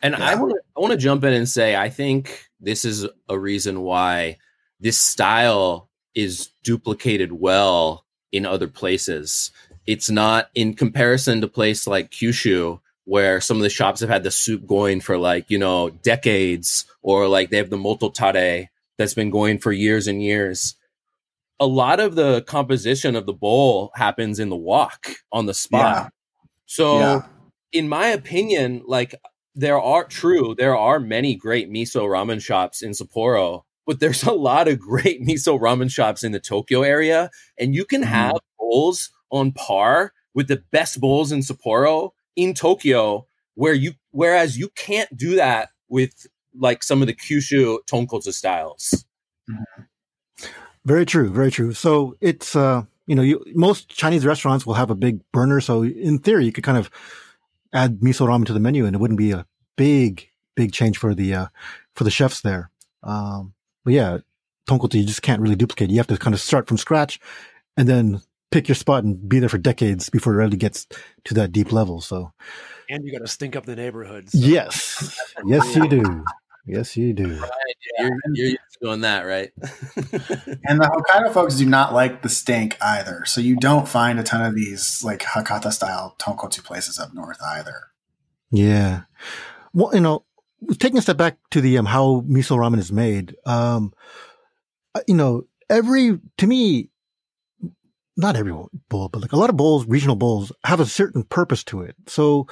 [0.02, 3.06] And I want to I want to jump in and say I think this is
[3.28, 4.38] a reason why
[4.80, 9.52] this style is duplicated well in other places.
[9.86, 14.22] It's not in comparison to place like Kyushu where some of the shops have had
[14.24, 18.68] the soup going for like you know decades, or like they have the mototare
[19.02, 20.76] that's been going for years and years.
[21.60, 25.96] A lot of the composition of the bowl happens in the wok on the spot.
[26.04, 26.08] Yeah.
[26.66, 27.22] So, Yeah.
[27.72, 29.14] in my opinion, like
[29.54, 34.32] there are true, there are many great miso ramen shops in Sapporo, but there's a
[34.32, 38.06] lot of great miso ramen shops in the Tokyo area, and you can Mhm.
[38.06, 44.56] have bowls on par with the best bowls in Sapporo in Tokyo, where you whereas
[44.58, 46.26] you can't do that with
[46.58, 49.04] like some of the Kyushu tonkotsu styles.
[50.84, 51.72] Very true, very true.
[51.72, 55.82] So it's uh, you know, you most Chinese restaurants will have a big burner, so
[55.82, 56.90] in theory you could kind of
[57.72, 59.46] add miso ramen to the menu and it wouldn't be a
[59.76, 61.46] big big change for the uh
[61.94, 62.70] for the chefs there.
[63.02, 63.54] Um
[63.84, 64.18] but yeah,
[64.68, 65.90] tonkotsu you just can't really duplicate.
[65.90, 67.20] You have to kind of start from scratch
[67.76, 68.20] and then
[68.50, 70.86] pick your spot and be there for decades before it really gets
[71.24, 72.00] to that deep level.
[72.00, 72.32] So
[72.88, 74.34] And you got to stink up the neighborhoods.
[74.34, 75.16] yes.
[75.44, 76.24] Yes you do.
[76.64, 77.42] Yes you do.
[77.98, 79.52] You're, you're doing that, right?
[80.64, 83.24] And the Hokkaido folks do not like the stink either.
[83.26, 87.38] So you don't find a ton of these like Hakata style tonkotsu places up north
[87.42, 87.88] either.
[88.50, 89.02] Yeah.
[89.72, 90.24] Well, you know,
[90.78, 93.92] taking a step back to the um, how miso ramen is made, um,
[94.94, 96.90] uh, you know, every to me,
[98.16, 101.64] not every bowl, but like a lot of bowls, regional bowls, have a certain purpose
[101.64, 101.96] to it.
[102.06, 102.46] So,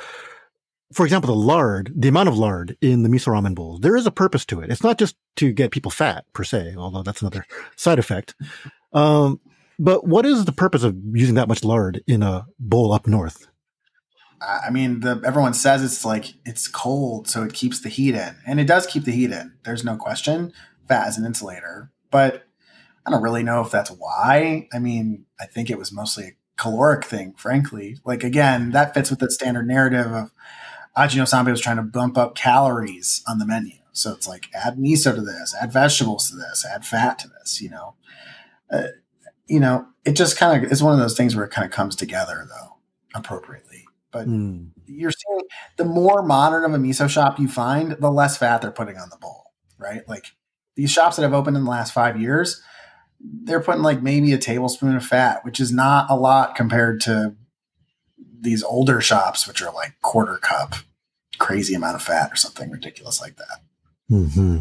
[0.93, 4.07] for example, the lard, the amount of lard in the miso ramen bowls, there is
[4.07, 4.71] a purpose to it.
[4.71, 7.47] It's not just to get people fat per se, although that's another
[7.77, 8.35] side effect.
[8.93, 9.41] Um,
[9.79, 13.47] but what is the purpose of using that much lard in a bowl up north?
[14.41, 18.15] I I mean, the, everyone says it's like it's cold, so it keeps the heat
[18.15, 19.53] in, and it does keep the heat in.
[19.65, 20.53] There's no question.
[20.89, 22.47] Fat as an insulator, but
[23.07, 24.69] I don't really know if that's why.
[24.73, 27.99] I mean, I think it was mostly a caloric thing, frankly.
[28.05, 30.33] Like again, that fits with the standard narrative of
[30.97, 33.75] Ajino Sanpei was trying to bump up calories on the menu.
[33.93, 37.61] So it's like add miso to this, add vegetables to this, add fat to this.
[37.61, 37.95] You know,
[38.71, 38.89] uh,
[39.47, 41.73] you know, it just kind of it's one of those things where it kind of
[41.73, 42.77] comes together though
[43.15, 43.85] appropriately.
[44.13, 44.67] But Hmm.
[44.87, 45.41] you're seeing
[45.77, 49.11] the more modern of a miso shop you find, the less fat they're putting on
[49.11, 50.09] the bowl, right?
[50.09, 50.33] Like
[50.77, 52.61] these shops that have opened in the last five years,
[53.21, 57.35] they're putting like maybe a tablespoon of fat, which is not a lot compared to
[58.41, 60.75] these older shops, which are like quarter cup,
[61.39, 63.61] crazy amount of fat or something ridiculous like that.
[64.09, 64.59] hmm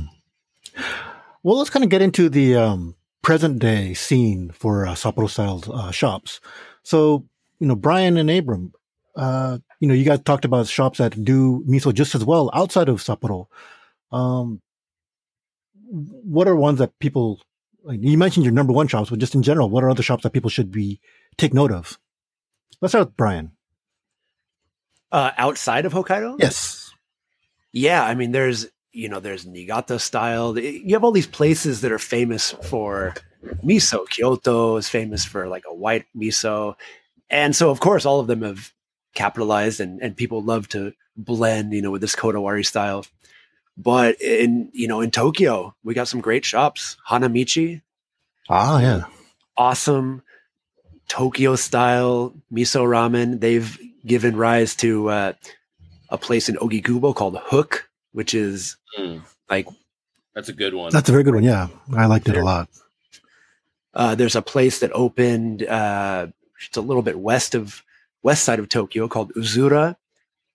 [1.43, 5.63] Well, let's kind of get into the um, present day scene for uh, Sapporo style
[5.73, 6.39] uh, shops.
[6.83, 7.25] So,
[7.59, 8.73] you know, Brian and Abram,
[9.15, 12.89] uh, you know, you guys talked about shops that do miso just as well outside
[12.89, 13.47] of Sapporo.
[14.11, 14.61] Um,
[15.91, 17.41] what are ones that people,
[17.89, 20.33] you mentioned your number one shops, but just in general, what are other shops that
[20.33, 20.99] people should be
[21.37, 21.97] take note of?
[22.81, 23.51] Let's start with Brian.
[25.11, 26.35] Uh, outside of Hokkaido?
[26.39, 26.91] Yes.
[27.71, 30.57] Yeah, I mean, there's you know, there's Niigata style.
[30.57, 33.13] You have all these places that are famous for
[33.63, 34.07] miso.
[34.09, 36.75] Kyoto is famous for like a white miso,
[37.29, 38.71] and so of course all of them have
[39.13, 43.05] capitalized, and and people love to blend, you know, with this Kodawari style.
[43.77, 46.97] But in you know in Tokyo, we got some great shops.
[47.07, 47.81] Hanamichi,
[48.49, 49.03] Ah, yeah.
[49.55, 50.23] awesome
[51.07, 53.39] Tokyo style miso ramen.
[53.39, 55.33] They've given rise to uh,
[56.09, 59.67] a place in Ogikubo called Hook, which is Mm, like
[60.33, 60.91] that's a good one.
[60.91, 61.43] That's a very good one.
[61.43, 61.67] Yeah.
[61.95, 62.69] I liked it a lot.
[63.93, 66.27] uh, there's a place that opened uh,
[66.67, 67.83] it's a little bit west of
[68.23, 69.95] west side of Tokyo called Uzura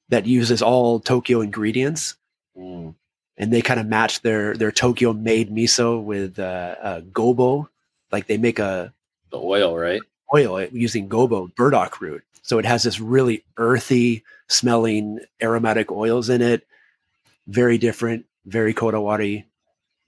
[0.08, 2.16] that uses all Tokyo ingredients.
[2.56, 2.94] Mm.
[3.36, 7.68] And they kind of match their their Tokyo made miso with uh, uh, gobo,
[8.12, 8.92] like they make a
[9.30, 10.02] The oil, right?
[10.34, 12.22] Oil it using gobo burdock root.
[12.42, 16.66] So it has this really earthy smelling aromatic oils in it.
[17.46, 19.44] Very different, very kodawari.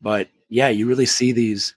[0.01, 1.75] But yeah, you really see these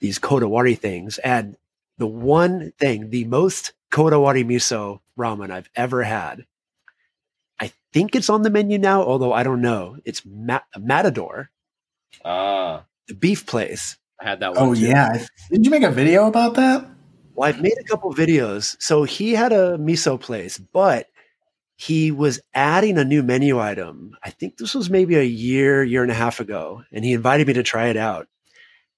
[0.00, 1.18] these kodawari things.
[1.18, 1.56] And
[1.98, 6.46] the one thing, the most kodawari miso ramen I've ever had,
[7.60, 9.96] I think it's on the menu now, although I don't know.
[10.04, 11.50] It's Ma- Matador,
[12.24, 13.96] Ah, the beef place.
[14.20, 14.68] I had that one.
[14.68, 14.86] Oh too.
[14.86, 16.86] yeah, didn't you make a video about that?
[17.40, 18.76] Well, I've made a couple videos.
[18.82, 21.06] So he had a miso place, but
[21.74, 24.14] he was adding a new menu item.
[24.22, 27.46] I think this was maybe a year, year and a half ago, and he invited
[27.46, 28.28] me to try it out.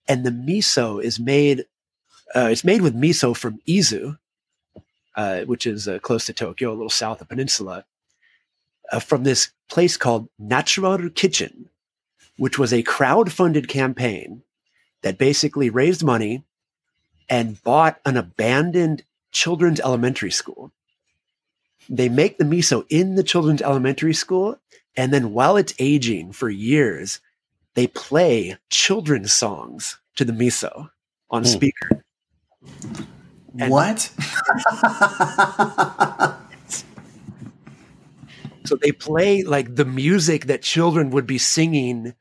[0.09, 1.67] And the miso is made.
[2.35, 4.19] Uh, it's made with miso from Izu,
[5.15, 7.85] uh, which is uh, close to Tokyo, a little south of the Peninsula,
[8.91, 11.69] uh, from this place called Natural Kitchen,
[12.39, 14.43] which was a crowd-funded campaign
[15.03, 16.43] that basically raised money
[17.33, 19.03] and bought an abandoned
[19.33, 20.71] children's elementary school.
[21.89, 24.57] they make the miso in the children's elementary school.
[24.97, 27.19] And then while it's aging for years,
[27.75, 30.91] they play children's songs to the miso
[31.31, 31.49] on Hmm.
[31.49, 32.05] speaker.
[33.59, 34.11] And- what?
[38.65, 42.15] So they play like the music that children would be singing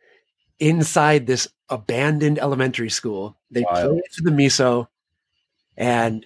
[0.59, 3.37] inside this abandoned elementary school.
[3.51, 4.87] They play it to the miso,
[5.77, 6.25] and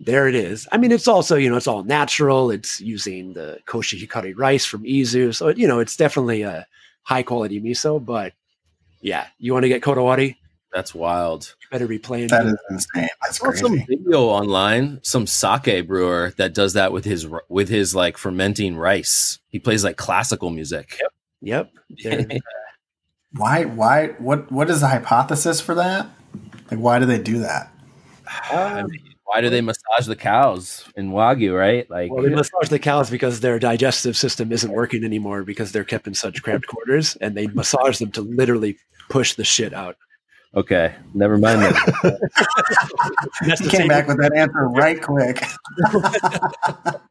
[0.00, 0.66] there it is.
[0.72, 2.50] I mean, it's also you know it's all natural.
[2.50, 6.66] It's using the koshi hikari rice from Izu, so you know it's definitely a
[7.02, 8.04] high quality miso.
[8.04, 8.32] But
[9.00, 10.36] yeah, you want to get kodawari,
[10.72, 11.54] That's wild.
[11.60, 12.28] you better be playing.
[12.28, 13.08] that is insane.
[13.22, 17.94] That's saw some video online, some sake brewer that does that with his with his
[17.94, 19.38] like fermenting rice.
[19.48, 20.98] He plays like classical music.
[21.40, 21.70] Yep.
[21.98, 22.30] Yep.
[23.36, 23.64] Why?
[23.64, 24.08] Why?
[24.18, 24.50] What?
[24.52, 26.06] What is the hypothesis for that?
[26.70, 27.71] Like, why do they do that?
[28.50, 31.56] I mean, why do they massage the cows in wagyu?
[31.58, 31.88] Right?
[31.90, 35.84] Like, Well, they massage the cows because their digestive system isn't working anymore because they're
[35.84, 38.76] kept in such cramped quarters, and they massage them to literally
[39.08, 39.96] push the shit out.
[40.54, 42.18] okay, never mind that.
[43.46, 45.42] That's came same- back with that answer right quick.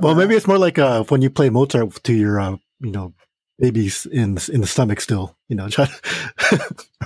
[0.00, 3.12] Well, maybe it's more like uh, when you play Mozart to your, uh, you know,
[3.60, 5.36] babies in in the stomach still.
[5.48, 5.88] You know, try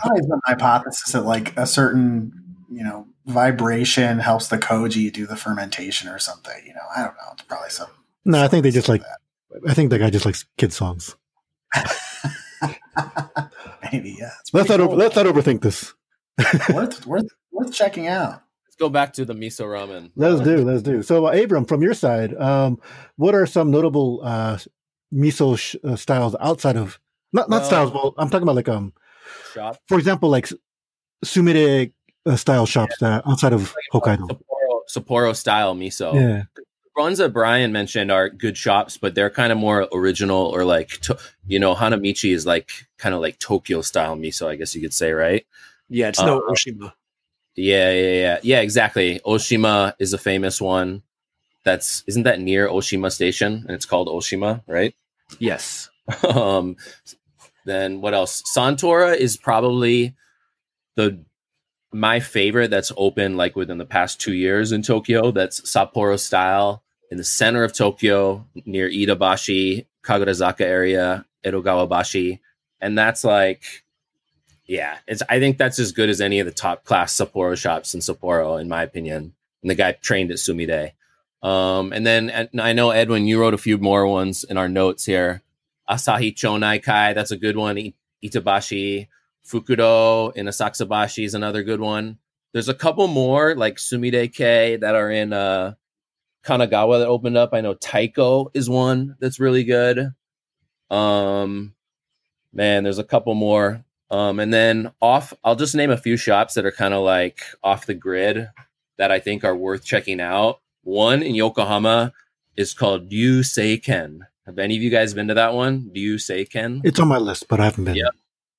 [0.05, 2.32] always been hypothesis that like a certain
[2.70, 6.62] you know vibration helps the koji do the fermentation or something.
[6.66, 7.32] You know, I don't know.
[7.32, 7.89] It's probably some.
[8.24, 9.02] no, I think they just like.
[9.02, 9.18] that.
[9.68, 11.14] I think the guy just likes kid songs.
[13.93, 14.31] maybe yeah.
[14.40, 14.89] It's Let's not cool.
[14.89, 15.94] over, let's not overthink this.
[16.74, 18.43] worth worth worth checking out.
[18.66, 20.10] Let's go back to the miso ramen.
[20.16, 20.64] Let's do.
[20.64, 21.02] Let's do.
[21.05, 22.81] So, uh, Abram, from your side, um,
[23.14, 24.59] what are some notable uh,
[25.15, 26.99] miso sh- uh, styles outside of
[27.32, 27.93] not not Well- styles?
[27.93, 28.93] Well, I'm talking about like um,
[29.55, 30.49] Shop for example, like
[31.24, 31.93] sumire
[32.27, 34.28] uh, style shops that outside of Hokkaido.
[34.28, 36.15] Sapporo, Sapporo style miso.
[36.15, 36.45] Yeah,
[36.97, 40.91] ones that Brian mentioned are good shops, but they're kind of more original or like,
[41.03, 44.81] to, you know, Hanamichi is like kind of like Tokyo style miso, I guess you
[44.81, 45.45] could say, right?
[45.89, 46.93] Yeah, it's no Uh, Oshima.
[47.57, 49.20] Yeah, yeah, yeah, yeah, exactly.
[49.24, 51.03] Oshima is a famous one.
[51.65, 54.95] That's isn't that near Oshima Station, and it's called Oshima, right?
[55.38, 55.90] Yes.
[56.28, 56.76] um,
[57.64, 58.42] then what else?
[58.55, 60.14] Santora is probably
[60.96, 61.24] the
[61.92, 65.30] my favorite that's open like within the past two years in Tokyo.
[65.30, 72.40] That's Sapporo style in the center of Tokyo near Iidabashi, Kagurazaka area, Edogawabashi,
[72.80, 73.84] and that's like,
[74.66, 75.22] yeah, it's.
[75.28, 78.60] I think that's as good as any of the top class Sapporo shops in Sapporo,
[78.60, 79.34] in my opinion.
[79.62, 80.92] And the guy trained at Sumire.
[81.44, 84.68] Um, and then and I know Edwin, you wrote a few more ones in our
[84.68, 85.42] notes here.
[85.88, 87.92] Asahi Chonai Kai, that's a good one.
[88.24, 89.08] Itabashi,
[89.46, 92.18] Fukudo in Asakusabashi is another good one.
[92.52, 95.74] There's a couple more like Sumide K that are in uh,
[96.46, 97.50] Kanagawa that opened up.
[97.52, 100.14] I know Taiko is one that's really good.
[100.90, 101.74] Um,
[102.54, 103.84] man, there's a couple more.
[104.10, 107.42] Um, and then off, I'll just name a few shops that are kind of like
[107.62, 108.48] off the grid
[108.96, 110.60] that I think are worth checking out.
[110.85, 112.12] One in Yokohama
[112.56, 114.20] is called Ryu Seiken.
[114.47, 115.90] Have any of you guys been to that one?
[115.94, 116.82] Ryu Seiken?
[116.85, 117.97] it's on my list, but I haven't been.
[117.97, 118.11] Yeah.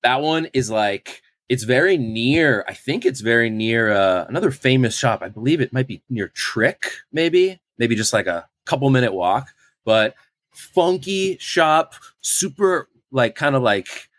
[0.04, 4.98] that one is like it's very near i think it's very near uh, another famous
[4.98, 9.14] shop i believe it might be near trick maybe maybe just like a couple minute
[9.14, 9.50] walk
[9.84, 10.16] but
[10.52, 14.10] funky shop super like kind of like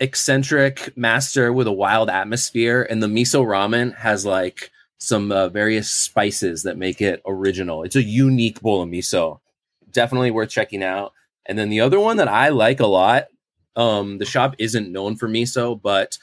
[0.00, 5.90] eccentric master with a wild atmosphere and the miso ramen has like some uh, various
[5.90, 9.40] spices that make it original it's a unique bowl of miso
[9.90, 11.12] definitely worth checking out
[11.46, 13.28] and then the other one that i like a lot
[13.78, 16.18] um, the shop isn't known for miso, but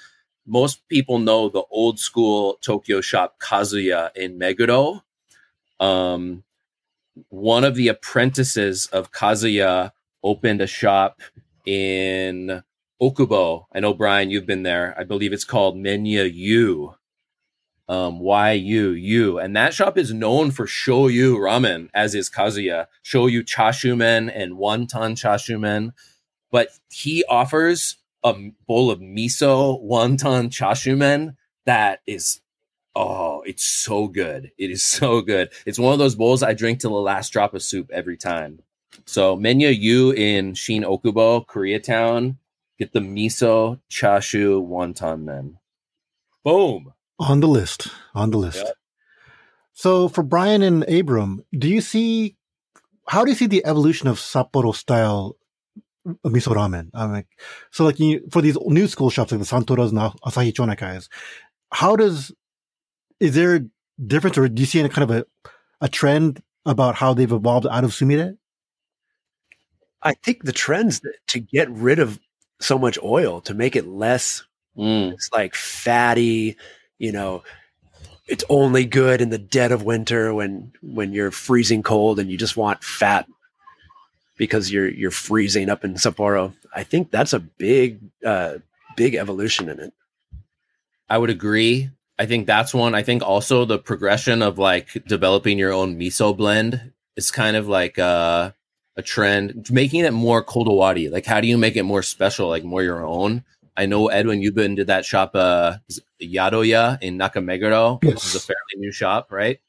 [0.46, 5.02] most people know the old school Tokyo shop Kazuya in Meguro.
[5.80, 6.44] Um,
[7.30, 9.92] one of the apprentices of Kazuya
[10.22, 11.22] opened a shop
[11.66, 12.62] in
[13.02, 13.66] Okubo.
[13.74, 14.94] I know Brian, you've been there.
[15.00, 16.96] I believe it's called Menya U.
[17.88, 22.88] Um, Y U U, and that shop is known for shoyu ramen, as is Kazuya.
[23.04, 25.92] Shoyu chashumen and wonton chashumen.
[26.52, 28.34] But he offers a
[28.68, 31.36] bowl of miso wonton chashumen
[31.68, 32.42] that is
[32.96, 34.52] oh it's so good.
[34.58, 35.52] It is so good.
[35.68, 38.60] It's one of those bowls i drink till the last drop of soup every time.
[39.06, 42.38] So menya yu in shin okubo koreatown
[42.80, 45.60] get the miso chashu wonton men
[46.44, 47.88] boom On the list.
[48.14, 48.64] On the list.
[48.66, 48.76] Yep.
[49.74, 52.36] So for Brian and Abram, do you see
[53.08, 55.36] how do you see the evolution of Sapporo style
[56.26, 56.90] miso ramen?
[56.94, 57.28] I'm like,
[57.72, 61.08] so like you, for these new school shops like the Santoras and Asahi Chonakais,
[61.72, 62.32] how does
[63.20, 63.62] is there a
[64.06, 65.26] difference or do you see any kind of a
[65.82, 68.38] a trend about how they've evolved out of sumire?
[70.02, 72.20] I think the trends to get rid of
[72.60, 74.44] so much oil to make it less
[74.78, 75.14] Mm.
[75.14, 76.58] it's like fatty,
[76.98, 77.44] you know,
[78.28, 82.38] it's only good in the dead of winter when when you're freezing cold and you
[82.38, 83.28] just want fat
[84.38, 86.54] because you're you're freezing up in Sapporo.
[86.76, 88.56] I think that's a big uh
[88.96, 89.94] big evolution in it.
[91.10, 91.92] I would agree.
[92.18, 92.96] I think that's one.
[92.96, 97.68] I think also the progression of like developing your own miso blend is kind of
[97.68, 98.52] like uh,
[98.96, 101.12] a trend, making it more kodawari.
[101.12, 103.44] Like, how do you make it more special, like more your own?
[103.78, 105.78] I know Edwin, you've been to that shop, uh,
[106.22, 109.60] Yadoya in Nakameguro, which is a fairly new shop, right?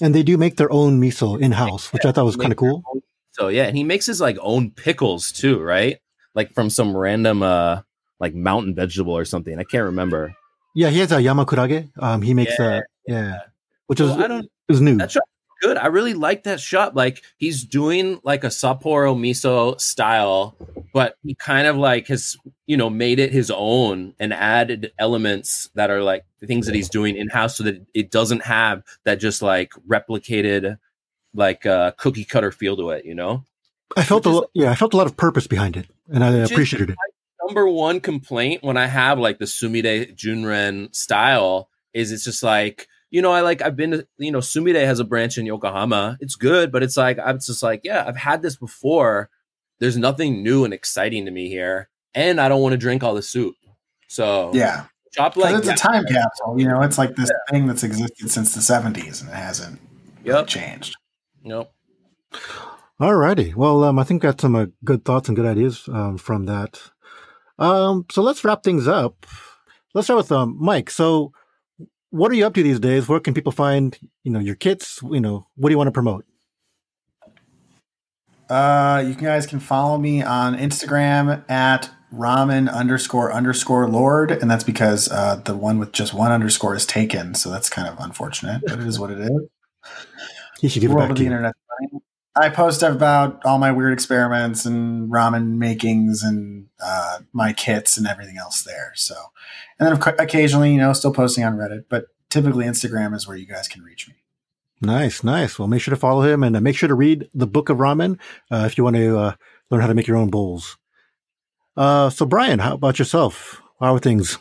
[0.00, 2.56] And they do make their own miso in house, which I thought was kind of
[2.58, 2.82] cool.
[3.32, 5.98] So yeah, and he makes his like own pickles too, right?
[6.34, 7.82] Like from some random uh
[8.18, 9.58] like mountain vegetable or something.
[9.58, 10.34] I can't remember.
[10.74, 11.90] Yeah, he has a yamakurage.
[11.98, 13.38] Um, he makes Yeah, a yeah,
[13.86, 14.96] which So was I don't it was new.
[14.96, 15.76] that shop is good.
[15.76, 16.92] I really like that shop.
[16.94, 20.56] Like he's doing like a Sapporo miso style,
[20.92, 22.36] but he kind of like has
[22.66, 26.74] you know made it his own and added elements that are like the things that
[26.74, 30.76] he's doing in house, so that it doesn't have that just like replicated
[31.34, 33.04] like uh, cookie cutter feel to it.
[33.04, 33.44] You know.
[33.96, 35.86] I felt a which is- lo- yeah, I felt a lot of purpose behind it,
[36.12, 36.96] and I appreciated it.
[37.46, 42.88] number one complaint when I have like the Sumire Junren style is it's just like,
[43.12, 46.16] you know, I like, I've been to, you know, Sumire has a branch in Yokohama.
[46.20, 49.30] It's good, but it's like, I'm just like, yeah, I've had this before.
[49.78, 51.88] There's nothing new and exciting to me here.
[52.14, 53.54] And I don't want to drink all the soup.
[54.08, 56.58] So, Yeah, shop 'Cause like, it's a time capsule.
[56.58, 59.78] You know, it's like this thing that's existed since the '70s and it hasn't
[60.24, 60.46] really Yep.
[60.46, 60.96] changed.
[61.44, 61.70] nope.
[63.00, 66.44] Alrighty, well, um, I think got some uh, good thoughts and good ideas um, from
[66.46, 66.80] that.
[67.58, 69.26] Um, so let's wrap things up.
[69.94, 70.88] Let's start with um, Mike.
[70.90, 71.32] So,
[72.12, 73.08] what are you up to these days?
[73.08, 75.00] Where can people find you know your kits?
[75.02, 76.24] You know, what do you want to promote?
[78.48, 84.64] Uh, you guys can follow me on Instagram at ramen underscore underscore lord, and that's
[84.64, 88.60] because uh, the one with just one underscore is taken, so that's kind of unfortunate,
[88.66, 89.40] but it is what it is.
[90.60, 91.26] He should give it back to the you.
[91.26, 91.54] internet.
[92.34, 98.06] I post about all my weird experiments and ramen makings and uh, my kits and
[98.06, 98.92] everything else there.
[98.94, 99.14] So,
[99.78, 103.46] and then occasionally, you know, still posting on Reddit, but typically Instagram is where you
[103.46, 104.14] guys can reach me.
[104.80, 105.58] Nice, nice.
[105.58, 107.76] Well, make sure to follow him and uh, make sure to read the Book of
[107.76, 108.18] Ramen
[108.50, 109.34] uh, if you want to uh,
[109.70, 110.76] learn how to make your own bowls.
[111.76, 113.62] Uh, so, Brian, how about yourself?
[113.78, 114.38] How are things?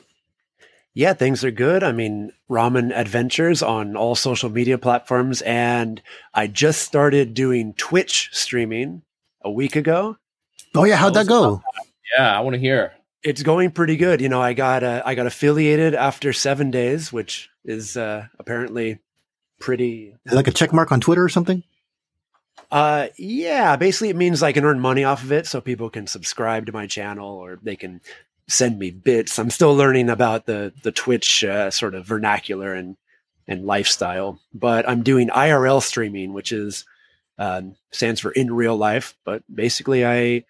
[0.93, 1.83] Yeah, things are good.
[1.83, 5.41] I mean, ramen adventures on all social media platforms.
[5.43, 6.01] And
[6.33, 9.03] I just started doing Twitch streaming
[9.41, 10.17] a week ago.
[10.75, 11.61] Oh yeah, how'd that go?
[12.17, 12.37] Yeah.
[12.37, 12.93] I want to hear.
[13.23, 14.19] It's going pretty good.
[14.19, 18.99] You know, I got uh, I got affiliated after seven days, which is uh, apparently
[19.59, 20.15] pretty.
[20.25, 21.63] Like a check mark on Twitter or something?
[22.71, 26.07] Uh, yeah, basically it means I can earn money off of it, so people can
[26.07, 28.01] subscribe to my channel or they can
[28.47, 29.39] send me bits.
[29.39, 32.97] I'm still learning about the the Twitch uh, sort of vernacular and
[33.47, 36.85] and lifestyle, but I'm doing IRL streaming, which is
[37.37, 39.15] um, stands for in real life.
[39.23, 40.45] But basically, I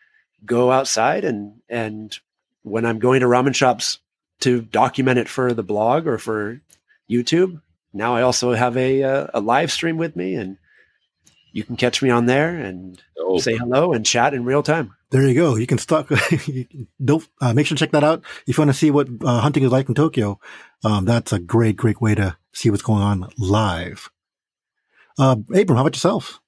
[0.45, 2.17] go outside and and
[2.63, 3.99] when I'm going to ramen shops
[4.41, 6.61] to document it for the blog or for
[7.09, 7.61] YouTube,
[7.93, 10.57] now I also have a uh, a live stream with me, and
[11.51, 14.95] you can catch me on there and Oh, say hello and chat in real time.
[15.11, 15.57] There you go.
[15.57, 16.09] You can stalk.
[17.03, 19.41] don't uh, make sure to check that out if you want to see what uh,
[19.41, 20.39] hunting is like in Tokyo.
[20.85, 24.09] Um, that's a great, great way to see what's going on live.
[25.19, 26.39] Uh, Abram, how about yourself?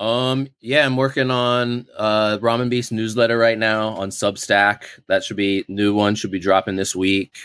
[0.00, 4.82] Um, yeah, I'm working on uh Ramen Beast newsletter right now on Substack.
[5.06, 7.36] That should be new one should be dropping this week.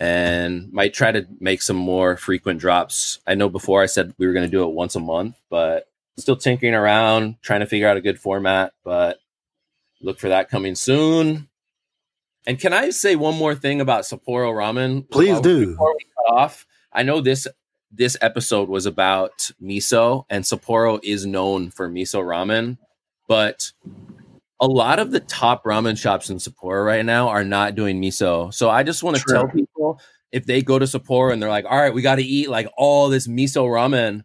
[0.00, 3.20] And might try to make some more frequent drops.
[3.28, 6.36] I know before I said we were gonna do it once a month, but still
[6.36, 9.18] tinkering around, trying to figure out a good format, but
[10.04, 11.48] look for that coming soon.
[12.46, 15.08] And can I say one more thing about Sapporo Ramen?
[15.10, 15.66] Please While- do.
[15.70, 17.48] Before we cut off, I know this
[17.96, 22.76] this episode was about miso, and Sapporo is known for miso ramen,
[23.28, 23.70] but
[24.60, 28.52] a lot of the top ramen shops in Sapporo right now are not doing miso.
[28.52, 30.00] So I just want to tell people
[30.32, 32.68] if they go to Sapporo and they're like, "All right, we got to eat like
[32.76, 34.24] all this miso ramen,"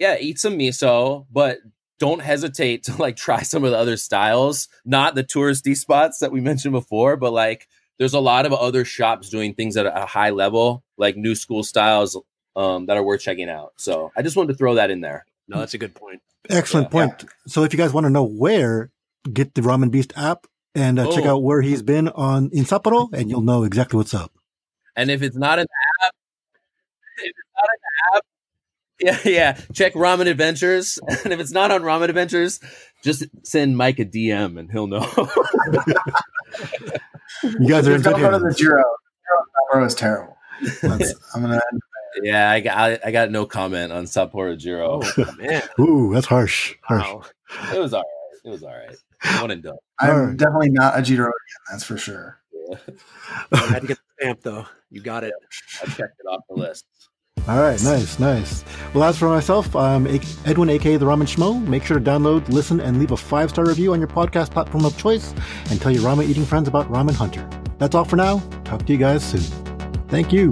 [0.00, 1.58] yeah, eat some miso, but
[1.98, 6.32] don't hesitate to like try some of the other styles, not the touristy spots that
[6.32, 7.66] we mentioned before, but like
[7.98, 11.62] there's a lot of other shops doing things at a high level, like new school
[11.64, 12.16] styles
[12.54, 13.72] um, that are worth checking out.
[13.76, 15.26] So I just wanted to throw that in there.
[15.48, 16.20] No, that's a good point.
[16.50, 17.06] Excellent Yeah.
[17.08, 17.24] point.
[17.46, 18.90] So if you guys want to know where,
[19.32, 21.36] get the Ramen Beast app and uh, check Oh.
[21.36, 24.30] out where he's been on in Sapporo, and you'll know exactly what's up.
[24.94, 25.66] And if it's not an
[26.04, 26.12] app,
[27.18, 28.22] if it's not an app,
[29.00, 29.60] Yeah, yeah.
[29.72, 32.58] Check Ramen Adventures, and if it's not on Ramen Adventures,
[33.04, 35.06] just send Mike a DM, and he'll know.
[37.42, 38.56] You guys are in Don't good go to the hands.
[38.56, 38.82] Jiro.
[39.72, 40.36] Jiro is terrible.
[40.82, 41.60] That's, I'm gonna.
[42.22, 45.00] yeah, I got, I, I got no comment on Sapporo Jiro.
[45.02, 45.62] Oh man!
[45.78, 46.74] Ooh, that's harsh.
[46.82, 47.04] Harsh.
[47.06, 47.22] Wow.
[47.74, 48.40] It was all right.
[48.44, 48.96] It was all right.
[49.40, 49.76] One and done.
[50.00, 50.36] I'm Alright.
[50.38, 51.32] definitely not a Jiro again.
[51.70, 52.40] That's for sure.
[53.52, 54.66] I had to get the stamp though.
[54.90, 55.34] You got it.
[55.82, 56.86] I checked it off the list.
[57.48, 58.62] All right, nice, nice.
[58.92, 60.06] Well, as for myself, I'm
[60.44, 61.66] Edwin, aka the Ramen Schmo.
[61.66, 64.84] Make sure to download, listen, and leave a five star review on your podcast platform
[64.84, 65.34] of choice,
[65.70, 67.48] and tell your ramen eating friends about Ramen Hunter.
[67.78, 68.42] That's all for now.
[68.64, 69.40] Talk to you guys soon.
[70.08, 70.50] Thank you.